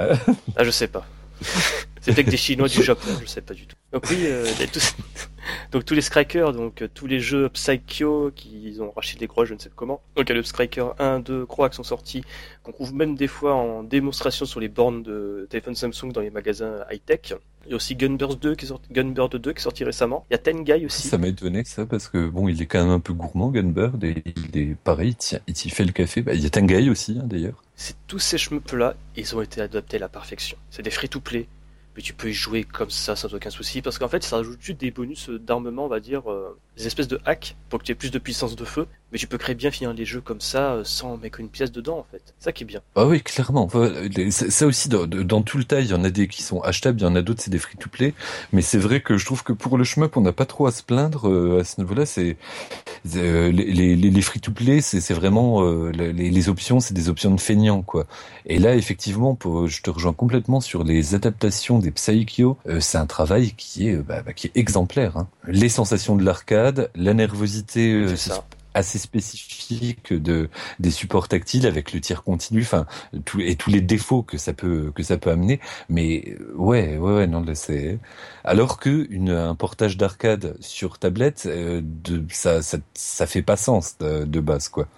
Ah, 0.57 0.65
je 0.65 0.71
sais 0.71 0.89
pas. 0.89 1.07
C'est 2.05 2.15
peut-être 2.15 2.29
des 2.31 2.37
Chinois 2.37 2.69
du 2.69 2.83
Japon, 2.83 3.09
je 3.23 3.27
sais 3.27 3.41
pas 3.41 3.55
du 3.55 3.67
tout. 3.67 3.77
Donc 3.93 4.05
oui, 4.11 4.19
euh, 4.25 4.45
tous... 4.73 4.95
donc 5.73 5.85
tous 5.87 5.95
les 5.95 6.03
Strikers, 6.03 6.53
donc 6.53 6.83
euh, 6.83 6.89
tous 6.93 7.07
les 7.07 7.19
jeux 7.19 7.49
Psycho 7.49 8.31
qui 8.37 8.77
ont 8.81 8.91
racheté 8.91 9.19
des 9.19 9.27
croix, 9.27 9.47
je 9.47 9.55
ne 9.55 9.59
sais 9.59 9.71
comment. 9.75 10.03
Donc 10.17 10.27
il 10.29 10.29
y 10.29 10.33
a 10.33 10.37
le 10.37 10.43
Striker 10.43 10.89
1, 10.99 11.21
2, 11.21 11.47
croix 11.47 11.71
qui 11.71 11.77
sont 11.77 11.83
sortis, 11.83 12.23
qu'on 12.63 12.73
trouve 12.73 12.93
même 12.95 13.15
des 13.17 13.27
fois 13.29 13.55
en 13.55 13.83
démonstration 13.83 14.45
sur 14.45 14.61
les 14.61 14.69
bornes 14.69 15.03
de 15.03 15.47
téléphone 15.49 15.75
Samsung 15.75 16.13
dans 16.13 16.21
les 16.21 16.31
magasins 16.31 16.85
high-tech. 16.91 17.35
Il 17.67 17.71
y 17.71 17.73
a 17.73 17.77
aussi 17.77 17.97
Gunbird 17.97 18.39
2 18.39 18.55
qui 18.57 18.67
est 18.67 18.69
sorti, 18.69 18.93
Gunbird 18.93 19.37
2 19.37 19.53
qui 19.55 19.59
est 19.59 19.63
sorti 19.63 19.85
récemment. 19.85 20.27
Il 20.31 20.35
y 20.35 20.37
a 20.37 20.39
Tengai 20.39 20.85
aussi. 20.85 21.09
Ça 21.09 21.17
m'a 21.17 21.29
étonné 21.29 21.65
ça 21.65 21.87
parce 21.87 22.09
que 22.09 22.29
bon, 22.29 22.47
il 22.49 22.61
est 22.61 22.67
quand 22.67 22.81
même 22.83 22.91
un 22.93 23.01
peu 23.01 23.15
gourmand 23.15 23.49
Gunbird 23.49 24.05
et 24.05 24.23
il 24.53 24.59
est 24.61 24.75
pareil, 24.75 25.17
il 25.47 25.55
t'y- 25.55 25.71
fait 25.71 25.85
le 25.87 25.93
café. 25.93 26.21
Bah, 26.21 26.35
il 26.35 26.43
y 26.43 26.47
a 26.47 26.51
Tengai 26.51 26.91
aussi 26.91 27.17
hein, 27.19 27.25
d'ailleurs. 27.27 27.63
C'est 27.77 27.97
tous 28.07 28.19
ces 28.19 28.37
shmups 28.37 28.73
là, 28.75 28.95
ils 29.17 29.35
ont 29.35 29.41
été 29.41 29.63
adaptés 29.63 29.97
à 29.97 30.01
la 30.01 30.09
perfection. 30.11 30.59
C'est 30.71 30.83
des 30.83 30.91
free-to-play, 30.91 31.47
mais 31.97 32.03
tu 32.03 32.13
peux 32.13 32.31
y 32.31 32.33
jouer 32.33 32.65
comme 32.65 32.91
ça 32.91 33.17
sans 33.17 33.33
aucun 33.35 33.51
souci, 33.51 33.83
parce 33.83 33.99
qu'en 33.99 34.09
fait, 34.09 34.23
ça 34.25 34.37
rajoute 34.37 34.61
juste 34.61 34.81
des 34.81 34.91
bonus 34.91 35.31
d'armement, 35.31 35.85
on 35.87 35.89
va 35.89 36.01
dire, 36.01 36.31
euh, 36.31 36.59
des 36.77 36.87
espèces 36.87 37.09
de 37.09 37.21
hacks 37.25 37.57
pour 37.69 37.79
que 37.79 37.85
tu 37.85 37.93
aies 37.93 37.97
plus 37.97 38.11
de 38.11 38.19
puissance 38.19 38.57
de 38.57 38.65
feu, 38.65 38.87
mais 39.13 39.19
tu 39.19 39.27
peux 39.27 39.39
très 39.39 39.55
bien 39.55 39.71
finir 39.71 39.93
les 39.93 40.05
jeux 40.05 40.21
comme 40.21 40.41
ça 40.41 40.73
euh, 40.73 40.85
sans 40.85 41.17
mettre 41.17 41.41
une 41.41 41.49
pièce 41.49 41.73
dedans, 41.73 41.99
en 41.99 42.07
fait. 42.11 42.35
Ça 42.39 42.53
qui 42.53 42.65
est 42.65 42.67
bien. 42.67 42.81
Ah 42.97 43.07
oui, 43.07 43.23
clairement. 43.23 43.69
Ça 44.31 44.67
aussi, 44.67 44.89
dans, 44.89 45.43
tout 45.43 45.59
le 45.59 45.65
tas, 45.65 45.81
il 45.81 45.89
y 45.89 45.95
en 45.95 46.05
a 46.05 46.11
des 46.11 46.29
qui 46.29 46.43
sont 46.43 46.61
achetables, 46.61 47.01
il 47.01 47.05
y 47.05 47.07
en 47.07 47.17
a 47.17 47.23
d'autres 47.23 47.43
c'est 47.43 47.51
des 47.51 47.59
free-to-play. 47.59 48.15
Mais 48.53 48.63
c'est 48.63 48.79
vrai 48.79 49.01
que 49.01 49.17
je 49.17 49.25
trouve 49.25 49.43
que 49.43 49.53
pour 49.53 49.79
le 49.79 49.85
shmup, 49.85 50.17
on 50.17 50.21
n'a 50.21 50.33
pas 50.33 50.47
trop 50.47 50.67
à 50.67 50.73
se 50.73 50.83
plaindre 50.83 51.29
euh, 51.29 51.61
à 51.61 51.65
ce 51.65 51.81
niveau-là. 51.81 52.07
C'est 52.07 52.37
euh, 53.17 53.51
les, 53.51 53.97
les, 53.97 53.97
les 53.97 54.23
free-to-play, 54.23 54.81
c'est 54.81 55.15
vraiment 55.15 55.63
les, 55.91 56.13
les 56.13 56.49
options, 56.49 56.81
c'est 56.81 56.95
des 56.95 57.09
options 57.09 57.31
de 57.35 57.41
feignant 57.41 57.83
quoi. 57.83 58.07
Et 58.47 58.59
là, 58.59 58.75
effectivement, 58.75 59.35
pour, 59.35 59.67
je 59.69 59.83
te 59.83 59.91
rejoins 59.91 60.13
complètement 60.13 60.61
sur 60.61 60.85
les 60.85 61.15
adaptations 61.15 61.79
des. 61.79 61.93
Euh, 62.67 62.81
c'est 62.81 62.99
un 62.99 63.07
travail 63.07 63.53
qui 63.57 63.89
est 63.89 63.97
bah, 63.97 64.23
bah, 64.23 64.33
qui 64.33 64.49
est 64.49 64.57
exemplaire. 64.57 65.17
Hein. 65.17 65.29
Les 65.47 65.69
sensations 65.69 66.17
de 66.17 66.25
l'arcade, 66.25 66.91
la 66.95 67.15
nervosité 67.15 67.93
euh, 67.93 68.15
assez 68.75 68.99
spécifique 68.99 70.13
de 70.13 70.49
des 70.81 70.91
supports 70.91 71.29
tactiles 71.29 71.67
avec 71.67 71.93
le 71.93 72.01
tir 72.01 72.23
continu, 72.23 72.63
enfin 72.63 72.87
tout, 73.25 73.41
et 73.41 73.55
tous 73.57 73.71
les 73.71 73.81
défauts 73.81 74.23
que 74.23 74.37
ça 74.39 74.53
peut 74.53 74.93
que 74.95 75.03
ça 75.03 75.17
peut 75.17 75.31
amener. 75.31 75.61
Mais 75.89 76.37
euh, 76.41 76.53
ouais, 76.57 76.97
ouais, 76.97 77.15
ouais, 77.15 77.27
non, 77.27 77.45
c'est 77.55 77.99
alors 78.45 78.79
que 78.79 79.07
une, 79.11 79.31
un 79.31 79.55
portage 79.55 79.97
d'arcade 79.97 80.57
sur 80.61 80.99
tablette, 80.99 81.45
euh, 81.47 81.81
de 81.85 82.25
ça, 82.31 82.63
ça 82.63 82.79
ça 82.95 83.27
fait 83.27 83.43
pas 83.43 83.57
sens 83.57 83.99
de, 83.99 84.25
de 84.25 84.41
base 84.41 84.69
quoi. 84.69 84.89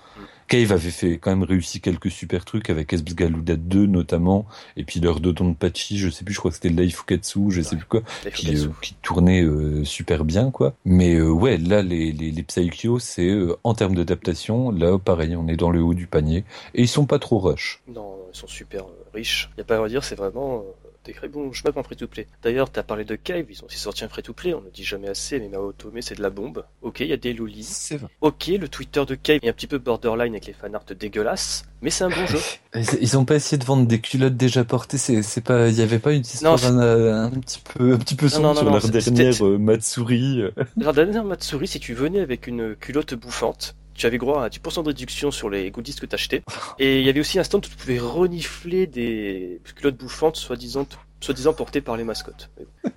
Cave 0.49 0.73
avait 0.73 0.91
fait 0.91 1.19
quand 1.19 1.31
même 1.31 1.43
réussi 1.43 1.81
quelques 1.81 2.11
super 2.11 2.45
trucs 2.45 2.71
avec 2.71 2.93
Esgaluda 2.93 3.57
2 3.57 3.87
notamment, 3.87 4.47
et 4.77 4.85
puis 4.85 5.01
leur 5.01 5.21
de 5.21 5.33
Patchy, 5.55 5.99
je 5.99 6.09
sais 6.09 6.25
plus, 6.25 6.35
je 6.35 6.39
crois 6.39 6.51
que 6.51 6.57
c'était 6.57 6.69
Laifukatsu, 6.69 7.51
je 7.51 7.63
sais 7.63 7.77
plus 7.77 7.87
quoi, 7.87 8.03
qui, 8.35 8.57
euh, 8.57 8.69
qui 8.81 8.95
tournait 9.03 9.43
euh, 9.43 9.85
super 9.85 10.25
bien 10.25 10.51
quoi. 10.51 10.75
Mais 10.85 11.15
euh, 11.15 11.31
ouais, 11.31 11.59
là 11.59 11.83
les 11.83 12.13
les, 12.13 12.31
les 12.31 12.43
Psycho, 12.43 12.99
c'est 12.99 13.29
euh, 13.29 13.57
en 13.65 13.75
termes 13.75 13.95
d'adaptation, 13.95 14.71
là 14.71 14.99
pareil, 14.99 15.37
on 15.37 15.49
est 15.49 15.57
dans 15.57 15.71
le 15.71 15.83
haut 15.83 15.95
du 15.95 16.07
panier 16.07 16.45
et 16.75 16.83
ils 16.83 16.89
sont 16.89 17.07
pas 17.07 17.19
trop 17.19 17.39
rush. 17.39 17.83
Non, 17.89 18.17
ils 18.33 18.37
sont 18.37 18.47
super 18.47 18.85
riches. 19.13 19.51
Y 19.59 19.63
a 19.63 19.65
pas 19.65 19.77
à 19.77 19.81
redire, 19.81 20.05
c'est 20.05 20.17
vraiment 20.17 20.65
euh, 21.13 21.15
très 21.15 21.29
bons 21.29 21.53
shmups 21.53 21.77
en 21.77 21.83
free-to-play. 21.83 22.27
D'ailleurs, 22.43 22.71
t'as 22.71 22.83
parlé 22.83 23.05
de 23.05 23.15
Cave, 23.17 23.47
ils 23.51 23.63
ont 23.63 23.67
aussi 23.67 23.79
sorti 23.79 24.05
un 24.05 24.09
free-to-play, 24.09 24.55
on 24.55 24.61
ne 24.61 24.71
dit 24.71 24.85
jamais 24.85 25.09
assez, 25.09 25.39
mais 25.41 25.49
Mao 25.49 25.69
Otome, 25.69 26.01
c'est 26.01 26.17
de 26.17 26.23
la 26.23 26.31
bombe. 26.31 26.65
Ok, 26.83 27.01
il 27.01 27.07
y 27.09 27.13
a 27.13 27.17
des 27.17 27.33
lolis. 27.33 27.65
C'est 27.65 27.97
vrai. 27.97 28.09
Ok, 28.21 28.47
le 28.49 28.69
Twitter 28.69 29.05
de 29.07 29.15
Cave 29.15 29.39
est 29.43 29.49
un 29.49 29.53
petit 29.53 29.67
peu 29.67 29.79
borderline 29.79 30.33
avec 30.33 30.47
les 30.47 30.53
fanarts 30.53 30.85
dégueulasses, 30.99 31.65
mais 31.83 31.91
c'est 31.91 32.05
un 32.05 32.11
bon 32.11 32.27
jeu. 32.27 32.39
Ils, 33.01 33.17
ont 33.17 33.25
pas 33.25 33.37
essayé 33.37 33.57
de 33.59 33.65
vendre 33.65 33.87
des 33.87 34.01
culottes 34.01 34.37
déjà 34.37 34.63
portées, 34.65 34.99
c'est 34.99 35.23
c'est 35.23 35.41
pas, 35.41 35.69
il 35.69 35.75
y 35.79 35.83
avait 35.83 35.99
pas 35.99 36.13
une 36.13 36.21
histoire 36.21 36.59
c'est- 36.59 36.67
un, 36.67 36.79
un 37.25 37.31
petit 37.31 37.61
peu 37.75 37.95
un 37.95 37.99
petit 37.99 38.15
peu 38.17 38.29
sombre 38.29 38.49
non, 38.49 38.49
non, 38.51 38.55
sur 38.57 38.65
non, 38.67 38.73
leur 38.73 38.83
c'était- 38.83 39.11
dernière 39.11 39.47
euh, 39.47 39.57
Matsuri. 39.59 40.43
euh. 40.43 40.51
La 40.77 40.93
dernière 40.93 41.25
Matsuri, 41.25 41.67
si 41.67 41.81
tu 41.81 41.95
venais 41.95 42.21
avec 42.21 42.47
une 42.47 42.77
culotte 42.77 43.15
bouffante, 43.15 43.75
tu 43.97 44.07
avais 44.07 44.19
droit 44.19 44.45
à 44.45 44.49
10% 44.49 44.83
de 44.83 44.89
réduction 44.89 45.31
sur 45.31 45.49
les 45.51 45.71
goodies 45.71 45.95
que 45.95 46.07
t'achetais. 46.07 46.43
Et 46.79 47.01
il 47.01 47.07
y 47.07 47.09
avait 47.09 47.21
aussi 47.21 47.39
un 47.39 47.45
stand 47.45 47.65
où 47.65 47.69
tu 47.69 47.77
pouvais 47.77 47.99
renifler 47.99 48.87
des 48.87 49.61
culottes 49.77 49.97
bouffantes 49.97 50.37
soi-disant 50.37 50.87
soi-disant 51.21 51.55
portées 51.55 51.81
par 51.81 51.97
les 51.97 52.05
mascottes. 52.05 52.51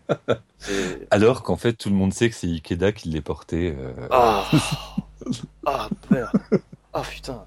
Alors 1.11 1.41
qu'en 1.43 1.55
fait 1.55 1.73
tout 1.73 1.89
le 1.89 1.95
monde 1.95 2.13
sait 2.13 2.29
que 2.29 2.35
c'est 2.35 2.47
Ikeda 2.47 2.91
qui 2.91 3.09
les 3.09 3.21
portait. 3.21 3.75
euh, 3.77 3.93
Ah 4.11 4.45
Ah 5.65 5.89
merde 6.11 6.31
Ah 6.93 7.01
putain 7.01 7.43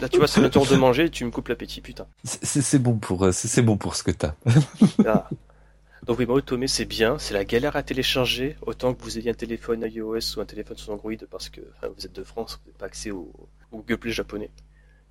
Là 0.00 0.08
tu 0.08 0.18
vois 0.18 0.26
c'est 0.26 0.40
le 0.40 0.50
tour 0.50 0.66
de 0.66 0.76
manger, 0.76 1.10
tu 1.10 1.24
me 1.24 1.30
coupes 1.30 1.48
l'appétit, 1.48 1.80
putain. 1.80 2.06
C'est 2.24 2.78
bon 2.78 2.96
pour 2.98 3.24
euh, 3.24 3.32
c'est 3.32 3.62
bon 3.62 3.76
pour 3.76 3.96
ce 3.96 4.02
que 4.02 4.10
t'as. 4.10 4.34
Ah. 5.06 5.28
Donc 6.06 6.20
oui, 6.20 6.42
Tomé 6.42 6.68
c'est 6.68 6.84
bien, 6.84 7.18
c'est 7.18 7.34
la 7.34 7.44
galère 7.44 7.74
à 7.74 7.82
télécharger, 7.82 8.56
autant 8.62 8.94
que 8.94 9.02
vous 9.02 9.18
ayez 9.18 9.30
un 9.30 9.34
téléphone 9.34 9.82
iOS 9.82 10.36
ou 10.36 10.40
un 10.40 10.44
téléphone 10.44 10.76
sur 10.76 10.92
Android, 10.92 11.12
parce 11.30 11.48
que 11.48 11.60
vous 11.82 12.06
êtes 12.06 12.12
de 12.12 12.22
France, 12.22 12.60
vous 12.62 12.70
n'avez 12.70 12.78
pas 12.78 12.86
accès 12.86 13.10
au, 13.10 13.32
au 13.72 13.78
Google 13.78 13.98
Play 13.98 14.12
japonais. 14.12 14.50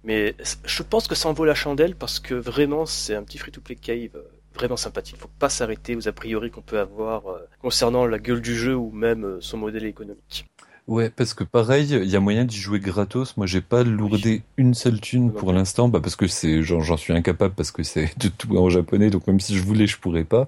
Mais 0.06 0.36
je 0.64 0.84
pense 0.84 1.08
que 1.08 1.16
ça 1.16 1.28
en 1.30 1.34
vaut 1.34 1.46
la 1.46 1.56
chandelle 1.56 1.96
parce 1.96 2.20
que 2.20 2.36
vraiment 2.36 2.86
c'est 2.86 3.16
un 3.16 3.24
petit 3.24 3.40
free-to-play 3.40 3.76
cave 3.76 4.12
euh, 4.16 4.24
vraiment 4.54 4.78
sympathique. 4.78 5.18
Faut 5.18 5.28
pas 5.40 5.50
s'arrêter 5.50 5.96
aux 5.96 6.08
a 6.08 6.12
priori 6.12 6.52
qu'on 6.52 6.62
peut 6.62 6.80
avoir 6.80 7.28
euh, 7.28 7.40
concernant 7.60 8.06
la 8.06 8.20
gueule 8.20 8.40
du 8.40 8.56
jeu 8.56 8.76
ou 8.76 8.92
même 8.92 9.26
euh, 9.26 9.42
son 9.42 9.58
modèle 9.58 9.86
économique. 9.86 10.46
Ouais, 10.88 11.10
parce 11.10 11.34
que 11.34 11.44
pareil, 11.44 11.88
il 11.90 12.08
y 12.12 12.16
a 12.16 12.20
moyen 12.20 12.46
d'y 12.46 12.58
jouer 12.58 12.80
gratos. 12.80 13.38
Moi, 13.38 13.48
j'ai 13.48 13.62
pas 13.62 13.84
lourdé 13.84 14.44
une 14.56 14.76
seule 14.76 15.02
thune 15.02 15.34
pour 15.34 15.52
l'instant, 15.52 15.90
bah 15.90 16.00
parce 16.00 16.16
que 16.16 16.28
c'est, 16.28 16.62
j'en 16.62 16.96
suis 16.96 17.12
incapable 17.12 17.56
parce 17.56 17.72
que 17.72 17.82
c'est 17.82 18.14
de 18.20 18.28
tout 18.28 18.56
en 18.56 18.70
japonais, 18.70 19.10
donc 19.10 19.26
même 19.26 19.40
si 19.40 19.56
je 19.58 19.64
voulais, 19.64 19.88
je 19.88 19.98
pourrais 19.98 20.26
pas. 20.26 20.48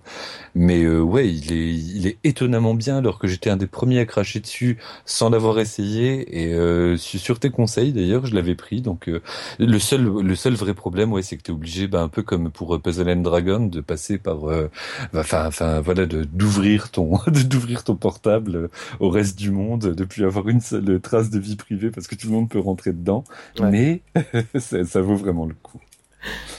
Mais 0.54 0.84
euh, 0.84 1.02
ouais, 1.02 1.28
il 1.28 1.52
est, 1.54 1.74
il 1.74 2.06
est 2.06 2.20
étonnamment 2.24 2.76
bien, 2.76 2.98
alors 2.98 3.18
que 3.18 3.26
j'étais 3.28 3.50
un 3.50 3.58
des 3.58 3.66
premiers 3.66 4.00
à 4.00 4.06
cracher 4.06 4.40
dessus 4.40 4.78
sans 5.06 5.32
l'avoir 5.32 5.58
essayé. 5.58 6.40
Et 6.40 6.54
euh, 6.54 6.98
sur 6.98 7.40
tes 7.40 7.50
conseils, 7.50 7.92
d'ailleurs, 7.92 8.28
je 8.28 8.36
l'avais 8.36 8.54
pris. 8.54 8.82
Donc 8.82 9.10
euh, 9.10 9.24
le 9.58 9.80
seul, 9.80 10.04
le 10.04 10.36
seul 10.36 10.54
vrai 10.54 10.76
problème, 10.76 11.14
ouais, 11.14 11.24
c'est 11.24 11.38
que 11.38 11.42
t'es 11.42 11.52
obligé, 11.52 11.88
bah 11.88 12.04
un 12.04 12.10
peu 12.10 12.22
comme 12.22 12.52
pour 12.52 12.80
Puzzle 12.80 13.10
and 13.10 13.22
Dragon, 13.22 13.66
de 13.66 13.82
passer 13.82 14.20
par, 14.20 14.42
bah, 14.42 14.70
enfin, 15.16 15.48
enfin, 15.48 15.82
voilà, 15.82 16.06
de 16.06 16.26
d'ouvrir 16.26 16.92
ton, 16.92 17.14
d'ouvrir 17.28 17.84
ton 17.84 17.96
portable 17.96 18.70
au 19.00 19.10
reste 19.10 19.40
du 19.40 19.50
monde 19.50 19.96
depuis 19.96 20.27
avoir 20.28 20.48
une 20.50 20.62
seule 20.62 21.00
trace 21.00 21.30
de 21.30 21.40
vie 21.40 21.56
privée 21.56 21.92
parce 21.92 22.08
que 22.08 22.16
tout 22.16 22.28
le 22.28 22.34
monde 22.34 22.50
peut 22.50 22.60
rentrer 22.60 22.94
dedans. 22.94 23.24
Mais 23.62 24.02
ça, 24.60 25.02
vaut 25.02 25.16
vraiment 25.16 25.46
le 25.46 25.56
coup. 25.56 25.80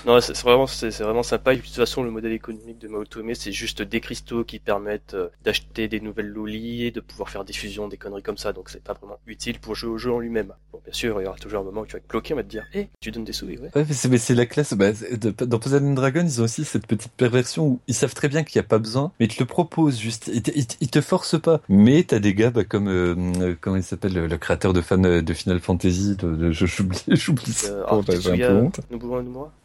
Non, 0.07 0.20
c'est 0.20 0.37
vraiment, 0.38 0.66
c'est 0.66 0.96
vraiment 1.00 1.22
sympa. 1.22 1.54
de 1.54 1.61
toute 1.61 1.74
façon, 1.74 2.02
le 2.02 2.11
modèle 2.11 2.33
économique 2.33 2.78
de 2.78 2.88
Maotome, 2.88 3.35
c'est 3.35 3.52
juste 3.52 3.83
des 3.83 4.00
cristaux 4.00 4.44
qui 4.44 4.59
permettent 4.59 5.14
euh, 5.14 5.28
d'acheter 5.44 5.88
des 5.88 6.00
nouvelles 6.00 6.28
lolis, 6.28 6.92
de 6.92 7.00
pouvoir 7.00 7.28
faire 7.28 7.44
des 7.44 7.52
fusions, 7.52 7.88
des 7.88 7.96
conneries 7.96 8.22
comme 8.22 8.38
ça. 8.38 8.52
Donc, 8.52 8.70
c'est 8.70 8.83
pas 8.83 8.94
vraiment 8.94 9.18
utile 9.26 9.59
pour 9.59 9.74
jouer 9.74 9.90
au 9.90 9.98
jeu 9.98 10.12
en 10.12 10.18
lui-même. 10.18 10.52
Bon, 10.72 10.81
bien 10.85 10.92
sûr, 10.92 11.20
il 11.20 11.24
y 11.24 11.26
aura 11.26 11.38
toujours 11.38 11.61
un 11.61 11.64
moment 11.64 11.83
où 11.83 11.87
tu 11.87 11.92
vas 11.92 11.98
être 11.98 12.09
bloqué, 12.09 12.35
on 12.35 12.37
va 12.37 12.42
te 12.42 12.48
dire, 12.48 12.66
hé, 12.72 12.81
eh, 12.81 12.88
tu 13.00 13.11
donnes 13.11 13.24
des 13.24 13.33
sous, 13.33 13.46
ouais. 13.46 13.59
Ouais, 13.74 13.87
mais 14.09 14.18
c'est 14.18 14.35
la 14.35 14.46
classe. 14.46 14.74
Bah, 14.74 14.90
dans 15.38 15.59
Puzzle 15.59 15.94
Dragon, 15.94 16.22
ils 16.24 16.40
ont 16.40 16.44
aussi 16.44 16.64
cette 16.64 16.87
petite 16.87 17.12
perversion 17.12 17.66
où 17.66 17.81
ils 17.87 17.94
savent 17.94 18.14
très 18.14 18.28
bien 18.28 18.44
qu'il 18.44 18.61
n'y 18.61 18.64
a 18.64 18.68
pas 18.68 18.78
besoin, 18.78 19.12
mais 19.18 19.26
ils 19.26 19.35
te 19.35 19.40
le 19.40 19.46
proposent 19.46 19.98
juste. 19.98 20.31
Ils 20.33 20.42
te, 20.42 20.50
ils 20.81 20.90
te 20.90 21.00
forcent 21.00 21.40
pas. 21.40 21.61
Mais 21.68 22.02
t'as 22.04 22.18
des 22.18 22.35
gars, 22.35 22.50
bah, 22.50 22.64
comme, 22.64 22.88
euh, 22.88 23.54
comment 23.61 23.76
il 23.76 23.83
s'appelle, 23.83 24.14
le, 24.14 24.38
créateur 24.38 24.72
de 24.72 24.81
fan 24.81 25.20
de 25.20 25.35
Final 25.35 25.61
Fantasy, 25.61 26.16
de, 26.16 26.50
j'oublie, 26.52 27.02
j'oublie 27.09 27.54
euh, 27.66 28.02
ça. 28.02 28.20
j'ai 28.20 28.44
un 28.44 28.48
peu 28.48 28.54
honte. 28.54 28.81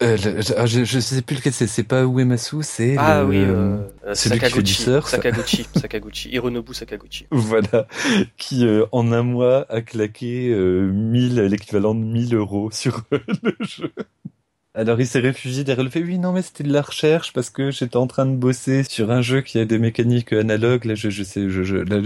Euh, 0.01 0.17
ah, 0.57 0.65
je, 0.65 0.83
je, 0.83 0.99
sais 0.99 1.21
plus 1.21 1.35
lequel 1.35 1.53
c'est. 1.53 1.67
C'est 1.67 1.83
pas 1.83 2.03
Uematsu, 2.03 2.57
c'est. 2.61 2.95
Ah 2.97 3.25
oui, 3.25 3.37
euh, 3.37 3.77
celui 4.13 4.39
Sakaguchi, 4.39 4.75
qui 4.75 4.83
fait 4.83 5.01
Sakaguchi, 5.01 5.67
Sakaguchi, 5.75 6.29
Hironobu 6.29 6.73
Sakaguchi. 6.73 7.27
Voilà, 7.31 7.87
qui 8.37 8.65
euh, 8.65 8.85
en 8.91 9.11
un 9.11 9.23
mois 9.23 9.65
a 9.69 9.81
claqué 9.81 10.49
euh, 10.49 10.91
1000, 10.91 11.41
l'équivalent 11.41 11.93
de 11.95 12.03
1000 12.03 12.35
euros 12.35 12.71
sur 12.71 13.01
le 13.11 13.55
jeu. 13.61 13.93
Alors 14.75 14.99
il 14.99 15.05
s'est 15.05 15.19
réfugié 15.19 15.63
derrière 15.63 15.83
le 15.83 15.91
fait 15.91 16.01
oui 16.01 16.17
non 16.17 16.31
mais 16.31 16.41
c'était 16.41 16.63
de 16.63 16.73
la 16.73 16.81
recherche 16.81 17.31
parce 17.31 17.51
que 17.51 17.69
j'étais 17.69 17.95
en 17.95 18.07
train 18.07 18.25
de 18.25 18.35
bosser 18.35 18.81
sur 18.83 19.11
un 19.11 19.21
jeu 19.21 19.41
qui 19.41 19.59
a 19.59 19.65
des 19.65 19.77
mécaniques 19.77 20.33
analogues. 20.33 20.85
Là 20.85 20.95
je 20.95 21.11
je 21.11 21.21
sais 21.21 21.47
je, 21.47 21.61
je 21.61 21.75
là 21.75 21.99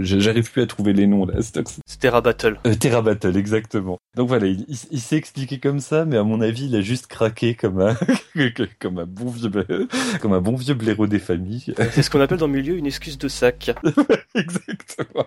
j'arrive 0.00 0.52
plus 0.52 0.62
à 0.62 0.66
trouver 0.68 0.92
les 0.92 1.08
noms 1.08 1.26
là 1.26 1.34
c'est 1.40 1.64
Terra 1.98 2.20
Battle 2.20 2.56
euh, 2.68 2.74
Terra 2.76 3.02
Battle 3.02 3.36
exactement. 3.36 3.98
Donc 4.14 4.28
voilà 4.28 4.46
il, 4.46 4.64
il, 4.68 5.00
s'est 5.00 5.16
expliqué 5.16 5.58
comme 5.58 5.80
ça 5.80 6.04
mais 6.04 6.16
à 6.16 6.22
mon 6.22 6.40
avis 6.40 6.66
il 6.66 6.76
a 6.76 6.82
juste 6.82 7.08
craqué 7.08 7.56
comme 7.56 7.80
un 7.80 7.96
comme 8.80 9.00
un 9.00 9.06
bon 9.06 9.30
vieux 9.30 9.50
comme 10.20 10.34
un 10.34 10.40
bon 10.40 10.54
vieux 10.54 10.74
blaireau 10.74 11.08
des 11.08 11.18
familles. 11.18 11.74
C'est 11.90 12.02
ce 12.02 12.10
qu'on 12.10 12.20
appelle 12.20 12.38
dans 12.38 12.46
le 12.46 12.52
milieu 12.52 12.76
une 12.76 12.86
excuse 12.86 13.18
de 13.18 13.26
sac. 13.26 13.74
Exactement. 14.36 15.26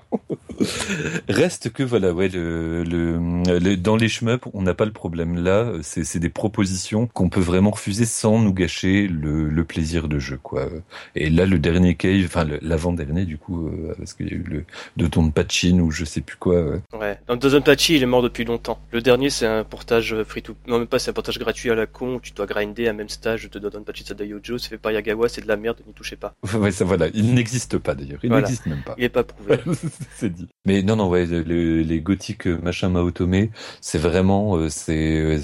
Reste 1.27 1.69
que 1.71 1.83
voilà 1.83 2.13
ouais 2.13 2.29
le, 2.29 2.83
le, 2.83 3.75
dans 3.75 3.97
les 3.97 4.07
shmups 4.07 4.47
on 4.53 4.61
n'a 4.61 4.73
pas 4.73 4.85
le 4.85 4.93
problème. 4.93 5.43
Là 5.43 5.73
c'est 5.81 6.05
c'est 6.05 6.19
des 6.19 6.29
propositions 6.29 6.76
qu'on 7.13 7.29
peut 7.29 7.41
vraiment 7.41 7.71
refuser 7.71 8.05
sans 8.05 8.39
nous 8.39 8.53
gâcher 8.53 9.07
le, 9.07 9.63
plaisir 9.63 10.07
de 10.07 10.19
jeu, 10.19 10.39
quoi. 10.41 10.69
Et 11.15 11.29
là, 11.29 11.45
le 11.45 11.59
dernier 11.59 11.95
cave, 11.95 12.23
enfin 12.25 12.47
l'avant-dernier 12.61 13.25
du 13.25 13.37
coup, 13.37 13.67
euh, 13.67 13.93
parce 13.97 14.13
qu'il 14.13 14.27
y 14.27 14.31
a 14.31 14.35
eu 14.35 14.43
le 14.47 14.63
de 14.95 15.07
ton 15.07 15.29
Patchin 15.29 15.79
ou 15.79 15.91
je 15.91 16.05
sais 16.05 16.21
plus 16.21 16.37
quoi. 16.37 16.61
Ouais. 16.61 16.79
ouais. 16.93 17.19
Dans 17.27 17.35
Don 17.35 17.61
Patchin, 17.61 17.95
il 17.95 18.03
est 18.03 18.07
mort 18.07 18.21
depuis 18.21 18.45
longtemps. 18.45 18.79
Le 18.91 19.01
dernier, 19.01 19.29
c'est 19.29 19.45
un 19.45 19.63
portage 19.63 20.15
free 20.23 20.41
to, 20.41 20.55
non 20.67 20.79
même 20.79 20.87
pas, 20.87 20.99
c'est 20.99 21.11
un 21.11 21.13
portage 21.13 21.39
gratuit 21.39 21.69
à 21.69 21.75
la 21.75 21.85
con 21.85 22.15
où 22.15 22.19
tu 22.21 22.31
dois 22.31 22.45
grinder 22.45 22.87
un 22.87 22.93
même 22.93 23.09
stage 23.09 23.49
de 23.49 23.59
Don 23.59 23.83
Patchin 23.83 24.05
Sadayojo. 24.05 24.57
C'est 24.57 24.69
fait 24.69 24.77
par 24.77 24.91
Yagawa, 24.91 25.27
c'est 25.27 25.41
de 25.41 25.47
la 25.47 25.57
merde, 25.57 25.77
n'y 25.85 25.93
touchez 25.93 26.15
pas. 26.15 26.33
Ouais, 26.57 26.71
ça 26.71 26.85
voilà, 26.85 27.07
il 27.13 27.35
n'existe 27.35 27.77
pas 27.77 27.93
d'ailleurs, 27.93 28.19
il 28.23 28.31
n'existe 28.31 28.65
même 28.65 28.81
pas. 28.81 28.95
Il 28.97 29.03
est 29.03 29.09
pas 29.09 29.23
prouvé. 29.23 29.59
c'est 30.15 30.33
dit. 30.33 30.47
Mais 30.65 30.81
non, 30.81 30.95
non, 30.95 31.07
ouais, 31.07 31.25
les 31.25 32.01
gothiques 32.01 32.47
euh, 32.47 32.57
machin 32.61 32.89
Maotome, 32.89 33.47
c'est 33.81 33.97
vraiment, 33.97 34.57
euh, 34.57 34.69
c'est, 34.69 35.37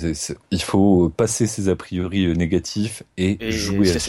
il 0.51 0.61
faut 0.61 1.09
pas 1.09 1.22
passer 1.23 1.47
ses 1.47 1.69
a 1.69 1.75
priori 1.77 2.25
euh, 2.25 2.33
négatifs 2.33 3.03
et, 3.15 3.49
jouer 3.49 3.89
à 3.95 3.99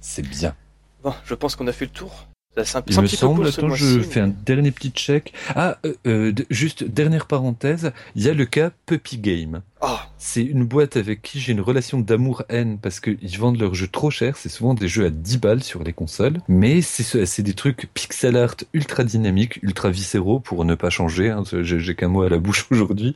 C'est 0.00 0.26
bien. 0.26 0.56
Bon, 1.02 1.12
je 1.26 1.34
pense 1.34 1.56
qu'on 1.56 1.66
a 1.66 1.72
fait 1.72 1.84
le 1.84 1.90
tour. 1.90 2.26
Ça, 2.64 2.82
Il 2.86 2.98
me 2.98 3.06
semble, 3.06 3.46
attends, 3.48 3.74
je 3.74 4.00
fais 4.00 4.20
un 4.20 4.28
dernier 4.28 4.70
petit 4.70 4.88
check. 4.90 5.34
Ah, 5.54 5.76
euh, 5.84 5.92
euh, 6.06 6.32
juste 6.48 6.84
dernière 6.84 7.26
parenthèse, 7.26 7.92
il 8.14 8.22
y 8.22 8.30
a 8.30 8.32
le 8.32 8.46
cas 8.46 8.70
Puppy 8.86 9.18
Game. 9.18 9.60
Ah. 9.86 10.08
C'est 10.16 10.42
une 10.42 10.64
boîte 10.64 10.96
avec 10.96 11.20
qui 11.20 11.38
j'ai 11.40 11.52
une 11.52 11.60
relation 11.60 12.00
d'amour-haine 12.00 12.78
parce 12.78 13.00
qu'ils 13.00 13.38
vendent 13.38 13.58
leurs 13.58 13.74
jeux 13.74 13.86
trop 13.86 14.10
cher. 14.10 14.38
C'est 14.38 14.48
souvent 14.48 14.72
des 14.72 14.88
jeux 14.88 15.04
à 15.04 15.10
10 15.10 15.36
balles 15.38 15.62
sur 15.62 15.84
les 15.84 15.92
consoles. 15.92 16.38
Mais 16.48 16.80
c'est 16.80 17.42
des 17.42 17.52
trucs 17.52 17.92
pixel 17.92 18.38
art 18.38 18.56
ultra 18.72 19.04
dynamiques, 19.04 19.62
ultra 19.62 19.90
viscéraux 19.90 20.40
pour 20.40 20.64
ne 20.64 20.74
pas 20.74 20.88
changer. 20.88 21.28
Hein. 21.28 21.42
J'ai 21.60 21.94
qu'un 21.94 22.08
mot 22.08 22.22
à 22.22 22.30
la 22.30 22.38
bouche 22.38 22.66
aujourd'hui. 22.70 23.14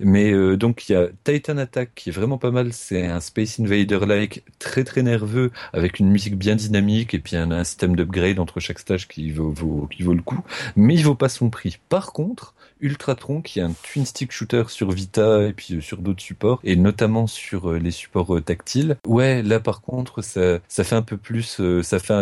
Mais 0.00 0.32
euh, 0.32 0.58
donc 0.58 0.86
il 0.86 0.92
y 0.92 0.94
a 0.94 1.06
Titan 1.24 1.56
Attack 1.56 1.92
qui 1.94 2.10
est 2.10 2.12
vraiment 2.12 2.36
pas 2.36 2.50
mal. 2.50 2.74
C'est 2.74 3.06
un 3.06 3.20
Space 3.20 3.58
Invader-like 3.58 4.44
très 4.58 4.84
très 4.84 5.02
nerveux 5.02 5.50
avec 5.72 5.98
une 5.98 6.10
musique 6.10 6.36
bien 6.36 6.56
dynamique 6.56 7.14
et 7.14 7.20
puis 7.20 7.36
un, 7.36 7.64
système 7.64 7.96
d'upgrade 7.96 8.38
entre 8.38 8.60
chaque 8.60 8.80
stage 8.80 9.08
qui 9.08 9.30
vaut, 9.30 9.88
qui 9.90 10.02
vaut 10.02 10.12
le 10.12 10.20
coup. 10.20 10.40
Mais 10.76 10.94
il 10.94 11.04
vaut 11.04 11.14
pas 11.14 11.30
son 11.30 11.48
prix. 11.48 11.78
Par 11.88 12.12
contre, 12.12 12.54
Ultratron 12.82 13.40
qui 13.40 13.60
est 13.60 13.62
un 13.62 13.72
twin 13.82 14.04
stick 14.04 14.32
shooter 14.32 14.64
sur 14.68 14.90
Vita 14.90 15.44
et 15.44 15.52
puis 15.52 15.76
euh, 15.76 15.80
sur 15.80 15.98
d'autres 15.98 16.22
supports 16.22 16.60
et 16.64 16.76
notamment 16.76 17.26
sur 17.26 17.70
euh, 17.70 17.78
les 17.78 17.90
supports 17.90 18.36
euh, 18.36 18.40
tactiles. 18.40 18.98
Ouais, 19.06 19.42
là 19.42 19.60
par 19.60 19.80
contre 19.80 20.22
ça 20.22 20.58
ça 20.68 20.84
fait 20.84 20.96
un 20.96 21.02
peu 21.02 21.16
plus 21.16 21.60
ça 21.82 21.98
fait 21.98 22.12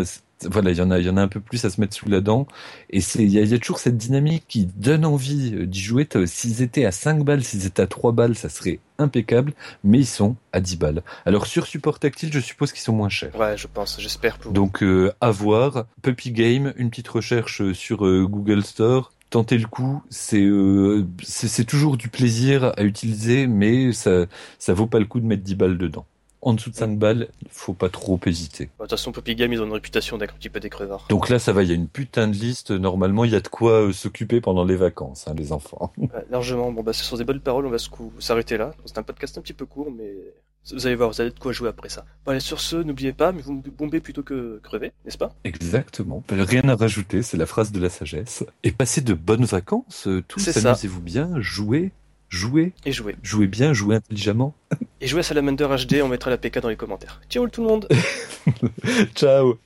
voilà, 0.49 0.71
il 0.71 0.79
y 0.79 0.81
en 0.81 0.91
a, 0.91 0.99
il 0.99 1.07
y 1.07 1.11
en 1.11 1.17
a 1.17 1.23
un 1.23 1.29
peu 1.29 1.41
plus 1.41 1.65
à 1.65 1.71
se 1.71 1.81
mettre 1.81 1.95
sous 1.95 2.09
la 2.09 2.21
dent. 2.21 2.47
Et 2.89 3.01
c'est, 3.01 3.23
il 3.23 3.31
y 3.31 3.55
a, 3.55 3.59
toujours 3.59 3.79
cette 3.79 3.97
dynamique 3.97 4.45
qui 4.49 4.67
donne 4.67 5.05
envie 5.05 5.67
d'y 5.67 5.81
jouer. 5.81 6.09
S'ils 6.25 6.63
étaient 6.63 6.87
à 6.87 6.93
5 6.93 7.25
balles, 7.25 7.45
s'ils 7.45 7.67
étaient 7.67 7.83
à 7.83 7.87
3 7.87 8.13
balles, 8.13 8.35
ça 8.35 8.49
serait 8.49 8.81
impeccable. 8.99 9.53
Mais 9.85 9.99
ils 9.99 10.07
sont 10.07 10.37
à 10.53 10.61
10 10.61 10.77
balles. 10.79 11.03
Alors 11.27 11.47
sur 11.47 11.67
support 11.67 11.99
tactile, 11.99 12.33
je 12.33 12.41
suppose 12.41 12.73
qu'ils 12.73 12.81
sont 12.81 12.95
moins 12.95 13.09
chers. 13.09 13.39
Ouais, 13.39 13.57
je 13.57 13.67
pense, 13.67 14.01
j'espère. 14.01 14.39
Pour... 14.39 14.53
Donc 14.53 14.83
euh, 14.83 15.13
à 15.21 15.31
voir. 15.31 15.85
Puppy 16.03 16.33
Game, 16.33 16.73
une 16.77 16.91
petite 16.91 17.09
recherche 17.09 17.73
sur 17.73 17.99
Google 17.99 18.65
Store 18.65 19.13
tenter 19.31 19.57
le 19.57 19.67
coup, 19.67 20.03
euh, 20.35 21.05
c'est 21.23 21.49
c'est 21.49 21.65
toujours 21.65 21.97
du 21.97 22.09
plaisir 22.09 22.73
à 22.77 22.83
utiliser, 22.83 23.47
mais 23.47 23.93
ça 23.93 24.27
ça 24.59 24.75
vaut 24.75 24.87
pas 24.87 24.99
le 24.99 25.07
coup 25.07 25.21
de 25.21 25.27
mettre 25.27 25.43
10 25.43 25.55
balles 25.55 25.79
dedans. 25.79 26.05
En 26.43 26.55
dessous 26.55 26.71
de 26.71 26.75
5 26.75 26.99
balles, 26.99 27.29
faut 27.51 27.75
pas 27.75 27.91
trop 27.91 28.19
hésiter. 28.25 28.65
De 28.65 28.71
toute 28.79 28.91
façon, 28.91 29.13
Poppy 29.13 29.35
Game, 29.35 29.53
ils 29.53 29.61
ont 29.61 29.67
une 29.67 29.75
réputation 29.75 30.17
d'être 30.17 30.33
un 30.33 30.39
petit 30.39 30.49
peu 30.49 30.59
des 30.59 30.71
crevards. 30.71 31.05
Donc 31.11 31.29
là, 31.29 31.39
ça 31.39 31.53
va, 31.53 31.63
il 31.63 31.69
y 31.69 31.73
a 31.73 31.75
une 31.75 31.87
putain 31.87 32.29
de 32.29 32.33
liste. 32.33 32.71
Normalement, 32.71 33.27
il 33.27 33.31
y 33.31 33.35
a 33.35 33.41
de 33.41 33.49
quoi 33.49 33.73
euh, 33.73 33.93
s'occuper 33.93 34.41
pendant 34.41 34.65
les 34.65 34.77
vacances, 34.77 35.29
hein, 35.29 35.35
les 35.37 35.53
enfants. 35.53 35.93
largement. 36.31 36.73
Bon, 36.73 36.83
bah, 36.83 36.95
ce 36.95 37.05
sont 37.05 37.19
des 37.19 37.25
bonnes 37.25 37.41
paroles. 37.41 37.67
On 37.67 37.71
va 37.71 37.77
s'arrêter 38.21 38.57
là. 38.57 38.73
C'est 38.87 38.97
un 38.97 39.03
podcast 39.03 39.37
un 39.37 39.43
petit 39.43 39.53
peu 39.53 39.67
court, 39.67 39.91
mais 39.95 40.15
vous 40.73 40.87
allez 40.87 40.97
voir, 40.97 41.11
vous 41.11 41.21
avez 41.21 41.31
de 41.31 41.39
quoi 41.39 41.53
jouer 41.53 41.69
après 41.69 41.89
ça. 41.89 42.05
Bon, 42.25 42.33
allez, 42.33 42.41
sur 42.41 42.61
ce, 42.61 42.77
n'oubliez 42.77 43.13
pas, 43.13 43.33
mais 43.33 43.43
vous 43.43 43.55
me 43.55 43.63
bombez 43.63 44.01
plutôt 44.01 44.23
que 44.23 44.61
crever, 44.63 44.93
n'est-ce 45.05 45.19
pas? 45.19 45.35
Exactement. 45.45 46.23
Rien 46.31 46.69
à 46.69 46.77
rajouter, 46.77 47.23
c'est 47.23 47.37
la 47.37 47.47
phrase 47.47 47.73
de 47.73 47.81
la 47.81 47.91
sagesse. 47.91 48.45
Et 48.63 48.73
passez 48.73 49.01
de 49.01 49.15
bonnes 49.15 49.45
vacances, 49.45 50.07
euh, 50.07 50.23
tous, 50.27 50.57
amusez-vous 50.57 51.01
bien, 51.01 51.41
jouez, 51.41 51.93
jouez. 52.29 52.73
Et 52.85 52.93
jouez. 52.93 53.17
Jouez 53.23 53.47
bien, 53.47 53.73
jouez 53.73 53.97
intelligemment. 53.97 54.55
Et 55.01 55.07
jouez 55.07 55.21
à 55.21 55.25
Salamander 55.25 55.67
HD, 55.67 56.03
on 56.03 56.09
mettra 56.09 56.31
la 56.31 56.39
PK 56.39 56.61
dans 56.61 56.69
les 56.69 56.77
commentaires. 56.77 57.21
Ciao 57.29 57.49
tout 57.49 57.63
le 57.63 57.69
monde 57.69 57.89
Ciao 59.15 59.59